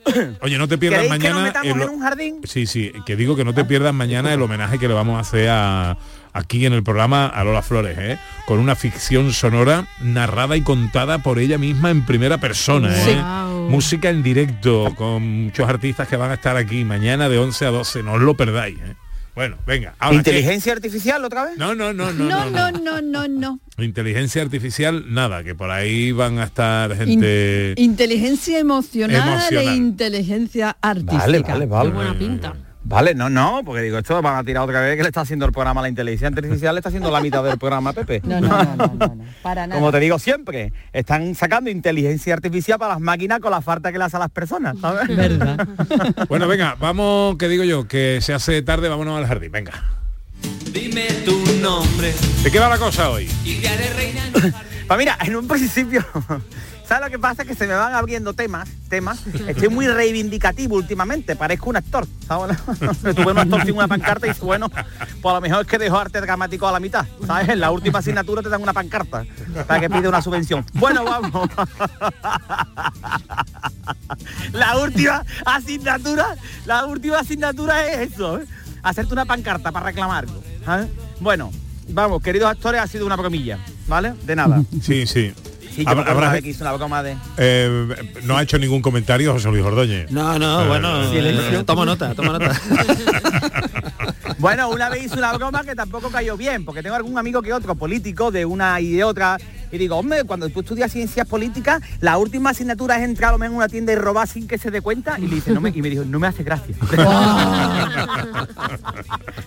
bueno. 0.05 0.33
Oye, 0.41 0.57
no 0.57 0.67
te 0.67 0.77
pierdas 0.77 1.03
¿Queréis 1.03 1.21
que 1.23 1.29
nos 1.29 1.37
mañana. 1.37 1.47
metamos 1.61 1.77
el- 1.77 1.81
en 1.83 1.89
un 1.89 2.01
jardín? 2.01 2.35
Sí, 2.43 2.65
sí, 2.67 2.91
que 3.05 3.15
digo 3.15 3.35
que 3.37 3.45
no 3.45 3.53
te 3.53 3.63
pierdas 3.65 3.93
mañana 3.93 4.33
el 4.33 4.41
homenaje 4.41 4.77
que 4.77 4.87
le 4.87 4.93
vamos 4.93 5.15
a 5.17 5.21
hacer 5.21 5.47
a, 5.49 5.97
aquí 6.33 6.65
en 6.65 6.73
el 6.73 6.83
programa 6.83 7.27
a 7.27 7.43
Lola 7.43 7.61
Flores, 7.61 7.97
¿eh? 7.99 8.17
con 8.45 8.59
una 8.59 8.75
ficción 8.75 9.31
sonora 9.33 9.87
narrada 10.01 10.57
y 10.57 10.61
contada 10.61 11.19
por 11.19 11.39
ella 11.39 11.57
misma 11.57 11.91
en 11.91 12.05
primera 12.05 12.37
persona. 12.39 12.89
¿eh? 13.07 13.21
Música 13.69 14.09
en 14.09 14.23
directo 14.23 14.93
con 14.95 15.45
muchos 15.45 15.69
artistas 15.69 16.07
que 16.07 16.15
van 16.17 16.31
a 16.31 16.35
estar 16.35 16.57
aquí 16.57 16.83
mañana 16.83 17.29
de 17.29 17.37
11 17.37 17.65
a 17.65 17.69
12, 17.69 18.03
no 18.03 18.13
os 18.13 18.21
lo 18.21 18.35
perdáis. 18.35 18.77
¿eh? 18.79 18.95
Bueno, 19.35 19.57
venga. 19.65 19.95
Ahora, 19.97 20.21
¿qué? 20.21 20.29
¿Inteligencia 20.29 20.73
artificial 20.73 21.25
otra 21.25 21.45
vez? 21.45 21.57
No, 21.57 21.73
no, 21.73 21.91
no, 21.91 22.11
no. 22.11 22.25
No, 22.25 22.49
no, 22.51 22.71
no, 22.71 23.01
no, 23.01 23.27
no. 23.27 23.59
Inteligencia 23.79 24.43
artificial, 24.43 25.05
nada, 25.11 25.43
que 25.43 25.55
por 25.55 25.71
ahí 25.71 26.11
van 26.11 26.37
a 26.37 26.43
estar 26.43 26.95
gente... 26.95 27.73
Inteligencia 27.77 28.59
emocional, 28.59 29.27
Emocional. 29.27 29.73
e 29.73 29.75
inteligencia 29.75 30.77
artística. 30.79 31.17
Vale, 31.17 31.39
vale, 31.39 31.65
vale. 31.65 31.89
Qué 31.89 31.95
buena 31.95 32.13
pinta. 32.19 32.53
Vale, 32.85 33.15
no, 33.15 33.29
no, 33.29 33.61
porque 33.65 33.81
digo, 33.81 33.97
esto 33.97 34.21
van 34.21 34.35
a 34.35 34.43
tirar 34.43 34.63
otra 34.63 34.81
vez 34.81 34.97
que 34.97 35.03
le 35.03 35.07
está 35.07 35.21
haciendo 35.21 35.45
el 35.45 35.51
programa 35.51 35.79
a 35.79 35.83
la 35.83 35.89
inteligencia 35.89 36.27
artificial, 36.27 36.75
le 36.75 36.79
está 36.79 36.89
haciendo 36.89 37.09
la 37.11 37.21
mitad 37.21 37.43
del 37.43 37.57
programa 37.57 37.93
Pepe. 37.93 38.21
No, 38.25 38.41
no, 38.41 38.47
no, 38.49 38.63
no, 38.63 38.87
no, 38.87 39.15
no, 39.15 39.23
para 39.41 39.67
nada. 39.67 39.79
Como 39.79 39.91
te 39.91 39.99
digo 39.99 40.19
siempre, 40.19 40.73
están 40.91 41.33
sacando 41.35 41.69
inteligencia 41.69 42.33
artificial 42.33 42.77
para 42.77 42.93
las 42.93 43.01
máquinas 43.01 43.39
con 43.39 43.51
la 43.51 43.61
falta 43.61 43.91
que 43.91 43.97
le 43.97 44.03
hace 44.03 44.17
a 44.17 44.19
las 44.19 44.29
personas, 44.31 44.77
¿sabes? 44.79 45.07
Verdad. 45.15 45.67
Bueno, 46.27 46.47
venga, 46.47 46.75
vamos, 46.79 47.37
que 47.37 47.47
digo 47.47 47.63
yo, 47.63 47.87
que 47.87 48.19
se 48.21 48.33
hace 48.33 48.61
tarde, 48.61 48.89
vámonos 48.89 49.17
al 49.17 49.27
jardín, 49.27 49.51
venga. 49.51 49.71
Dime 50.71 51.05
tu 51.23 51.39
nombre 51.61 52.13
¿De 52.43 52.51
qué 52.51 52.59
va 52.59 52.67
la 52.67 52.77
cosa 52.77 53.09
hoy? 53.09 53.29
y 53.45 53.55
te 53.55 53.69
haré 53.69 53.93
reina 53.93 54.21
en 54.25 54.53
Pues 54.87 54.99
mira, 54.99 55.17
en 55.21 55.35
un 55.35 55.47
principio 55.47 56.03
¿Sabes 56.87 57.05
lo 57.05 57.09
que 57.11 57.19
pasa? 57.19 57.45
Que 57.45 57.55
se 57.55 57.65
me 57.65 57.73
van 57.73 57.93
abriendo 57.93 58.33
temas, 58.33 58.69
temas. 58.89 59.25
Estoy 59.47 59.69
muy 59.69 59.87
reivindicativo 59.87 60.75
últimamente, 60.75 61.35
parezco 61.35 61.69
un 61.69 61.77
actor. 61.77 62.05
¿sabes? 62.27 62.57
Tuve 63.15 63.31
un 63.31 63.37
actor 63.37 63.65
sin 63.65 63.75
una 63.75 63.87
pancarta 63.87 64.27
y 64.27 64.33
bueno, 64.41 64.69
pues 64.69 65.31
a 65.31 65.35
lo 65.35 65.41
mejor 65.41 65.61
es 65.61 65.67
que 65.67 65.77
dejo 65.77 65.97
arte 65.97 66.19
dramático 66.21 66.67
a 66.67 66.71
la 66.71 66.79
mitad. 66.79 67.05
¿Sabes? 67.25 67.49
En 67.49 67.59
la 67.59 67.71
última 67.71 67.99
asignatura 67.99 68.41
te 68.41 68.49
dan 68.49 68.61
una 68.61 68.73
pancarta 68.73 69.25
para 69.67 69.79
que 69.79 69.89
pide 69.89 70.07
una 70.07 70.21
subvención. 70.21 70.65
Bueno, 70.73 71.03
vamos. 71.05 71.49
La 74.53 74.77
última 74.77 75.25
asignatura, 75.45 76.35
la 76.65 76.85
última 76.85 77.19
asignatura 77.19 77.87
es 77.87 78.13
eso, 78.13 78.39
¿eh? 78.39 78.45
hacerte 78.81 79.13
una 79.13 79.25
pancarta 79.25 79.71
para 79.71 79.87
reclamarlo. 79.87 80.41
¿sabes? 80.63 80.87
Bueno, 81.19 81.51
vamos, 81.89 82.21
queridos 82.21 82.49
actores, 82.49 82.81
ha 82.81 82.87
sido 82.87 83.05
una 83.05 83.15
bromilla, 83.15 83.59
¿vale? 83.87 84.13
De 84.23 84.35
nada. 84.35 84.63
Sí, 84.81 85.05
sí. 85.05 85.33
Sí, 85.73 85.83
yo 85.83 85.89
Habrá- 85.89 86.41
que 86.41 86.49
hice 86.49 86.63
una 86.63 86.73
broma 86.73 87.01
de... 87.01 87.15
eh, 87.37 88.13
no 88.23 88.37
ha 88.37 88.43
hecho 88.43 88.59
ningún 88.59 88.81
comentario 88.81 89.33
José 89.33 89.49
Luis 89.49 89.63
Ordóñez. 89.63 90.11
No, 90.11 90.37
no, 90.37 90.63
Eh, 90.63 90.67
bueno, 90.67 91.13
eh, 91.13 91.63
toma 91.65 91.85
nota, 91.85 92.13
toma 92.13 92.33
nota. 92.33 92.51
Bueno, 94.43 94.69
una 94.69 94.89
vez 94.89 95.05
hice 95.05 95.17
una 95.17 95.31
broma 95.31 95.63
que 95.63 95.73
tampoco 95.73 96.09
cayó 96.09 96.35
bien, 96.35 96.65
porque 96.65 96.83
tengo 96.83 96.97
algún 96.97 97.17
amigo 97.17 97.41
que 97.41 97.53
otro 97.53 97.75
político 97.75 98.29
de 98.29 98.43
una 98.43 98.81
y 98.81 98.91
de 98.91 99.05
otra. 99.05 99.37
Y 99.71 99.77
digo, 99.77 99.95
hombre, 99.95 100.25
cuando 100.25 100.49
tú 100.49 100.59
estudias 100.59 100.91
ciencias 100.91 101.25
políticas, 101.25 101.81
la 102.01 102.17
última 102.17 102.49
asignatura 102.49 102.97
es 102.97 103.03
entrar 103.03 103.33
en 103.41 103.53
una 103.53 103.69
tienda 103.69 103.93
y 103.93 103.95
robar 103.95 104.27
sin 104.27 104.45
que 104.45 104.57
se 104.57 104.69
dé 104.69 104.81
cuenta. 104.81 105.17
Y, 105.17 105.27
le 105.27 105.35
dice, 105.35 105.51
no 105.53 105.61
me, 105.61 105.69
y 105.69 105.81
me 105.81 105.89
dijo, 105.89 106.03
no 106.03 106.19
me 106.19 106.27
hace 106.27 106.43
gracia. 106.43 106.75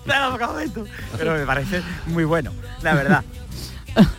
Pero 1.19 1.35
me 1.35 1.45
parece 1.45 1.83
muy 2.07 2.25
bueno, 2.25 2.53
la 2.83 2.95
verdad. 2.95 3.23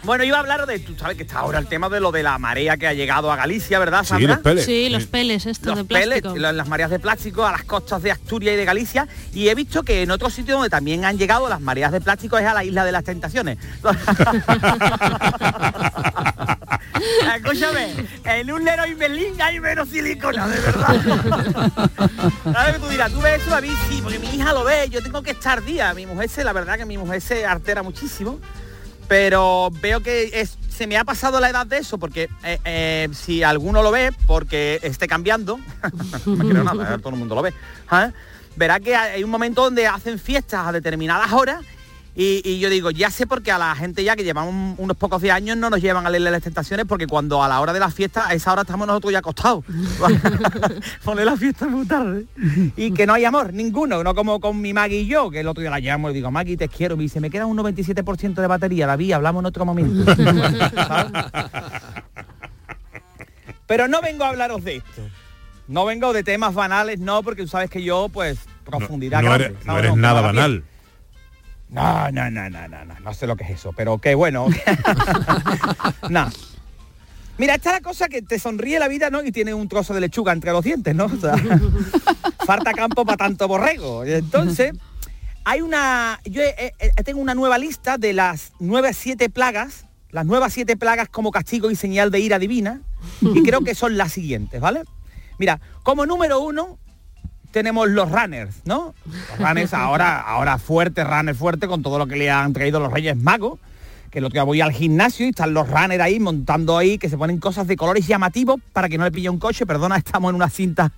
Bueno, 0.04 0.24
iba 0.24 0.38
a 0.38 0.40
hablar 0.40 0.66
de, 0.66 0.80
tú 0.80 0.96
sabes 0.98 1.18
que 1.18 1.24
está 1.24 1.40
ahora 1.40 1.60
el 1.60 1.68
tema 1.68 1.90
de 1.90 2.00
lo 2.00 2.12
de 2.12 2.24
la 2.24 2.38
marea 2.38 2.78
que 2.78 2.88
ha 2.88 2.94
llegado 2.94 3.32
a 3.32 3.36
Galicia, 3.36 3.78
¿verdad, 3.80 4.02
Sí, 4.04 4.10
Sandra? 4.10 4.34
los 4.36 4.40
peles. 4.44 4.66
Sí, 4.66 4.90
los 4.90 5.06
peles 5.06 5.46
estos 5.46 5.76
de 5.76 5.82
los 5.82 5.88
pellets, 5.88 6.22
plástico. 6.22 6.38
lo- 6.38 6.52
las 6.52 6.68
mareas 6.68 6.90
de 6.90 7.00
plástico 7.00 7.46
a 7.46 7.52
las 7.52 7.64
costas 7.64 8.02
de 8.02 8.12
Asturias 8.12 8.54
y 8.54 8.58
de 8.58 8.66
Galicia 8.66 9.08
y 9.34 9.50
he 9.50 9.56
visto 9.56 9.84
que 9.84 10.02
en 10.04 10.12
otros 10.12 10.34
sitios 10.34 10.56
donde 10.58 10.70
también 10.70 11.06
han 11.06 11.18
llegado 11.18 11.48
las 11.50 11.62
mareas 11.62 11.92
de 11.92 12.02
plástico 12.02 12.38
es 12.38 12.46
a 12.46 12.54
la 12.54 12.64
isla 12.64 12.86
de 12.86 12.92
las 12.92 13.04
tentaciones. 13.04 13.58
Escúchame, 17.36 17.94
en 18.24 18.52
un 18.52 18.64
Leroy 18.64 18.96
Merlin 18.96 19.40
hay 19.42 19.60
menos 19.60 19.90
silicona, 19.90 20.48
de 20.48 20.60
verdad. 20.60 20.96
Ahora 22.46 22.74
que 22.74 22.80
tú 22.80 22.88
dirás, 22.88 23.12
tú 23.12 23.22
ves 23.22 23.42
eso 23.42 23.56
a 23.56 23.62
mí 23.62 23.70
sí, 23.90 24.00
porque 24.02 24.20
mi 24.20 24.28
hija 24.36 24.54
lo 24.54 24.64
ve, 24.64 24.88
yo 24.90 25.02
tengo 25.04 25.22
que 25.22 25.32
estar 25.32 25.64
día. 25.64 25.94
Mi 25.94 26.06
mujer 26.06 26.30
se, 26.30 26.44
la 26.44 26.54
verdad 26.54 26.78
que 26.78 26.86
mi 26.86 26.98
mujer 26.98 27.22
se 27.22 27.46
altera 27.46 27.84
muchísimo 27.84 28.40
pero 29.08 29.70
veo 29.82 30.02
que 30.02 30.48
se 30.70 30.88
me 30.88 30.98
ha 30.98 31.04
pasado 31.04 31.40
la 31.40 31.50
edad 31.50 31.66
de 31.66 31.78
eso 31.78 31.98
porque 31.98 32.30
eh, 32.44 32.60
eh, 32.66 33.10
si 33.12 33.44
alguno 33.44 33.82
lo 33.82 33.92
ve 33.92 34.12
porque 34.26 34.80
esté 34.84 35.08
cambiando 35.08 35.60
no 36.26 36.64
nada 36.64 36.96
eh, 36.96 36.98
todo 37.00 37.10
el 37.10 37.16
mundo 37.16 37.36
lo 37.36 37.42
ve 37.42 37.54
¿ah? 37.90 38.12
verá 38.56 38.80
que 38.80 38.96
hay 38.96 39.24
un 39.24 39.30
momento 39.30 39.64
donde 39.64 39.88
hacen 39.88 40.20
fiestas 40.20 40.68
a 40.68 40.72
determinadas 40.72 41.32
horas 41.32 41.64
y, 42.20 42.42
y 42.44 42.58
yo 42.58 42.72
digo, 42.72 42.90
ya 42.90 43.12
sé 43.12 43.28
porque 43.28 43.52
a 43.52 43.60
la 43.60 43.76
gente 43.76 44.04
ya 44.04 44.16
que 44.16 44.24
llevamos 44.24 44.76
unos 44.80 44.98
pocos 44.98 45.22
de 45.22 45.30
años 45.32 45.56
no 45.56 45.70
nos 45.70 45.80
llevan 45.80 46.08
a 46.08 46.10
leerle 46.10 46.32
las 46.32 46.42
tentaciones 46.42 46.88
porque 46.88 47.06
cuando 47.06 47.44
a 47.44 47.48
la 47.48 47.62
hora 47.62 47.74
de 47.74 47.80
la 47.80 47.92
fiesta, 47.92 48.28
a 48.28 48.34
esa 48.34 48.54
hora 48.54 48.64
estamos 48.64 48.88
nosotros 48.88 49.14
ya 49.14 49.20
acostados. 49.20 49.64
Poner 51.04 51.26
la 51.26 51.38
fiesta 51.38 51.68
muy 51.68 51.86
tarde. 51.86 52.26
Y 52.76 52.92
que 52.92 53.06
no 53.06 53.14
hay 53.14 53.24
amor, 53.24 53.54
ninguno, 53.54 54.04
no 54.04 54.16
como 54.16 54.40
con 54.40 54.60
mi 54.60 54.74
Maggie 54.74 55.02
y 55.02 55.06
yo, 55.06 55.30
que 55.30 55.42
el 55.42 55.48
otro 55.48 55.62
día 55.62 55.70
la 55.70 55.80
llamo 55.80 56.10
y 56.10 56.14
digo, 56.16 56.32
Maggie, 56.32 56.58
te 56.58 56.68
quiero. 56.68 56.98
Me 56.98 57.04
dice, 57.04 57.20
me 57.20 57.30
queda 57.30 57.46
un 57.46 57.56
97% 57.56 58.34
de 58.34 58.48
batería, 58.48 58.88
David, 58.88 59.12
hablamos 59.12 59.42
en 59.42 59.46
otro 59.46 59.64
momento. 59.64 60.12
Pero 63.68 63.88
no 63.88 64.02
vengo 64.02 64.24
a 64.24 64.30
hablaros 64.30 64.64
de 64.64 64.78
esto. 64.78 65.04
No 65.68 65.86
vengo 65.86 66.14
de 66.14 66.24
temas 66.24 66.56
banales, 66.56 67.00
no, 67.00 67.22
porque 67.22 67.44
tú 67.44 67.50
sabes 67.50 67.70
que 67.70 67.84
yo, 67.84 68.10
pues, 68.12 68.40
profundidad 68.66 69.22
No 69.22 69.30
grande, 69.34 69.56
eres, 69.78 69.96
nada 69.96 70.22
banal. 70.22 70.64
No, 71.70 72.12
no, 72.12 72.32
no, 72.32 72.50
no, 72.50 72.68
no, 72.68 72.86
no, 72.86 73.00
no 73.00 73.14
sé 73.14 73.28
lo 73.28 73.36
que 73.36 73.44
es 73.44 73.52
eso, 73.52 73.74
pero 73.74 73.98
qué 73.98 74.16
bueno. 74.16 74.48
no. 76.10 76.30
Mira, 77.38 77.56
esta 77.56 77.70
es 77.70 77.76
la 77.76 77.82
cosa 77.82 78.08
que 78.10 78.22
te 78.22 78.40
sonríe 78.40 78.80
la 78.80 78.88
vida, 78.88 79.10
¿no? 79.10 79.24
Y 79.24 79.32
tiene 79.32 79.54
un 79.54 79.68
trozo 79.68 79.94
de 79.94 80.02
lechuga 80.02 80.34
entre 80.34 80.52
los 80.52 80.64
dientes, 80.64 80.96
¿no? 80.96 81.06
O 81.06 81.18
sea, 81.18 81.36
falta 82.46 82.74
campo 82.74 83.06
para 83.06 83.18
tanto 83.18 83.48
borrego. 83.48 84.04
Entonces, 84.06 84.72
hay 85.44 85.62
una... 85.62 86.20
Yo 86.26 86.42
eh, 86.42 86.74
eh, 86.80 86.92
tengo 87.04 87.20
una 87.20 87.36
nueva 87.36 87.58
lista 87.58 87.98
de 87.98 88.14
las 88.14 88.54
nuevas 88.60 88.98
siete 88.98 89.30
plagas, 89.30 89.86
las 90.10 90.26
nuevas 90.26 90.54
siete 90.54 90.78
plagas 90.78 91.10
como 91.10 91.32
castigo 91.32 91.70
y 91.70 91.76
señal 91.76 92.10
de 92.10 92.22
ira 92.22 92.40
divina, 92.40 92.82
y 93.22 93.44
creo 93.44 93.62
que 93.62 93.76
son 93.76 93.98
las 93.98 94.14
siguientes, 94.14 94.60
¿vale? 94.60 94.84
Mira, 95.38 95.60
como 95.84 96.08
número 96.08 96.40
uno, 96.40 96.80
tenemos 97.52 97.90
los 97.90 98.12
runners, 98.12 98.56
¿no? 98.66 98.94
Los 99.06 99.40
runners 99.40 99.74
ahora, 99.74 100.20
ahora 100.20 100.58
fuerte, 100.58 101.04
runner 101.04 101.36
fuerte, 101.36 101.68
con 101.68 101.82
todo 101.82 101.98
lo 101.98 102.08
que 102.08 102.16
le 102.16 102.30
han 102.30 102.54
traído 102.54 102.80
los 102.80 102.92
Reyes 102.92 103.18
Magos. 103.18 103.60
Que 104.12 104.20
otro 104.20 104.30
día 104.30 104.44
voy 104.44 104.62
al 104.62 104.72
gimnasio 104.72 105.26
y 105.26 105.30
están 105.30 105.54
los 105.54 105.68
runners 105.70 106.02
ahí 106.02 106.20
montando 106.20 106.78
ahí, 106.78 106.98
que 106.98 107.10
se 107.10 107.18
ponen 107.18 107.40
cosas 107.40 107.68
de 107.68 107.76
colores 107.76 108.08
llamativos 108.08 108.60
para 108.72 108.88
que 108.88 108.98
no 108.98 109.04
le 109.04 109.12
pille 109.12 109.30
un 109.30 109.38
coche. 109.38 109.66
Perdona, 109.66 109.98
estamos 109.98 110.30
en 110.30 110.36
una 110.36 110.50
cinta, 110.50 110.92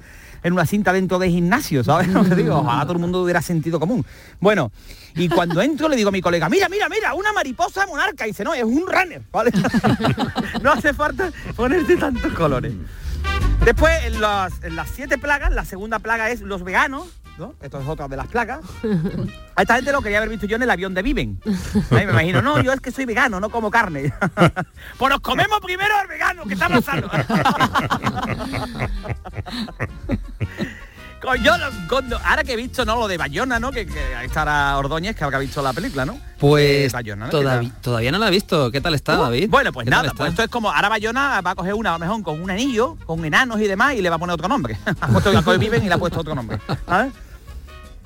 en 0.43 0.53
una 0.53 0.65
cinta 0.65 0.93
dentro 0.93 1.17
del 1.17 1.31
gimnasio, 1.31 1.83
¿sabes 1.83 2.07
lo 2.13 2.23
que 2.23 2.35
digo? 2.35 2.57
Ojalá 2.57 2.83
todo 2.83 2.93
el 2.93 2.99
mundo 2.99 3.21
tuviera 3.21 3.41
sentido 3.41 3.79
común. 3.79 4.05
Bueno, 4.39 4.71
y 5.15 5.27
cuando 5.27 5.61
entro 5.61 5.89
le 5.89 5.95
digo 5.95 6.09
a 6.09 6.11
mi 6.11 6.21
colega, 6.21 6.49
mira, 6.49 6.69
mira, 6.69 6.87
mira, 6.87 7.13
una 7.13 7.33
mariposa 7.33 7.85
monarca. 7.87 8.25
Y 8.25 8.31
dice, 8.31 8.43
no, 8.43 8.53
es 8.53 8.63
un 8.63 8.85
runner, 8.85 9.21
¿vale? 9.31 9.51
no 10.61 10.71
hace 10.71 10.93
falta 10.93 11.31
ponerte 11.55 11.97
tantos 11.97 12.31
colores. 12.33 12.73
Después, 13.63 14.05
en 14.05 14.21
las, 14.21 14.63
en 14.63 14.75
las 14.75 14.89
siete 14.89 15.17
plagas, 15.17 15.51
la 15.51 15.65
segunda 15.65 15.99
plaga 15.99 16.29
es 16.29 16.41
los 16.41 16.63
veganos, 16.63 17.07
¿no? 17.37 17.53
Esto 17.61 17.79
es 17.79 17.87
otra 17.87 18.07
de 18.07 18.17
las 18.17 18.27
plagas. 18.27 18.61
A 19.55 19.61
esta 19.61 19.75
gente 19.75 19.91
lo 19.91 20.01
quería 20.01 20.17
haber 20.17 20.29
visto 20.29 20.45
yo 20.45 20.55
en 20.55 20.63
el 20.63 20.69
avión 20.69 20.93
de 20.93 21.01
Viven. 21.01 21.41
Ahí 21.91 22.05
me 22.05 22.11
imagino, 22.11 22.41
no, 22.41 22.61
yo 22.61 22.71
es 22.71 22.79
que 22.79 22.91
soy 22.91 23.05
vegano, 23.05 23.39
no 23.39 23.49
como 23.49 23.69
carne. 23.69 24.13
pues 24.97 25.09
nos 25.09 25.21
comemos 25.21 25.59
primero 25.61 25.95
al 25.97 26.07
vegano, 26.07 26.43
¿qué 26.45 26.53
está 26.53 26.69
pasando? 26.69 27.09
Con- 31.21 31.43
yo 31.43 31.51
con- 31.87 32.13
ahora 32.13 32.43
que 32.45 32.53
he 32.53 32.55
visto 32.55 32.85
no 32.85 32.95
lo 32.95 33.07
de 33.07 33.17
Bayona, 33.17 33.59
¿no? 33.59 33.71
Que, 33.71 33.85
que 33.85 33.99
ahí 34.15 34.27
estará 34.27 34.77
Ordóñez, 34.77 35.15
que 35.15 35.23
habrá 35.25 35.37
visto 35.39 35.61
la 35.61 35.73
película, 35.73 36.05
¿no? 36.05 36.17
Pues 36.39 36.85
Eh, 36.87 36.89
Bayona, 36.93 37.25
¿no? 37.25 37.31
todavía, 37.31 37.71
todavía 37.81 38.11
no 38.11 38.19
la 38.19 38.29
he 38.29 38.31
visto. 38.31 38.71
¿Qué 38.71 38.79
tal 38.79 38.93
está, 38.95 39.19
Uh, 39.19 39.23
David? 39.23 39.49
Bueno, 39.49 39.73
pues 39.73 39.83
¿Qué 39.85 39.91
tal 39.91 40.03
nada, 40.05 40.13
pues 40.15 40.29
esto 40.29 40.43
es 40.43 40.49
como, 40.49 40.71
ahora 40.71 40.87
Bayona 40.87 41.41
va 41.41 41.51
a 41.51 41.55
coger 41.55 41.73
una, 41.73 41.89
a 41.89 41.93
lo 41.93 41.99
mejor 41.99 42.23
con 42.23 42.41
un 42.41 42.49
anillo, 42.49 42.95
con 43.05 43.25
enanos 43.25 43.59
y 43.59 43.67
demás, 43.67 43.95
y 43.95 44.01
le 44.01 44.09
va 44.09 44.15
a 44.15 44.19
poner 44.19 44.33
otro 44.35 44.47
nombre. 44.47 44.77
ha 45.01 45.07
puesto 45.07 45.33
Jacob 45.33 45.57
Viven 45.59 45.83
y 45.83 45.87
le 45.89 45.93
ha 45.93 45.97
puesto 45.97 46.21
otro 46.21 46.35
nombre. 46.35 46.57
¿sabes? 46.87 47.11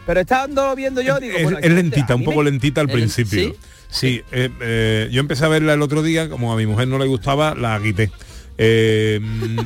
Pero 0.08 0.20
estando 0.20 0.76
viendo 0.76 1.02
yo, 1.02 1.20
digo, 1.20 1.38
Es, 1.38 1.44
bueno, 1.44 1.60
es 1.62 1.72
lentita, 1.72 2.16
un 2.16 2.24
poco 2.26 2.42
lentita 2.44 2.82
al 2.82 2.88
¿El- 2.90 2.94
principio. 2.94 3.40
sí? 3.40 3.54
Sí, 3.90 4.24
eh, 4.32 4.50
eh, 4.60 5.08
yo 5.12 5.20
empecé 5.20 5.46
a 5.46 5.50
verla 5.50 5.74
el 5.74 5.82
otro 5.84 6.02
día, 6.02 6.28
como 6.28 6.52
a 6.52 6.56
mi 6.56 6.66
mujer 6.66 6.88
no 6.88 6.98
le 6.98 7.06
gustaba, 7.06 7.54
la 7.54 7.80
quité. 7.80 8.12
Eh, 8.58 9.20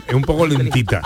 es 0.05 0.13
un 0.13 0.21
poco 0.23 0.45
lentita. 0.47 1.01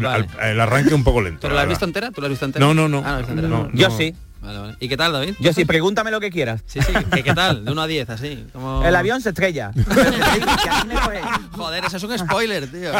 Vale. 0.00 0.26
Al- 0.38 0.50
el 0.50 0.60
arranque 0.60 0.94
un 0.94 1.04
poco 1.04 1.20
lento. 1.20 1.40
¿Pero 1.42 1.54
la 1.54 1.62
has 1.62 1.68
visto 1.68 1.84
entera? 1.84 2.10
¿Tú 2.10 2.20
la 2.20 2.26
has 2.26 2.30
visto 2.30 2.44
entera? 2.46 2.64
No, 2.64 2.72
no, 2.74 2.88
no. 2.88 3.02
Ah, 3.04 3.10
la 3.12 3.16
visto 3.18 3.32
entera. 3.32 3.48
No, 3.48 3.70
Yo 3.72 3.88
no. 3.88 3.96
sí. 3.96 4.14
Vale, 4.40 4.58
vale. 4.58 4.76
¿Y 4.80 4.88
qué 4.88 4.96
tal, 4.96 5.12
David? 5.12 5.34
Yo 5.38 5.52
sí, 5.52 5.64
pregúntame 5.64 6.10
lo 6.10 6.18
que 6.18 6.30
quieras. 6.32 6.62
Sí, 6.66 6.80
sí. 6.82 6.92
¿Qué, 7.12 7.22
qué 7.22 7.32
tal? 7.32 7.64
De 7.64 7.70
1 7.70 7.80
a 7.80 7.86
10, 7.86 8.10
así. 8.10 8.44
Como... 8.52 8.84
El 8.84 8.96
avión 8.96 9.20
se 9.20 9.28
estrella. 9.28 9.70
Joder, 11.52 11.84
eso 11.84 11.96
es 11.96 12.02
un 12.02 12.18
spoiler, 12.18 12.66
tío. 12.70 12.90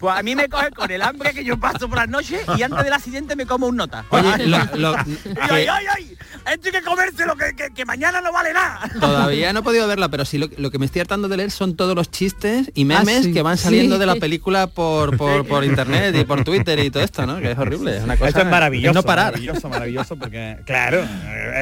Pues 0.00 0.16
a 0.18 0.22
mí 0.22 0.34
me 0.34 0.48
coge 0.48 0.70
con 0.70 0.90
el 0.90 1.00
hambre 1.02 1.32
que 1.32 1.44
yo 1.44 1.58
paso 1.58 1.88
por 1.88 1.98
las 1.98 2.08
noches 2.08 2.40
y 2.56 2.62
antes 2.62 2.82
del 2.82 2.92
accidente 2.92 3.36
me 3.36 3.46
como 3.46 3.66
un 3.68 3.76
nota. 3.76 4.04
Oye, 4.10 4.46
lo- 4.46 4.58
lo- 4.76 4.96
ay, 5.40 6.11
esto 6.50 6.66
hay 6.68 6.72
que 6.72 6.82
comérselo, 6.82 7.36
que, 7.36 7.54
que, 7.54 7.72
que 7.74 7.84
mañana 7.84 8.20
no 8.20 8.32
vale 8.32 8.52
nada. 8.52 8.90
Todavía 9.00 9.52
no 9.52 9.60
he 9.60 9.62
podido 9.62 9.86
verla, 9.86 10.08
pero 10.08 10.24
sí 10.24 10.38
lo, 10.38 10.48
lo 10.56 10.70
que 10.70 10.78
me 10.78 10.86
estoy 10.86 11.00
hartando 11.00 11.28
de 11.28 11.36
leer 11.36 11.50
son 11.50 11.76
todos 11.76 11.94
los 11.94 12.10
chistes 12.10 12.70
y 12.74 12.84
memes 12.84 13.18
Ah, 13.20 13.22
sí. 13.24 13.32
que 13.32 13.42
van 13.42 13.58
saliendo 13.58 13.96
Sí. 13.96 14.00
de 14.00 14.06
la 14.06 14.16
película 14.16 14.66
por, 14.66 15.16
por, 15.16 15.46
por 15.46 15.64
internet 15.64 16.14
y 16.18 16.24
por 16.24 16.44
Twitter 16.44 16.78
y 16.78 16.90
todo 16.90 17.02
esto, 17.02 17.26
¿no? 17.26 17.38
Que 17.38 17.52
es 17.52 17.58
horrible. 17.58 17.96
Es 17.98 18.04
una 18.04 18.16
cosa 18.16 18.28
Esto 18.28 18.40
es 18.40 18.46
maravilloso. 18.46 18.94
no 18.94 19.02
parar. 19.02 19.32
Maravilloso, 19.32 19.68
maravilloso, 19.68 20.16
porque, 20.16 20.58
claro, 20.64 21.04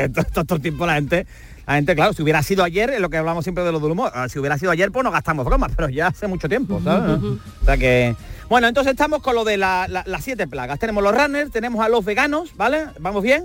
esto- 0.01 0.20
esto- 0.20 0.45
todo 0.45 0.57
el 0.57 0.62
tiempo 0.62 0.87
la 0.87 0.95
gente, 0.95 1.26
la 1.66 1.74
gente, 1.74 1.95
claro, 1.95 2.12
si 2.12 2.22
hubiera 2.22 2.43
sido 2.43 2.64
ayer, 2.64 2.91
es 2.91 3.01
lo 3.01 3.11
que 3.11 3.16
hablamos 3.16 3.45
siempre 3.45 3.62
de 3.64 3.72
lo 3.72 3.81
del 3.81 3.93
humor, 3.93 4.11
ah, 4.14 4.28
si 4.28 4.39
hubiera 4.39 4.59
sido 4.59 4.70
ayer, 4.72 4.91
pues 4.91 5.05
no 5.05 5.11
gastamos 5.11 5.45
bromas, 5.45 5.70
pero 5.76 5.89
ya 5.89 6.09
hace 6.09 6.26
mucho 6.26 6.49
tiempo, 6.49 6.81
¿sabes? 6.83 7.20
O 7.22 7.64
sea 7.64 7.76
que. 7.76 8.16
Bueno, 8.49 8.66
entonces 8.66 8.91
estamos 8.93 9.22
con 9.22 9.37
lo 9.37 9.45
de 9.45 9.57
la- 9.57 9.87
la- 9.89 10.03
las 10.07 10.24
siete 10.24 10.49
plagas. 10.49 10.78
Tenemos 10.81 11.05
los 11.05 11.14
runners, 11.14 11.53
tenemos 11.53 11.85
a 11.85 11.89
los 11.89 12.05
veganos, 12.05 12.57
¿vale? 12.57 12.87
¿Vamos 12.99 13.22
bien? 13.22 13.45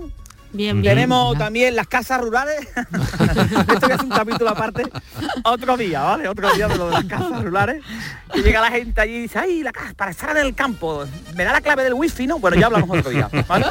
Bien, 0.52 0.80
bien. 0.80 0.94
Tenemos 0.94 1.36
también 1.36 1.76
las 1.76 1.86
casas 1.86 2.20
rurales. 2.20 2.68
Esto 3.68 3.86
hacer 3.86 4.02
un 4.02 4.10
capítulo 4.10 4.50
aparte. 4.50 4.84
Otro 5.44 5.76
día, 5.76 6.02
¿vale? 6.02 6.28
Otro 6.28 6.52
día 6.54 6.68
de 6.68 6.76
lo 6.76 6.86
de 6.86 6.92
las 6.92 7.04
casas 7.04 7.44
rurales. 7.44 7.82
Que 8.32 8.42
llega 8.42 8.60
la 8.60 8.70
gente 8.70 9.00
allí 9.00 9.14
y 9.16 9.20
dice, 9.22 9.38
ay, 9.38 9.62
la 9.62 9.72
casa 9.72 9.94
para 9.94 10.10
estar 10.10 10.36
en 10.36 10.44
el 10.46 10.54
campo, 10.54 11.04
me 11.34 11.44
da 11.44 11.52
la 11.52 11.60
clave 11.60 11.82
del 11.84 11.94
wifi, 11.94 12.26
¿no? 12.26 12.38
Bueno, 12.38 12.56
ya 12.58 12.66
hablamos 12.66 12.98
otro 12.98 13.10
día, 13.10 13.28
¿vale? 13.48 13.66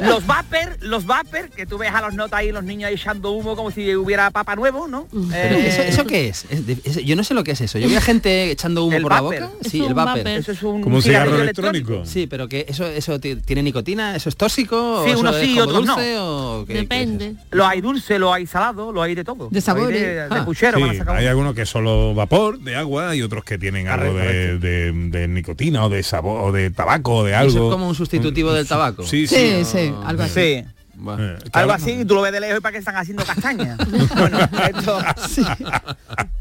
Los 0.00 0.26
vapor, 0.26 0.76
los 0.80 1.06
vapor, 1.06 1.48
que 1.50 1.66
tú 1.66 1.78
ves 1.78 1.90
a 1.92 2.00
los 2.00 2.14
notas 2.14 2.40
ahí, 2.40 2.52
los 2.52 2.64
niños 2.64 2.88
ahí 2.88 2.94
echando 2.94 3.32
humo 3.32 3.54
como 3.56 3.70
si 3.70 3.94
hubiera 3.94 4.30
papa 4.30 4.56
nuevo, 4.56 4.88
¿no? 4.88 5.06
Eh, 5.32 5.66
¿eso, 5.68 5.82
eso 5.82 6.04
qué 6.06 6.28
es? 6.28 6.46
Es 6.50 6.66
de- 6.66 6.78
es- 6.84 7.04
Yo 7.04 7.16
no 7.16 7.24
sé 7.24 7.34
lo 7.34 7.44
que 7.44 7.52
es 7.52 7.60
eso. 7.60 7.78
Yo 7.78 7.88
vi 7.88 7.96
a 7.96 8.00
gente 8.00 8.50
echando 8.50 8.84
humo 8.84 8.96
El 8.96 9.02
por 9.02 9.12
la 9.12 9.20
vapor. 9.20 9.40
boca. 9.40 9.50
Es 9.62 9.70
Sí, 9.70 9.84
el 9.84 9.94
vapor. 9.94 10.26
Eso 10.26 10.52
es 10.52 10.62
un 10.62 10.82
Como 10.82 10.96
un 10.96 11.02
cigarrillo 11.02 11.30
cigarro 11.36 11.42
electrónico. 11.42 11.76
electrónico. 11.92 12.10
Sí, 12.10 12.26
pero 12.26 12.48
que 12.48 12.66
eso, 12.68 12.86
eso 12.86 13.18
ti- 13.20 13.36
tiene 13.36 13.62
nicotina, 13.62 14.16
eso 14.16 14.28
es 14.28 14.36
tóxico, 14.36 15.04
Sí, 15.06 15.12
o 15.12 15.20
unos 15.20 15.36
eso 15.36 15.44
es 15.44 15.48
sí, 15.50 15.60
otros 15.60 15.84
no. 15.86 15.94
dulce 15.94 16.16
o 16.18 16.64
qué- 16.66 16.86
qué 16.88 17.02
es 17.02 17.10
eso? 17.10 17.34
Lo 17.50 17.66
hay 17.66 17.80
dulce, 17.80 18.18
lo 18.18 18.32
hay 18.32 18.46
salado, 18.46 18.92
lo 18.92 19.02
hay 19.02 19.14
de 19.14 19.24
todo. 19.24 19.48
De 19.50 19.60
sabores. 19.60 20.00
De, 20.00 20.14
de 20.14 20.20
Ah, 20.30 20.44
puchero, 20.44 20.80
van 20.80 20.90
a 20.90 20.92
sí, 20.92 20.98
sacar 20.98 21.16
hay 21.16 21.22
uno. 21.24 21.30
algunos 21.30 21.54
que 21.54 21.62
es 21.62 21.68
solo 21.68 22.14
vapor 22.14 22.58
de 22.58 22.76
agua 22.76 23.11
y 23.14 23.22
otros 23.22 23.44
que 23.44 23.58
tienen 23.58 23.88
algo 23.88 24.14
de, 24.14 24.20
Correcto, 24.58 24.58
de- 24.66 24.92
de 25.20 25.28
nicotina 25.28 25.84
o 25.84 25.88
de 25.88 26.02
sabor 26.02 26.48
o 26.48 26.52
de 26.52 26.70
tabaco 26.70 27.16
o 27.16 27.24
de 27.24 27.32
¿Y 27.32 27.34
algo. 27.34 27.50
Eso 27.50 27.66
es 27.68 27.72
como 27.72 27.88
un 27.88 27.94
sustitutivo 27.94 28.52
del 28.52 28.66
tabaco. 28.66 29.02
Sí, 29.04 29.26
Sí, 29.26 29.36
sí. 29.36 29.64
sí, 29.64 29.94
algo 30.04 30.22
así. 30.22 30.34
Sí. 30.62 30.64
Bueno. 30.94 31.24
Eh, 31.24 31.38
que 31.52 31.58
Algo 31.58 31.72
así, 31.72 32.04
tú 32.04 32.14
lo 32.14 32.22
ves 32.22 32.32
de 32.32 32.40
lejos 32.40 32.58
y 32.58 32.60
para 32.60 32.72
que 32.72 32.78
están 32.78 32.96
haciendo 32.96 33.24
castañas. 33.24 33.78
bueno, 34.16 34.38
esto... 34.68 34.98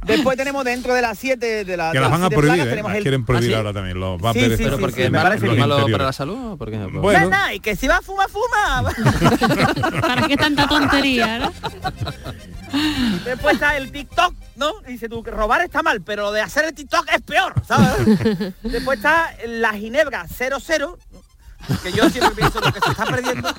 Después 0.05 0.35
tenemos 0.37 0.65
dentro 0.65 0.93
de 0.93 1.01
las 1.01 1.17
7 1.19 1.63
de 1.63 1.77
la 1.77 1.91
Que 1.91 1.97
de 1.97 2.01
las 2.01 2.11
van 2.11 2.23
a 2.23 2.29
prohibir, 2.29 2.47
plagas, 2.55 2.67
¿eh? 2.67 2.69
tenemos 2.69 2.89
Las 2.91 2.97
el- 2.97 3.03
quieren 3.03 3.25
prohibir 3.25 3.49
¿Ah, 3.49 3.51
sí? 3.51 3.57
ahora 3.57 3.73
también 3.73 3.99
los 3.99 4.19
Sí, 4.33 4.39
sí, 4.41 4.53
Pero 4.57 4.75
sí, 4.75 4.81
porque 4.81 5.05
sí, 5.05 5.09
me 5.11 5.19
parece 5.21 5.45
es 5.45 5.51
bien. 5.53 5.59
malo 5.67 5.85
para 5.91 6.05
la 6.05 6.13
salud, 6.13 6.57
¿por 6.57 6.69
qué? 6.71 6.77
Bueno. 6.77 7.29
Nada, 7.29 7.53
y 7.53 7.59
que 7.59 7.75
si 7.75 7.87
va 7.87 7.97
a 7.97 8.01
fumar, 8.01 8.27
fuma. 8.29 8.91
¿Para 10.01 10.27
qué 10.27 10.35
tanta 10.37 10.67
tontería, 10.67 11.39
no? 11.39 11.53
Después 13.25 13.53
está 13.55 13.77
el 13.77 13.91
TikTok, 13.91 14.33
¿no? 14.55 14.71
Y 14.87 14.93
dice 14.93 15.07
tú 15.09 15.21
que 15.23 15.31
robar 15.31 15.61
está 15.61 15.83
mal, 15.83 16.01
pero 16.01 16.23
lo 16.23 16.31
de 16.31 16.41
hacer 16.41 16.65
el 16.65 16.73
TikTok 16.73 17.05
es 17.13 17.21
peor, 17.21 17.53
¿sabes? 17.67 18.07
Después 18.63 18.97
está 18.97 19.33
la 19.47 19.73
Ginebra 19.73 20.25
00, 20.27 20.97
que 21.83 21.91
yo 21.91 22.09
siempre 22.09 22.35
pienso 22.35 22.59
lo 22.59 22.71
que 22.73 22.79
se 22.79 22.91
está 22.91 23.05
perdiendo, 23.05 23.53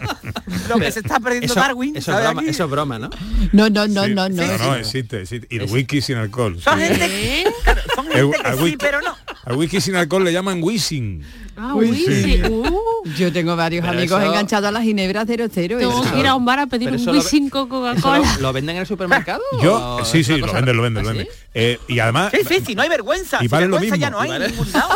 lo 0.68 0.76
que 0.78 0.92
se 0.92 1.00
está 1.00 1.20
perdiendo 1.20 1.46
Eso, 1.46 1.54
Darwin, 1.60 1.96
eso, 1.96 2.12
es 2.12 2.22
broma, 2.24 2.42
eso 2.46 2.64
es 2.64 2.70
broma, 2.70 2.98
¿no? 2.98 3.10
No, 3.52 3.68
no, 3.70 3.86
no, 3.88 4.04
Sí. 4.04 4.14
no, 4.14 4.28
no. 4.28 4.46
No, 4.46 4.58
no, 4.58 4.74
existe, 4.76 5.22
existe. 5.22 5.46
Y 5.50 5.58
el 5.60 5.70
whisky 5.70 6.00
sin 6.00 6.16
alcohol. 6.16 6.58
Son 6.60 6.78
sí. 6.78 6.84
gente, 6.86 7.44
claro, 7.64 7.82
son 7.94 8.06
El- 8.06 8.12
gente 8.32 8.38
que 8.42 8.48
al 8.48 8.58
sí, 8.58 8.76
pero 8.78 9.00
no. 9.00 9.16
Al 9.44 9.56
whisky 9.56 9.80
sin 9.80 9.96
alcohol 9.96 10.24
le 10.24 10.32
llaman 10.32 10.60
whizzing. 10.62 11.22
Ah, 11.56 11.74
Uy, 11.74 11.90
uy, 11.90 11.96
sí. 11.96 12.22
sí. 12.24 12.42
Uh, 12.48 13.04
Yo 13.16 13.30
tengo 13.32 13.54
varios 13.56 13.84
Pero 13.84 13.98
amigos 13.98 14.20
eso- 14.20 14.28
enganchados 14.30 14.68
a 14.68 14.72
la 14.72 14.80
Ginebra 14.82 15.24
00. 15.26 15.78
tengo 15.78 16.02
eso. 16.02 16.12
que 16.12 16.18
ir 16.20 16.26
a 16.26 16.34
un 16.34 16.44
bar 16.44 16.58
a 16.60 16.66
pedir 16.66 16.90
pero 16.90 17.02
un 17.02 17.08
whisky 17.16 17.48
con 17.50 17.66
¿Eso 17.66 17.68
Coca-Cola. 17.68 18.34
lo, 18.36 18.40
lo 18.40 18.52
venden 18.52 18.76
en 18.76 18.80
el 18.82 18.86
supermercado? 18.86 19.42
Yo, 19.62 19.96
o 19.96 20.04
sí, 20.04 20.24
sí, 20.24 20.36
lo 20.38 20.52
venden, 20.52 20.76
lo 20.76 20.82
venden, 20.82 21.04
¿Ah, 21.04 21.08
lo 21.08 21.12
sí? 21.12 21.18
venden. 21.18 21.36
Eh, 21.54 21.78
y 21.88 21.98
además, 21.98 22.32
Sí, 22.32 22.38
sí, 22.48 22.62
sí, 22.66 22.74
no 22.74 22.80
hay 22.82 22.88
vergüenza. 22.88 23.36
Y 23.40 23.42
si 23.42 23.48
vale 23.48 23.66
lo 23.68 23.76
ya 23.76 23.80
mismo. 23.82 24.10
no 24.10 24.18
Y 24.18 24.22
hay 24.22 24.28
vale- 24.30 24.48
ningún 24.48 24.72
lado. 24.72 24.94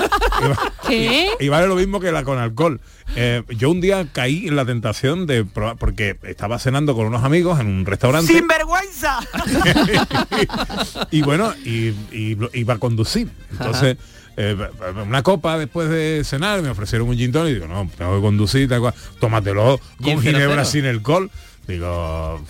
¿Qué? 0.89 1.29
y 1.39 1.49
vale 1.49 1.67
lo 1.67 1.77
mismo 1.77 2.01
que 2.01 2.11
la 2.13 2.25
con 2.25 2.39
alcohol. 2.39 2.81
Eh, 3.15 3.43
yo 3.51 3.71
un 3.71 3.81
día 3.81 4.07
caí 4.13 4.49
en 4.49 4.57
la 4.57 4.65
tentación 4.65 5.27
de 5.27 5.45
probar, 5.45 5.77
porque 5.77 6.17
estaba 6.23 6.59
cenando 6.59 6.95
con 6.97 7.07
unos 7.07 7.23
amigos 7.25 7.61
en 7.61 7.67
un 7.67 7.87
restaurante 7.87 8.33
¡Sin 8.33 8.49
vergüenza! 8.49 9.19
y 11.11 11.23
bueno, 11.23 11.53
y, 11.65 11.93
iba 12.55 12.75
a 12.75 12.79
conducir. 12.79 13.29
Entonces, 13.53 13.97
eh, 14.37 14.57
una 15.07 15.23
copa 15.23 15.59
después 15.59 15.89
de 15.89 16.23
cenar, 16.25 16.63
me 16.63 16.69
ofrecieron 16.71 17.09
un 17.09 17.17
gin 17.17 17.33
tonic 17.33 17.53
y 17.53 17.55
digo, 17.55 17.67
no, 17.69 17.89
tengo 17.97 18.17
que 18.17 18.21
conducir, 18.23 18.69
tal 18.69 18.81
cual. 18.81 18.95
tómatelo 19.21 19.81
con 20.03 20.21
ginebra 20.21 20.65
sin 20.65 20.87
alcohol. 20.87 21.31
Digo, 21.67 22.41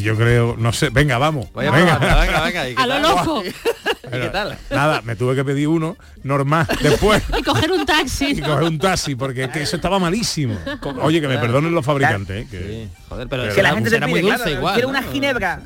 yo 0.00 0.16
creo, 0.16 0.56
no 0.58 0.72
sé, 0.72 0.90
venga, 0.90 1.16
vamos. 1.16 1.46
Vaya 1.52 1.70
venga. 1.70 1.96
probando, 1.96 2.20
venga, 2.22 2.42
venga. 2.44 2.68
¿y 2.70 2.74
qué 2.74 2.82
A 2.82 2.86
lo 2.88 2.98
loco. 2.98 3.42
¿Y 4.06 4.10
qué 4.10 4.28
tal? 4.32 4.58
Nada, 4.70 5.00
me 5.04 5.14
tuve 5.14 5.36
que 5.36 5.44
pedir 5.44 5.68
uno 5.68 5.96
normal 6.24 6.66
después. 6.82 7.22
Y 7.38 7.42
coger 7.44 7.70
un 7.70 7.86
taxi. 7.86 8.32
y 8.32 8.40
coger 8.40 8.64
un 8.64 8.78
taxi 8.80 9.14
porque 9.14 9.44
es 9.44 9.50
que 9.50 9.62
eso 9.62 9.76
estaba 9.76 10.00
malísimo. 10.00 10.58
Oye, 11.02 11.20
que 11.20 11.28
me 11.28 11.38
perdonen 11.38 11.72
los 11.72 11.84
fabricantes, 11.84 12.46
¿eh? 12.46 12.48
que- 12.50 12.58
Sí, 12.58 12.88
joder, 13.08 13.28
pero 13.28 13.54
Que 13.54 13.62
la 13.62 13.74
gente 13.74 13.90
te 13.90 13.96
será 13.96 14.06
pide, 14.06 14.20
muy 14.22 14.22
dulce 14.30 14.42
claro, 14.42 14.58
igual. 14.58 14.74
quiere 14.74 14.86
¿no? 14.92 14.98
una 14.98 15.02
ginebra 15.04 15.60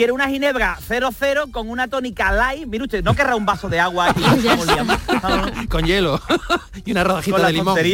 quiere 0.00 0.12
una 0.14 0.28
ginebra 0.30 0.78
00 0.80 1.48
con 1.52 1.68
una 1.68 1.86
tónica 1.86 2.32
light 2.32 2.66
mire 2.66 2.84
usted 2.84 3.04
no 3.04 3.14
querrá 3.14 3.36
un 3.36 3.44
vaso 3.44 3.68
de 3.68 3.78
agua 3.80 4.08
liando. 4.40 4.98
Con 5.68 5.84
hielo. 5.84 6.18
y 6.86 6.92
una 6.92 7.04
rodajita 7.04 7.36
Con 7.36 7.46
de 7.46 7.52
limón. 7.52 7.76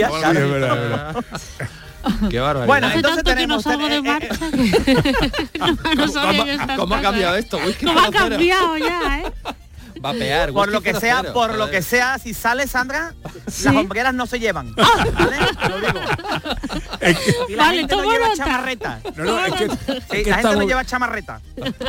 Qué 2.31 2.39
bárbaro. 2.39 2.67
Bueno, 2.67 2.87
Hace 2.87 2.99
entonces 2.99 3.25
tanto 3.25 3.41
que 3.41 3.47
no 3.49 3.59
tenemos- 3.59 3.65
salgo 3.65 3.89
de 3.89 3.97
eh, 3.97 3.99
eh, 3.99 4.03
marcha 4.03 4.39
que 4.39 5.99
no, 5.99 6.05
estas 6.45 6.79
¿Cómo 6.79 6.95
ha 6.95 7.03
cambiado 7.03 7.35
esto? 7.35 7.59
Whisky 7.59 7.87
¿Cómo 7.87 7.99
ha 7.99 8.13
cambiado 8.13 8.77
ya, 8.79 9.19
eh? 9.19 9.33
Vapear. 10.01 10.53
por 10.53 10.71
lo 10.71 10.81
que 10.81 10.95
sea 10.95 11.19
cero, 11.23 11.33
por 11.35 11.55
lo 11.55 11.71
que 11.71 11.83
sea 11.83 12.19
si 12.19 12.35
sale 12.35 12.67
Sandra 12.67 13.15
Sí. 13.49 13.65
las 13.65 13.77
hombreras 13.77 14.15
no 14.15 14.27
se 14.27 14.39
llevan 14.39 14.75
¿vale? 14.75 15.39
Te 15.63 15.69
lo 15.69 15.77
digo. 15.81 16.01
Es 17.01 17.19
que- 17.19 17.35
y 17.49 17.57
la 17.57 17.65
Vale, 17.65 17.79
gente 17.79 17.97
no 17.97 18.03
lleva 18.03 18.29
nota. 18.29 18.37
chamarreta 18.45 19.01
no, 19.17 19.25
no, 19.25 19.47
es 19.47 19.53
que- 19.55 19.65
es 19.65 19.73
Sí, 20.11 20.23
que 20.25 20.31
la 20.31 20.37
gente 20.39 20.57
no 20.57 20.63
lleva 20.67 20.85
chamarreta 20.85 21.41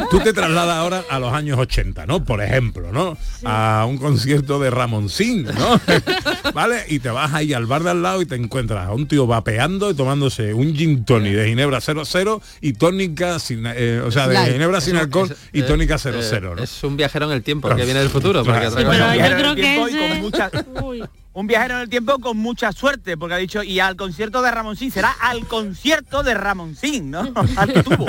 tú 0.10 0.20
te 0.20 0.34
trasladas 0.34 0.78
ahora 0.78 1.04
a 1.10 1.20
los 1.20 1.34
años 1.34 1.58
80, 1.60 2.06
¿no? 2.06 2.24
Por 2.24 2.42
ejemplo, 2.42 2.92
¿no? 2.92 3.18
A 3.46 3.86
un 3.88 3.98
concierto 3.98 4.60
de 4.60 4.70
Ramoncín, 4.70 5.44
¿no? 5.46 5.80
¿Vale? 6.54 6.86
Y 6.90 7.00
te 7.00 7.10
vas 7.10 7.34
ahí 7.34 7.54
al 7.54 7.66
bar 7.66 7.84
de 7.84 7.92
al 7.92 8.02
lado 8.02 8.22
y 8.22 8.26
te 8.26 8.36
encuentras 8.36 8.88
a 8.88 8.94
un 8.94 9.08
tío 9.08 9.28
vapeando 9.28 9.92
y 9.92 9.94
tomándose 9.94 10.54
un 10.54 10.76
gin 10.76 11.04
tonic 11.06 11.34
de 11.34 11.48
Ginebra 11.48 11.80
00 11.82 12.42
y 12.62 12.74
tónica 12.74 13.40
sin, 13.40 13.64
eh, 13.66 14.02
o 14.06 14.12
sea, 14.12 14.28
de. 14.28 14.38
Ginebra 14.54 14.82
sin 14.82 14.96
alcohol 14.98 15.36
y 15.52 15.62
eh, 15.62 15.64
tónica 15.64 15.96
eh, 15.96 15.98
00, 16.24 16.56
¿no? 16.56 16.64
Es 16.64 16.84
un 16.84 16.96
viajero 16.98 17.26
en 17.26 17.32
el 17.32 17.44
tiempo 17.44 17.68
que 17.70 17.86
viene 17.86 17.97
del 18.00 18.10
futuro. 18.10 18.44
Porque 18.44 18.70
Sí, 18.70 18.76
pero 18.76 18.90
un 18.90 18.96
yo 18.98 19.12
viajero 19.12 19.36
en 19.36 19.40
creo 19.40 19.52
el 19.52 19.56
que 19.56 19.62
tiempo 19.62 19.88
con 19.98 20.20
mucha 20.22 20.52
Uy. 20.84 21.04
un 21.34 21.48
viajero 21.48 21.76
en 21.76 21.82
el 21.82 21.90
tiempo 21.90 22.20
con 22.20 22.38
mucha 22.38 22.72
suerte 22.72 23.18
porque 23.18 23.36
ha 23.36 23.38
dicho 23.38 23.62
y 23.64 23.80
al 23.80 23.96
concierto 23.96 24.42
de 24.42 24.52
Ramoncín 24.52 24.92
será 24.92 25.16
al 25.22 25.46
concierto 25.48 26.24
de 26.24 26.34
Ramoncín 26.34 27.12
¿no? 27.12 27.22
al 27.56 27.74
que 27.74 27.84
tuvo 27.84 28.06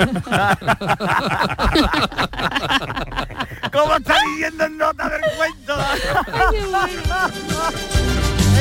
¿Cómo 3.71 3.95
está 3.97 4.15
viviendo 4.33 4.65
en 4.65 4.77
nota 4.77 5.09
del 5.09 5.21
cuento? 5.37 5.75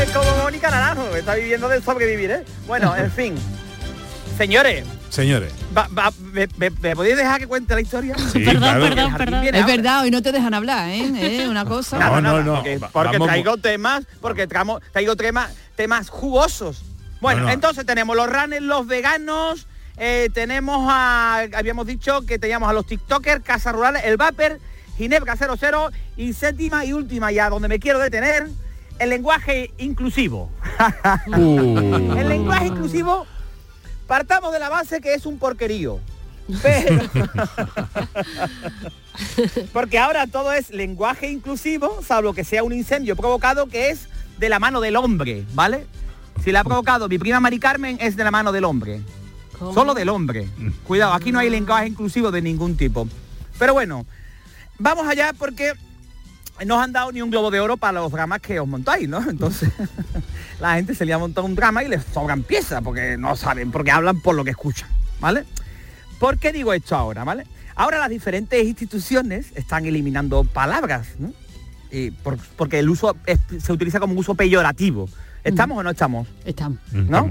es 0.02 0.10
como 0.10 0.36
Mónica 0.42 0.70
Naranjo, 0.70 1.16
está 1.16 1.34
viviendo 1.34 1.68
del 1.68 1.82
sobrevivir, 1.82 2.30
¿eh? 2.30 2.44
Bueno, 2.66 2.94
en 2.96 3.10
fin. 3.10 3.34
Señores, 4.36 4.84
Señores, 5.10 5.52
va- 5.76 5.88
va- 5.96 6.12
me, 6.32 6.46
me- 6.58 6.70
me 6.70 6.94
podéis 6.94 7.16
dejar 7.16 7.40
que 7.40 7.46
cuente 7.46 7.74
la 7.74 7.80
historia? 7.80 8.14
sí, 8.32 8.40
Perdón, 8.44 8.60
claro. 8.62 8.80
perdón, 8.84 9.14
perdón. 9.16 9.44
Es 9.44 9.54
ahora. 9.54 9.66
verdad, 9.66 10.02
hoy 10.02 10.10
no 10.10 10.22
te 10.22 10.32
dejan 10.32 10.52
hablar, 10.54 10.88
¿eh? 10.90 11.42
¿Eh? 11.42 11.48
Una 11.48 11.64
cosa. 11.64 11.98
No, 11.98 12.20
no, 12.20 12.42
no. 12.42 12.54
Porque, 12.56 12.78
Va- 12.78 12.88
porque 12.88 13.12
vamos- 13.18 13.28
traigo 13.28 13.56
temas, 13.56 14.04
porque 14.20 14.46
tramo- 14.46 14.80
traigo 14.92 15.16
temas, 15.16 15.50
temas 15.76 16.10
jugosos. 16.10 16.82
Bueno, 17.20 17.40
No, 17.40 17.46
no. 17.46 17.52
entonces 17.52 17.84
tenemos 17.86 18.14
los 18.16 18.28
runners, 18.28 18.62
los 18.62 18.86
veganos, 18.86 19.66
eh, 19.96 20.28
tenemos 20.34 20.86
a, 20.88 21.46
habíamos 21.56 21.86
dicho 21.86 22.22
que 22.26 22.38
teníamos 22.38 22.68
a 22.68 22.72
los 22.72 22.86
TikTokers, 22.86 23.42
Casas 23.42 23.74
Rurales, 23.74 24.02
el 24.04 24.16
Vapor, 24.18 24.60
Ginebra 24.98 25.36
00 25.36 25.90
y 26.16 26.32
séptima 26.34 26.84
y 26.84 26.92
última 26.92 27.32
ya 27.32 27.48
donde 27.50 27.66
me 27.68 27.78
quiero 27.80 27.98
detener, 27.98 28.48
el 28.98 29.10
lenguaje 29.10 29.72
inclusivo. 29.78 30.50
Uh. 31.28 32.14
El 32.18 32.28
lenguaje 32.28 32.66
inclusivo, 32.66 33.26
partamos 34.08 34.52
de 34.52 34.58
la 34.58 34.68
base 34.68 35.00
que 35.00 35.14
es 35.14 35.24
un 35.24 35.38
porquerío. 35.38 36.00
Pero... 36.62 37.04
Porque 39.72 39.98
ahora 39.98 40.26
todo 40.26 40.52
es 40.52 40.70
lenguaje 40.70 41.30
inclusivo, 41.30 42.00
salvo 42.02 42.34
que 42.34 42.42
sea 42.42 42.64
un 42.64 42.72
incendio 42.72 43.14
provocado 43.14 43.66
que 43.66 43.90
es 43.90 44.08
de 44.38 44.48
la 44.48 44.58
mano 44.58 44.80
del 44.80 44.96
hombre, 44.96 45.44
¿vale? 45.54 45.86
Si 46.42 46.52
la 46.52 46.60
ha 46.60 46.64
provocado 46.64 47.08
mi 47.08 47.18
prima 47.18 47.40
Mari 47.40 47.58
Carmen 47.58 47.98
es 48.00 48.16
de 48.16 48.24
la 48.24 48.30
mano 48.30 48.50
del 48.50 48.64
hombre. 48.64 49.02
¿Cómo? 49.58 49.74
Solo 49.74 49.92
del 49.92 50.08
hombre. 50.08 50.48
Cuidado, 50.86 51.12
aquí 51.12 51.32
no 51.32 51.40
hay 51.40 51.50
lenguaje 51.50 51.88
inclusivo 51.88 52.30
de 52.30 52.40
ningún 52.40 52.76
tipo. 52.76 53.08
Pero 53.58 53.74
bueno, 53.74 54.06
vamos 54.78 55.06
allá 55.06 55.32
porque 55.36 55.74
no 56.66 56.76
os 56.76 56.82
han 56.82 56.92
dado 56.92 57.12
ni 57.12 57.22
un 57.22 57.30
globo 57.30 57.50
de 57.50 57.60
oro 57.60 57.76
para 57.76 58.00
los 58.00 58.10
dramas 58.12 58.40
que 58.40 58.58
os 58.60 58.66
montáis, 58.68 59.08
¿no? 59.08 59.18
Entonces, 59.28 59.70
la 60.60 60.74
gente 60.74 60.94
se 60.94 61.04
le 61.04 61.12
ha 61.12 61.18
montado 61.18 61.46
un 61.46 61.54
drama 61.54 61.82
y 61.84 61.88
les 61.88 62.02
sobran 62.04 62.42
piezas 62.42 62.82
porque 62.82 63.16
no 63.18 63.36
saben, 63.36 63.70
porque 63.70 63.90
hablan 63.90 64.20
por 64.20 64.34
lo 64.34 64.44
que 64.44 64.50
escuchan, 64.50 64.88
¿vale? 65.20 65.44
¿Por 66.18 66.38
qué 66.38 66.52
digo 66.52 66.72
esto 66.72 66.96
ahora, 66.96 67.24
¿vale? 67.24 67.46
Ahora 67.76 67.98
las 67.98 68.10
diferentes 68.10 68.64
instituciones 68.66 69.52
están 69.54 69.86
eliminando 69.86 70.42
palabras, 70.44 71.06
¿no? 71.18 71.32
Y 71.90 72.10
por- 72.10 72.38
porque 72.56 72.80
el 72.80 72.88
uso 72.90 73.16
es- 73.24 73.38
se 73.62 73.72
utiliza 73.72 74.00
como 74.00 74.12
un 74.14 74.18
uso 74.18 74.34
peyorativo. 74.34 75.08
¿Estamos 75.44 75.78
o 75.78 75.82
no 75.82 75.90
estamos? 75.90 76.26
Estamos. 76.44 76.78
¿no? 76.92 77.30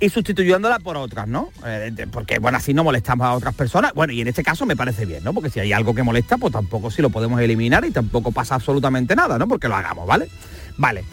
Y 0.00 0.10
sustituyéndola 0.10 0.78
por 0.78 0.96
otras, 0.96 1.26
¿no? 1.26 1.50
Eh, 1.66 2.06
porque, 2.12 2.38
bueno, 2.38 2.58
así 2.58 2.72
no 2.72 2.84
molestamos 2.84 3.26
a 3.26 3.32
otras 3.32 3.52
personas. 3.54 3.92
Bueno, 3.94 4.12
y 4.12 4.20
en 4.20 4.28
este 4.28 4.44
caso 4.44 4.64
me 4.64 4.76
parece 4.76 5.06
bien, 5.06 5.24
¿no? 5.24 5.34
Porque 5.34 5.50
si 5.50 5.58
hay 5.58 5.72
algo 5.72 5.92
que 5.94 6.04
molesta, 6.04 6.38
pues 6.38 6.52
tampoco 6.52 6.90
si 6.90 7.02
lo 7.02 7.10
podemos 7.10 7.40
eliminar 7.40 7.84
y 7.84 7.90
tampoco 7.90 8.30
pasa 8.30 8.54
absolutamente 8.54 9.16
nada, 9.16 9.38
¿no? 9.38 9.48
Porque 9.48 9.66
lo 9.66 9.74
hagamos, 9.74 10.06
¿vale? 10.06 10.28
Vale. 10.76 11.04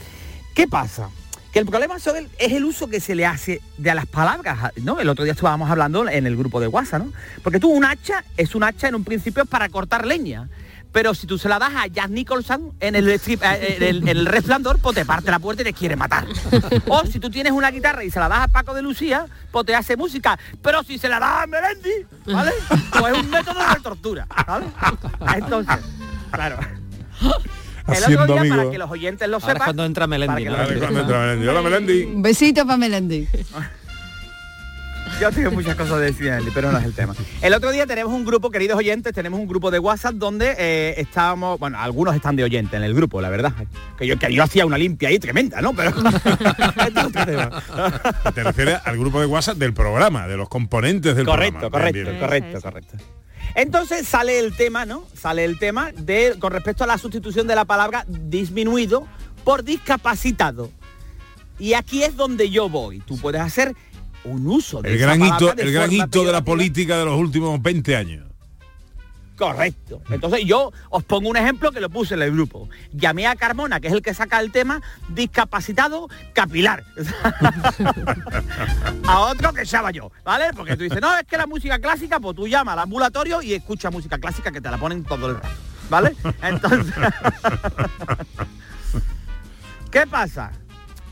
¿Qué 0.53 0.67
pasa? 0.67 1.09
Que 1.51 1.59
el 1.59 1.65
problema 1.65 1.95
el- 1.95 2.29
es 2.37 2.51
el 2.51 2.63
uso 2.63 2.87
que 2.87 2.99
se 2.99 3.15
le 3.15 3.25
hace 3.25 3.59
de 3.77 3.95
las 3.95 4.05
palabras, 4.05 4.71
¿no? 4.83 4.99
El 4.99 5.09
otro 5.09 5.23
día 5.23 5.33
estábamos 5.33 5.71
hablando 5.71 6.07
en 6.07 6.27
el 6.27 6.37
grupo 6.37 6.59
de 6.59 6.67
WhatsApp, 6.67 7.05
¿no? 7.05 7.13
Porque 7.43 7.59
tú 7.59 7.71
un 7.71 7.85
hacha 7.85 8.23
es 8.37 8.53
un 8.53 8.63
hacha 8.63 8.87
en 8.87 8.95
un 8.95 9.03
principio 9.03 9.45
para 9.45 9.67
cortar 9.69 10.05
leña. 10.05 10.47
Pero 10.95 11.13
si 11.13 11.27
tú 11.27 11.37
se 11.37 11.49
la 11.49 11.59
das 11.59 11.73
a 11.75 11.87
Jack 11.87 12.07
Nicholson 12.09 12.71
en 12.79 12.95
el, 12.95 13.05
strip- 13.19 13.43
eh, 13.43 13.75
en 13.75 13.83
el, 13.83 13.97
en 14.03 14.07
el 14.17 14.25
resplandor, 14.25 14.79
pues 14.79 14.95
te 14.95 15.03
parte 15.03 15.29
la 15.29 15.39
puerta 15.39 15.61
y 15.61 15.65
te 15.65 15.73
quiere 15.73 15.97
matar. 15.97 16.25
O 16.87 17.05
si 17.05 17.19
tú 17.19 17.29
tienes 17.29 17.51
una 17.51 17.69
guitarra 17.69 18.01
y 18.05 18.09
se 18.09 18.17
la 18.17 18.29
das 18.29 18.39
a 18.43 18.47
Paco 18.47 18.73
de 18.73 18.81
Lucía, 18.81 19.25
pues 19.51 19.65
te 19.65 19.75
hace 19.75 19.97
música. 19.97 20.39
Pero 20.61 20.83
si 20.83 20.97
se 20.97 21.09
la 21.09 21.19
das 21.19 21.43
a 21.43 21.47
Melendi, 21.47 21.89
¿vale? 22.27 22.51
Pues 22.97 23.13
es 23.13 23.19
un 23.23 23.29
método 23.29 23.59
de 23.59 23.79
tortura, 23.81 24.25
¿vale? 24.47 24.67
Entonces, 25.35 25.75
claro. 26.31 26.59
El 27.87 27.93
Haciendo 27.95 28.23
otro 28.23 28.41
día, 28.41 28.55
para 28.55 28.71
que 28.71 28.77
los 28.77 28.89
oyentes 28.89 29.27
lo 29.27 29.35
Ahora 29.35 29.47
es 29.47 29.51
sepan... 29.53 29.65
cuando 29.67 29.85
entra 29.85 30.07
Melendi, 30.07 30.45
para 30.45 30.45
que 30.45 30.49
¿no? 30.49 30.51
los- 30.57 30.59
Ahora 30.71 30.79
cuando 30.79 30.99
entra 31.01 31.19
Melendi. 31.19 31.47
Hola, 31.49 31.61
Melendi. 31.61 32.03
Un 32.05 32.21
besito 32.21 32.65
para 32.65 32.77
Melendi. 32.77 33.27
Yo 35.19 35.31
tengo 35.31 35.51
muchas 35.51 35.75
cosas 35.75 35.99
de 35.99 36.05
decir, 36.05 36.31
pero 36.53 36.71
no 36.71 36.77
es 36.77 36.85
el 36.85 36.93
tema. 36.93 37.15
El 37.41 37.53
otro 37.53 37.71
día 37.71 37.85
tenemos 37.85 38.13
un 38.13 38.25
grupo, 38.25 38.51
queridos 38.51 38.77
oyentes, 38.77 39.13
tenemos 39.13 39.39
un 39.39 39.47
grupo 39.47 39.71
de 39.71 39.79
WhatsApp 39.79 40.15
donde 40.15 40.55
eh, 40.57 40.95
estábamos, 40.97 41.59
bueno, 41.59 41.79
algunos 41.79 42.15
están 42.15 42.35
de 42.35 42.43
oyentes 42.43 42.73
en 42.73 42.83
el 42.83 42.93
grupo, 42.93 43.21
la 43.21 43.29
verdad. 43.29 43.53
Que 43.97 44.07
yo, 44.07 44.17
que 44.19 44.33
yo 44.33 44.43
hacía 44.43 44.65
una 44.65 44.77
limpia 44.77 45.09
ahí 45.09 45.19
tremenda, 45.19 45.61
¿no? 45.61 45.73
Pero. 45.73 45.93
Te 48.33 48.43
refieres 48.43 48.79
al 48.83 48.97
grupo 48.97 49.19
de 49.19 49.25
WhatsApp 49.25 49.57
del 49.57 49.73
programa, 49.73 50.27
de 50.27 50.37
los 50.37 50.49
componentes 50.49 51.15
del 51.15 51.25
correcto, 51.25 51.69
programa. 51.69 51.71
correcto, 51.71 51.93
Bien, 51.93 52.05
bien. 52.05 52.19
correcto, 52.19 52.61
correcto. 52.61 52.97
Entonces 53.55 54.07
sale 54.07 54.39
el 54.39 54.55
tema, 54.55 54.85
¿no? 54.85 55.05
Sale 55.13 55.45
el 55.45 55.57
tema 55.59 55.91
de 55.93 56.35
con 56.39 56.51
respecto 56.51 56.83
a 56.83 56.87
la 56.87 56.97
sustitución 56.97 57.47
de 57.47 57.55
la 57.55 57.65
palabra 57.65 58.05
disminuido 58.07 59.07
por 59.43 59.63
discapacitado. 59.63 60.71
Y 61.57 61.73
aquí 61.73 62.03
es 62.03 62.17
donde 62.17 62.49
yo 62.49 62.67
voy. 62.67 62.99
Tú 62.99 63.17
puedes 63.17 63.39
hacer 63.39 63.73
un 64.25 64.47
uso 64.47 64.81
de 64.81 64.91
El 64.91 64.97
gran 64.97 65.23
hito, 65.23 65.55
el 65.55 65.71
gran 65.71 65.91
hito 65.91 66.23
de 66.23 66.31
la 66.31 66.43
política 66.43 66.97
de 66.97 67.05
los 67.05 67.19
últimos 67.19 67.61
20 67.61 67.95
años. 67.95 68.25
Correcto. 69.37 70.01
Entonces 70.09 70.45
yo 70.45 70.71
os 70.89 71.03
pongo 71.03 71.29
un 71.29 71.35
ejemplo 71.35 71.71
que 71.71 71.81
lo 71.81 71.89
puse 71.89 72.13
en 72.13 72.21
el 72.21 72.31
grupo. 72.31 72.69
Llamé 72.93 73.27
a 73.27 73.35
Carmona, 73.35 73.81
que 73.81 73.87
es 73.87 73.93
el 73.93 74.01
que 74.01 74.13
saca 74.13 74.39
el 74.39 74.51
tema, 74.51 74.81
discapacitado 75.09 76.07
capilar. 76.33 76.85
a 79.07 79.19
otro 79.19 79.53
que 79.53 79.65
llama 79.65 79.91
yo, 79.91 80.11
¿vale? 80.23 80.45
Porque 80.55 80.77
tú 80.77 80.83
dices, 80.83 81.01
no, 81.01 81.17
es 81.17 81.25
que 81.25 81.37
la 81.37 81.47
música 81.47 81.79
clásica, 81.79 82.19
pues 82.19 82.35
tú 82.35 82.47
llamas 82.47 82.73
al 82.73 82.79
ambulatorio 82.79 83.41
y 83.41 83.53
escucha 83.53 83.91
música 83.91 84.17
clásica 84.17 84.51
que 84.51 84.61
te 84.61 84.71
la 84.71 84.77
ponen 84.77 85.03
todo 85.03 85.27
el 85.27 85.35
rato, 85.35 85.49
¿vale? 85.89 86.15
Entonces, 86.41 86.95
¿qué 89.91 90.07
pasa? 90.07 90.51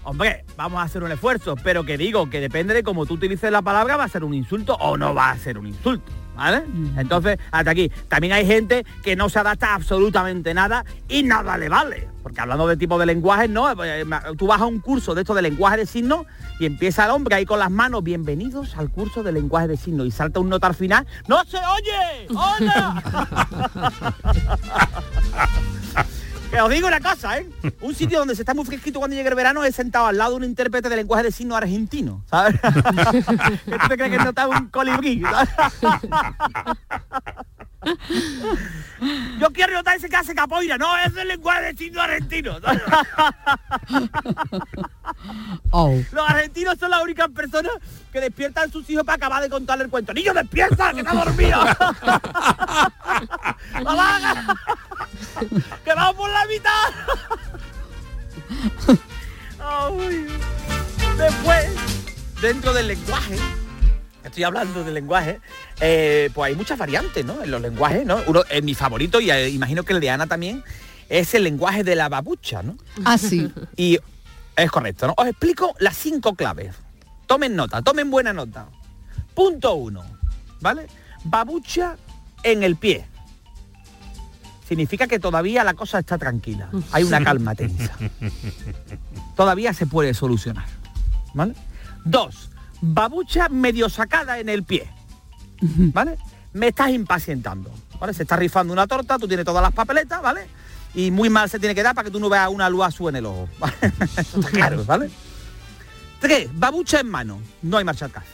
Hombre, 0.05 0.43
vamos 0.57 0.79
a 0.79 0.83
hacer 0.83 1.01
un 1.03 1.11
esfuerzo, 1.11 1.55
pero 1.63 1.85
que 1.85 1.97
digo 1.97 2.29
que 2.29 2.41
depende 2.41 2.73
de 2.73 2.83
cómo 2.83 3.05
tú 3.05 3.13
utilices 3.13 3.51
la 3.51 3.61
palabra, 3.61 3.95
va 3.95 4.03
a 4.03 4.09
ser 4.09 4.23
un 4.23 4.33
insulto 4.33 4.75
o 4.75 4.97
no 4.97 5.13
va 5.13 5.31
a 5.31 5.37
ser 5.37 5.57
un 5.57 5.67
insulto. 5.67 6.11
¿Vale? 6.35 6.63
Entonces, 6.97 7.37
hasta 7.51 7.69
aquí. 7.69 7.91
También 8.07 8.33
hay 8.33 8.43
gente 8.47 8.83
que 9.03 9.15
no 9.15 9.29
se 9.29 9.37
adapta 9.37 9.67
a 9.67 9.75
absolutamente 9.75 10.51
nada 10.55 10.83
y 11.07 11.21
nada 11.21 11.59
le 11.59 11.69
vale. 11.69 12.09
Porque 12.23 12.41
hablando 12.41 12.65
de 12.65 12.75
tipo 12.75 12.97
de 12.97 13.05
lenguaje, 13.05 13.47
no, 13.47 13.71
Eh, 13.83 14.03
tú 14.35 14.47
vas 14.47 14.59
a 14.59 14.65
un 14.65 14.79
curso 14.79 15.13
de 15.13 15.21
esto 15.21 15.35
de 15.35 15.43
lenguaje 15.43 15.77
de 15.77 15.85
signos 15.85 16.25
y 16.59 16.65
empieza 16.65 17.05
el 17.05 17.11
hombre 17.11 17.35
ahí 17.35 17.45
con 17.45 17.59
las 17.59 17.69
manos, 17.69 18.03
bienvenidos 18.03 18.75
al 18.77 18.89
curso 18.89 19.21
de 19.21 19.31
lenguaje 19.31 19.67
de 19.67 19.77
signos, 19.77 20.07
y 20.07 20.11
salta 20.11 20.39
un 20.39 20.49
nota 20.49 20.65
al 20.65 20.73
final, 20.73 21.05
¡No 21.27 21.45
se 21.45 21.57
oye! 21.57 22.27
¡Hola! 22.29 23.03
Que 26.53 26.61
os 26.61 26.69
digo 26.69 26.87
una 26.87 26.99
cosa, 26.99 27.39
¿eh? 27.39 27.49
Un 27.81 27.95
sitio 27.95 28.19
donde 28.19 28.35
se 28.35 28.43
está 28.43 28.53
muy 28.53 28.63
fresquito 28.63 28.99
cuando 28.99 29.15
llegue 29.15 29.27
el 29.27 29.33
verano 29.33 29.63
es 29.63 29.73
sentado 29.73 30.05
al 30.05 30.19
lado 30.19 30.31
de 30.31 30.37
un 30.37 30.43
intérprete 30.43 30.87
de 30.87 30.97
lenguaje 30.97 31.23
de 31.23 31.31
signo 31.31 31.55
argentino, 31.55 32.23
¿sabes? 32.29 32.61
te 33.89 33.97
crees 33.97 34.11
que 34.11 34.17
no 34.19 34.29
está 34.29 34.47
un 34.47 34.67
colibrí. 34.67 35.23
Yo 39.39 39.51
quiero 39.51 39.73
notar 39.73 39.97
ese 39.97 40.07
que 40.09 40.15
hace 40.15 40.33
capoeira, 40.33 40.77
no, 40.77 40.97
es 40.97 41.13
el 41.17 41.27
lenguaje 41.27 41.63
de 41.63 41.75
signo 41.75 42.01
argentino. 42.01 42.57
Oh. 45.71 45.99
Los 46.11 46.29
argentinos 46.29 46.77
son 46.79 46.91
las 46.91 47.03
únicas 47.03 47.27
personas 47.29 47.71
que 48.11 48.21
despiertan 48.21 48.69
a 48.69 48.71
sus 48.71 48.87
hijos 48.89 49.03
para 49.03 49.15
acabar 49.15 49.41
de 49.41 49.49
contarle 49.49 49.85
el 49.85 49.89
cuento. 49.89 50.13
¡Niño, 50.13 50.31
despierta! 50.33 50.93
¡Que 50.93 50.99
está 50.99 51.13
dormido! 51.13 51.59
¡Mamá! 53.83 54.55
¡Que 55.83 55.95
vamos 55.95 56.15
por 56.15 56.29
la 56.29 56.45
mitad! 56.45 56.89
Después, 61.17 61.71
dentro 62.41 62.73
del 62.73 62.89
lenguaje, 62.89 63.37
estoy 64.33 64.45
hablando 64.45 64.83
del 64.83 64.95
lenguaje, 64.95 65.39
eh, 65.79 66.31
pues 66.33 66.49
hay 66.49 66.55
muchas 66.55 66.75
variantes, 66.79 67.23
¿no? 67.23 67.43
En 67.43 67.51
los 67.51 67.61
lenguajes, 67.61 68.03
¿no? 68.03 68.17
Uno, 68.25 68.41
en 68.49 68.65
mi 68.65 68.73
favorito, 68.73 69.21
y 69.21 69.29
eh, 69.29 69.49
imagino 69.49 69.83
que 69.83 69.93
el 69.93 69.99
de 69.99 70.09
Ana 70.09 70.25
también, 70.25 70.63
es 71.07 71.35
el 71.35 71.43
lenguaje 71.43 71.83
de 71.83 71.95
la 71.95 72.09
babucha, 72.09 72.63
¿no? 72.63 72.75
Ah, 73.05 73.19
sí. 73.19 73.53
Y 73.77 73.99
es 74.55 74.71
correcto, 74.71 75.05
¿no? 75.05 75.13
Os 75.17 75.27
explico 75.27 75.75
las 75.77 75.95
cinco 75.95 76.33
claves. 76.33 76.73
Tomen 77.27 77.55
nota, 77.55 77.83
tomen 77.83 78.09
buena 78.09 78.33
nota. 78.33 78.65
Punto 79.35 79.75
uno, 79.75 80.03
¿vale? 80.61 80.87
Babucha 81.25 81.95
en 82.41 82.63
el 82.63 82.75
pie. 82.75 83.05
Significa 84.67 85.05
que 85.05 85.19
todavía 85.19 85.63
la 85.63 85.75
cosa 85.75 85.99
está 85.99 86.17
tranquila. 86.17 86.69
Hay 86.91 87.03
una 87.03 87.23
calma 87.23 87.53
tensa. 87.53 87.95
Todavía 89.35 89.73
se 89.73 89.85
puede 89.85 90.15
solucionar. 90.15 90.65
¿Vale? 91.35 91.53
Dos, 92.03 92.49
babucha 92.83 93.47
medio 93.47 93.87
sacada 93.87 94.39
en 94.39 94.49
el 94.49 94.63
pie. 94.63 94.89
¿Vale? 95.61 96.17
Me 96.51 96.67
estás 96.67 96.89
impacientando. 96.89 97.71
¿Vale? 97.99 98.13
Se 98.13 98.23
está 98.23 98.35
rifando 98.35 98.73
una 98.73 98.85
torta, 98.85 99.17
tú 99.17 99.27
tienes 99.27 99.45
todas 99.45 99.63
las 99.63 99.71
papeletas, 99.71 100.21
¿vale? 100.21 100.47
Y 100.93 101.09
muy 101.09 101.29
mal 101.29 101.49
se 101.49 101.59
tiene 101.59 101.73
que 101.73 101.81
dar 101.81 101.95
para 101.95 102.05
que 102.05 102.11
tú 102.11 102.19
no 102.19 102.29
veas 102.29 102.49
una 102.49 102.69
luz 102.69 102.83
azul 102.85 103.09
en 103.09 103.15
el 103.15 103.25
ojo. 103.25 103.47
¿vale? 103.59 103.75
Eso 104.17 104.39
está 104.39 104.49
claro, 104.49 104.83
¿vale? 104.83 105.09
Tres, 106.19 106.49
babucha 106.53 106.99
en 106.99 107.09
mano. 107.09 107.41
No 107.61 107.77
hay 107.77 107.85
marcha 107.85 108.05
atrás. 108.05 108.25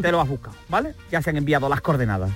Te 0.00 0.10
lo 0.10 0.20
has 0.20 0.28
buscado, 0.28 0.56
¿vale? 0.70 0.94
Ya 1.10 1.20
se 1.20 1.30
han 1.30 1.36
enviado 1.36 1.68
las 1.68 1.82
coordenadas. 1.82 2.30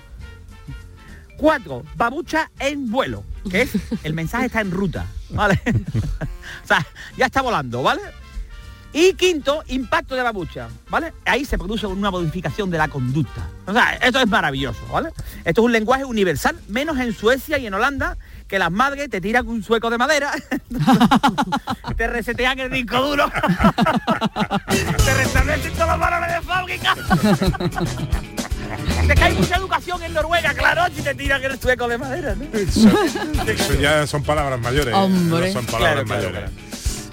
Cuatro, 1.38 1.82
babucha 1.96 2.50
en 2.58 2.90
vuelo, 2.90 3.24
que 3.50 3.62
es 3.62 3.70
el 4.04 4.12
mensaje 4.12 4.46
está 4.46 4.60
en 4.60 4.70
ruta, 4.70 5.06
¿vale? 5.30 5.60
o 6.64 6.66
sea, 6.66 6.86
ya 7.16 7.26
está 7.26 7.40
volando, 7.40 7.82
¿vale? 7.82 8.02
Y 8.98 9.12
quinto, 9.12 9.62
impacto 9.66 10.14
de 10.14 10.22
babucha, 10.22 10.68
¿vale? 10.88 11.12
Ahí 11.26 11.44
se 11.44 11.58
produce 11.58 11.86
una 11.86 12.10
modificación 12.10 12.70
de 12.70 12.78
la 12.78 12.88
conducta. 12.88 13.46
O 13.66 13.72
sea, 13.74 13.92
esto 13.96 14.18
es 14.18 14.26
maravilloso, 14.26 14.86
¿vale? 14.90 15.10
Esto 15.44 15.60
es 15.60 15.64
un 15.66 15.72
lenguaje 15.72 16.06
universal, 16.06 16.56
menos 16.68 16.98
en 16.98 17.12
Suecia 17.12 17.58
y 17.58 17.66
en 17.66 17.74
Holanda, 17.74 18.16
que 18.48 18.58
las 18.58 18.72
madres 18.72 19.10
te 19.10 19.20
tiran 19.20 19.46
un 19.48 19.62
sueco 19.62 19.90
de 19.90 19.98
madera, 19.98 20.32
te 21.98 22.06
resetean 22.06 22.58
el 22.58 22.70
disco 22.70 23.02
duro, 23.02 23.30
te 25.04 25.14
restablecen 25.14 25.74
todos 25.74 25.90
los 25.90 25.98
valores 25.98 26.34
de 26.34 26.40
fábrica. 26.40 26.96
Es 29.10 29.14
que 29.14 29.24
hay 29.24 29.34
mucha 29.34 29.56
educación 29.56 30.02
en 30.04 30.14
Noruega, 30.14 30.54
claro, 30.54 30.84
si 30.94 31.02
te 31.02 31.14
tiran 31.14 31.44
el 31.44 31.60
sueco 31.60 31.86
de 31.86 31.98
madera, 31.98 32.34
¿no? 32.34 32.44
Eso, 32.58 32.88
eso 33.46 33.74
ya 33.74 34.06
son 34.06 34.22
palabras 34.22 34.58
mayores. 34.58 34.94
Hombre. 34.94 35.48
no 35.48 35.52
son 35.52 35.66
palabras 35.66 36.04
Claro, 36.04 36.22
claro, 36.22 36.40
mayores. 36.40 36.65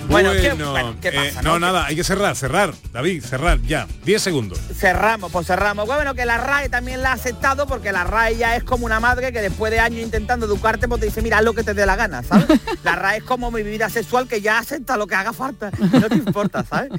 Bueno, 0.08 0.30
Bueno, 0.30 0.41
¿qué- 0.41 0.64
bueno, 0.64 0.95
¿qué 1.01 1.08
eh, 1.10 1.12
pasa, 1.14 1.41
no, 1.41 1.54
no? 1.54 1.60
nada, 1.60 1.86
hay 1.86 1.95
que 1.95 2.04
cerrar, 2.04 2.36
cerrar, 2.36 2.74
David, 2.91 3.24
cerrar, 3.24 3.60
ya, 3.62 3.88
10 4.06 4.22
segundos. 4.22 4.60
Cerramos, 4.78 5.32
pues 5.32 5.47
cerramos. 5.47 5.86
Bueno, 5.88 6.14
que 6.14 6.26
la 6.26 6.38
RAE 6.38 6.70
también 6.70 7.01
la 7.01 7.12
ha 7.12 7.14
aceptado 7.14 7.66
porque 7.68 7.91
la 7.91 8.04
RAE 8.04 8.38
ya 8.38 8.56
es 8.56 8.64
como 8.64 8.86
una 8.86 8.99
madre 8.99 9.32
que 9.32 9.41
después 9.41 9.72
de 9.72 9.80
años 9.80 10.01
intentando 10.01 10.45
educarte, 10.45 10.88
pues 10.88 10.99
te 10.99 11.08
dice, 11.08 11.22
mira, 11.22 11.38
haz 11.39 11.43
lo 11.45 11.54
que 11.54 11.64
te 11.64 11.74
dé 11.74 11.86
la 11.86 11.95
gana, 11.95 12.22
¿sabes? 12.24 12.45
La 12.84 12.95
RAE 12.95 13.18
es 13.20 13.24
como 13.24 13.49
mi 13.49 13.64
vida 13.64 13.89
sexual 13.89 14.28
que 14.28 14.41
ya 14.41 14.60
acepta 14.60 14.97
lo 14.97 15.08
que 15.08 15.16
haga 15.16 15.32
falta, 15.34 15.72
no 15.80 16.10
te 16.10 16.16
importa, 16.16 16.64
¿sabes? 16.64 16.91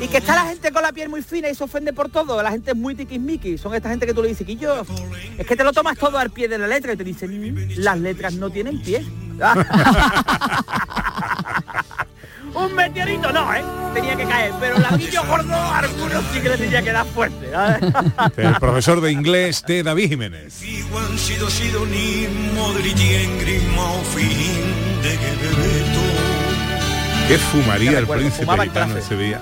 Y 0.00 0.08
que 0.08 0.18
está 0.18 0.34
la 0.34 0.46
gente 0.50 0.72
con 0.72 0.82
la 0.82 0.92
piel 0.92 1.08
muy 1.10 1.22
fina 1.22 1.48
y 1.50 1.54
se 1.54 1.62
ofende 1.64 1.92
por 1.92 2.08
todo, 2.08 2.42
la 2.42 2.50
gente 2.50 2.70
es 2.72 2.76
muy 2.76 2.94
tiquismiqui, 2.94 3.58
son 3.58 3.74
esta 3.74 3.90
gente 3.90 4.06
que 4.06 4.14
tú 4.14 4.22
le 4.22 4.28
dices, 4.30 4.46
que 4.46 4.56
yo, 4.56 4.84
es 5.36 5.46
que 5.46 5.54
te 5.54 5.62
lo 5.64 5.72
tomas 5.72 5.98
todo 5.98 6.18
al 6.18 6.30
pie 6.30 6.48
de 6.48 6.56
la 6.58 6.66
letra 6.66 6.94
y 6.94 6.96
te 6.96 7.04
dicen, 7.04 7.30
"Mm, 7.54 7.68
las 7.76 7.98
letras 7.98 8.32
no 8.34 8.50
tienen 8.50 8.82
pie. 8.82 9.04
Un 12.58 12.74
meteorito 12.74 13.30
no, 13.32 13.54
¿eh? 13.54 13.62
Tenía 13.94 14.16
que 14.16 14.24
caer, 14.24 14.52
pero 14.58 14.76
el 14.76 14.82
ladrillo 14.82 15.24
gordo 15.28 15.54
algunos 15.54 16.24
sí 16.32 16.40
que 16.40 16.48
le 16.48 16.58
tenía 16.58 16.82
que 16.82 16.92
dar 16.92 17.06
fuerte. 17.06 17.50
El 18.36 18.54
profesor 18.54 19.00
de 19.00 19.12
inglés 19.12 19.62
de 19.66 19.84
David 19.84 20.08
Jiménez. 20.08 20.54
sido 20.54 21.48
sido 21.48 21.86
ni 21.86 22.26
modriti 22.56 23.14
en 23.14 23.38
grima 23.38 23.92
o 23.92 24.02
fin 24.02 25.02
de 25.02 25.16
Bebeto. 25.16 26.00
¿Qué 27.28 27.38
fumaría 27.38 27.98
el 27.98 28.06
príncipe 28.08 28.50
en 28.50 28.60
gitano 28.62 28.96
ese 28.96 29.16
día? 29.16 29.40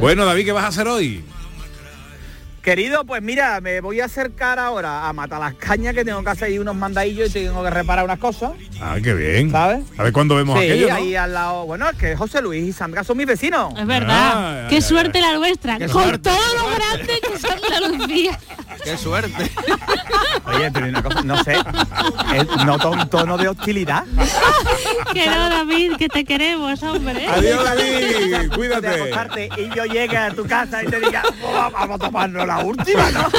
Bueno, 0.00 0.24
David, 0.24 0.46
¿qué 0.46 0.52
vas 0.52 0.64
a 0.64 0.68
hacer 0.68 0.88
hoy? 0.88 1.24
Querido, 2.62 3.04
pues 3.04 3.22
mira, 3.22 3.60
me 3.62 3.80
voy 3.80 4.00
a 4.00 4.06
acercar 4.06 4.58
ahora 4.58 5.08
a 5.08 5.12
matar 5.12 5.40
las 5.40 5.54
cañas 5.54 5.94
que 5.94 6.04
tengo 6.04 6.22
que 6.22 6.28
hacer 6.30 6.48
ahí 6.48 6.58
unos 6.58 6.74
mandadillos 6.76 7.30
y 7.30 7.44
tengo 7.44 7.62
que 7.62 7.70
reparar 7.70 8.04
unas 8.04 8.18
cosas. 8.18 8.52
Ah, 8.80 8.96
qué 9.02 9.14
bien. 9.14 9.50
¿Sabes? 9.50 9.84
A 9.96 10.02
ver 10.02 10.12
cuándo 10.12 10.34
vemos 10.36 10.58
sí, 10.58 10.66
aquello, 10.66 10.88
¿no? 10.88 10.94
ahí 10.96 11.14
al 11.14 11.32
lado. 11.32 11.64
Bueno, 11.66 11.88
es 11.88 11.96
que 11.96 12.14
José 12.16 12.42
Luis 12.42 12.64
y 12.64 12.72
Sandra 12.72 13.04
son 13.04 13.16
mis 13.16 13.26
vecinos. 13.26 13.72
Es 13.78 13.86
verdad. 13.86 14.32
Ah, 14.64 14.66
Qué 14.68 14.82
suerte 14.82 15.20
la 15.20 15.34
nuestra. 15.34 15.78
Qué 15.78 15.86
Con 15.88 16.02
suerte. 16.02 16.30
todo 16.30 16.54
lo 16.58 16.74
grande 16.74 17.20
que 17.26 17.34
es 17.34 17.44
Andalucía. 17.44 18.38
qué 18.84 18.96
suerte. 18.98 19.50
Oye, 20.44 20.70
pero 20.70 20.86
una 20.88 21.02
cosa, 21.02 21.22
no 21.22 21.42
sé, 21.44 21.56
es- 22.34 22.64
noto 22.66 22.90
un 22.90 23.08
tono 23.08 23.38
de 23.38 23.48
hostilidad. 23.48 24.04
que 25.12 25.26
no, 25.26 25.48
David, 25.48 25.92
que 25.96 26.08
te 26.08 26.24
queremos, 26.24 26.82
hombre. 26.82 27.26
Adiós, 27.28 27.64
David, 27.64 28.36
De 28.38 28.48
cuídate. 28.50 28.88
acostarte 28.88 29.48
y 29.56 29.74
yo 29.74 29.84
llegue 29.86 30.16
a 30.16 30.30
tu 30.34 30.44
casa 30.46 30.82
y 30.82 30.86
te 30.86 31.00
diga, 31.00 31.22
"Oh, 31.42 31.70
vamos 31.72 31.96
a 31.96 31.98
tomarnos 31.98 32.46
la 32.48 32.58
última, 32.64 33.10
¿no? 33.10 33.28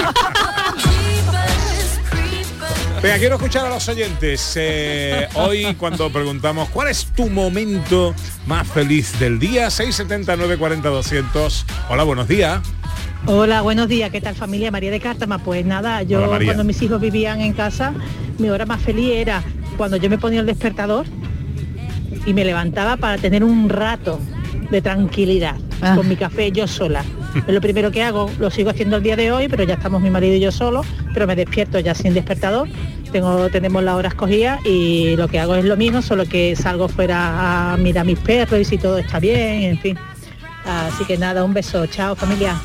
Venga, 3.01 3.17
quiero 3.17 3.35
escuchar 3.35 3.65
a 3.65 3.69
los 3.69 3.87
oyentes. 3.87 4.53
Eh, 4.57 5.27
hoy 5.35 5.73
cuando 5.75 6.11
preguntamos 6.11 6.67
cuál 6.69 6.89
es 6.89 7.05
tu 7.15 7.29
momento 7.29 8.13
más 8.45 8.67
feliz 8.67 9.17
del 9.19 9.39
día, 9.39 9.69
679 9.69 10.57
40 10.57 10.89
200. 10.89 11.65
Hola, 11.89 12.03
buenos 12.03 12.27
días. 12.27 12.59
Hola, 13.25 13.61
buenos 13.61 13.87
días. 13.87 14.11
¿Qué 14.11 14.19
tal 14.21 14.35
familia? 14.35 14.69
María 14.69 14.91
de 14.91 14.99
Cártama. 14.99 15.39
Pues 15.39 15.65
nada, 15.65 16.03
yo 16.03 16.29
Hola, 16.29 16.43
cuando 16.43 16.63
mis 16.65 16.81
hijos 16.81 16.99
vivían 16.99 17.39
en 17.41 17.53
casa, 17.53 17.93
mi 18.37 18.49
hora 18.49 18.65
más 18.65 18.81
feliz 18.81 19.11
era 19.15 19.43
cuando 19.77 19.95
yo 19.97 20.09
me 20.09 20.17
ponía 20.17 20.41
el 20.41 20.45
despertador 20.45 21.05
y 22.25 22.33
me 22.33 22.43
levantaba 22.43 22.97
para 22.97 23.17
tener 23.17 23.45
un 23.45 23.69
rato 23.69 24.19
de 24.69 24.81
tranquilidad 24.81 25.55
Ah. 25.81 25.95
con 25.95 26.09
mi 26.09 26.17
café 26.17 26.51
yo 26.51 26.67
sola. 26.67 27.05
Es 27.47 27.53
lo 27.53 27.61
primero 27.61 27.91
que 27.91 28.03
hago, 28.03 28.29
lo 28.39 28.51
sigo 28.51 28.69
haciendo 28.69 28.97
el 28.97 29.03
día 29.03 29.15
de 29.15 29.31
hoy, 29.31 29.47
pero 29.47 29.63
ya 29.63 29.75
estamos 29.75 30.01
mi 30.01 30.09
marido 30.09 30.35
y 30.35 30.39
yo 30.39 30.51
solos, 30.51 30.85
pero 31.13 31.25
me 31.25 31.35
despierto 31.35 31.79
ya 31.79 31.95
sin 31.95 32.13
despertador. 32.13 32.67
Tengo, 33.11 33.49
tenemos 33.49 33.83
la 33.83 33.95
hora 33.95 34.09
escogida 34.09 34.59
y 34.63 35.15
lo 35.15 35.27
que 35.27 35.39
hago 35.39 35.55
es 35.55 35.65
lo 35.65 35.75
mismo, 35.75 36.01
solo 36.01 36.25
que 36.25 36.55
salgo 36.55 36.87
fuera 36.87 37.73
a 37.73 37.77
mirar 37.77 38.03
a 38.03 38.05
mis 38.05 38.19
perros 38.19 38.59
y 38.59 38.65
si 38.65 38.77
todo 38.77 38.99
está 38.99 39.19
bien, 39.19 39.63
en 39.63 39.79
fin. 39.79 39.97
Así 40.65 41.05
que 41.05 41.17
nada, 41.17 41.43
un 41.43 41.53
beso, 41.53 41.87
chao 41.87 42.15
familia. 42.15 42.55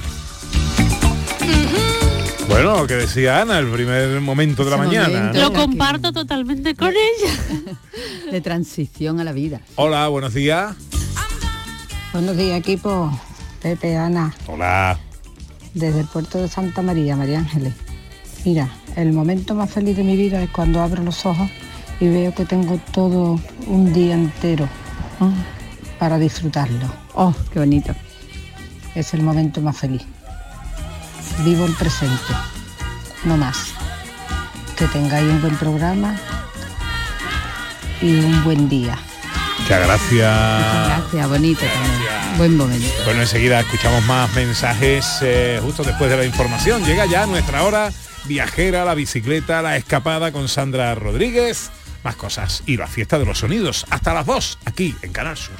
Bueno, 2.48 2.76
lo 2.76 2.86
que 2.86 2.94
decía 2.94 3.40
Ana, 3.40 3.58
el 3.58 3.68
primer 3.68 4.20
momento 4.20 4.64
de 4.64 4.70
la 4.70 4.76
mañana. 4.76 5.32
Lo 5.32 5.52
comparto 5.52 6.12
totalmente 6.12 6.74
con 6.74 6.90
ella. 6.90 7.74
De 8.30 8.40
transición 8.40 9.18
a 9.18 9.24
la 9.24 9.32
vida. 9.32 9.60
Hola, 9.76 10.08
buenos 10.08 10.34
días. 10.34 10.76
Buenos 12.12 12.36
días, 12.36 12.58
equipo. 12.58 13.10
Pepe, 13.64 13.96
Ana, 13.96 14.30
Hola. 14.46 14.98
desde 15.72 16.00
el 16.00 16.06
puerto 16.06 16.36
de 16.38 16.48
Santa 16.48 16.82
María, 16.82 17.16
María 17.16 17.38
Ángeles. 17.38 17.72
Mira, 18.44 18.68
el 18.94 19.14
momento 19.14 19.54
más 19.54 19.70
feliz 19.70 19.96
de 19.96 20.04
mi 20.04 20.18
vida 20.18 20.42
es 20.42 20.50
cuando 20.50 20.82
abro 20.82 21.02
los 21.02 21.24
ojos 21.24 21.48
y 21.98 22.08
veo 22.08 22.34
que 22.34 22.44
tengo 22.44 22.78
todo 22.92 23.40
un 23.66 23.90
día 23.94 24.16
entero 24.16 24.68
¿no? 25.18 25.32
para 25.98 26.18
disfrutarlo. 26.18 26.92
Oh, 27.14 27.32
qué 27.54 27.58
bonito. 27.58 27.94
Es 28.94 29.14
el 29.14 29.22
momento 29.22 29.62
más 29.62 29.78
feliz. 29.78 30.02
Vivo 31.42 31.64
el 31.64 31.72
presente, 31.72 32.34
no 33.24 33.38
más. 33.38 33.72
Que 34.76 34.86
tengáis 34.88 35.26
un 35.26 35.40
buen 35.40 35.56
programa 35.56 36.14
y 38.02 38.14
un 38.18 38.44
buen 38.44 38.68
día. 38.68 38.98
Muchas 39.64 39.86
gracias. 39.86 40.86
Gracias, 40.88 41.28
bonito 41.30 41.60
también. 41.60 42.36
Buen 42.36 42.56
momento. 42.58 42.86
Bueno, 43.06 43.22
enseguida 43.22 43.60
escuchamos 43.60 44.04
más 44.04 44.30
mensajes 44.34 45.06
eh, 45.22 45.58
justo 45.62 45.82
después 45.82 46.10
de 46.10 46.18
la 46.18 46.26
información. 46.26 46.84
Llega 46.84 47.06
ya 47.06 47.24
nuestra 47.24 47.64
hora 47.64 47.90
viajera, 48.26 48.84
la 48.84 48.94
bicicleta, 48.94 49.62
la 49.62 49.78
escapada 49.78 50.32
con 50.32 50.48
Sandra 50.48 50.94
Rodríguez, 50.94 51.70
más 52.02 52.14
cosas 52.14 52.62
y 52.66 52.76
la 52.76 52.86
fiesta 52.86 53.18
de 53.18 53.24
los 53.24 53.38
sonidos. 53.38 53.86
Hasta 53.88 54.12
las 54.12 54.26
2 54.26 54.58
aquí 54.66 54.94
en 55.00 55.12
Canal 55.12 55.38
Sur. 55.38 55.56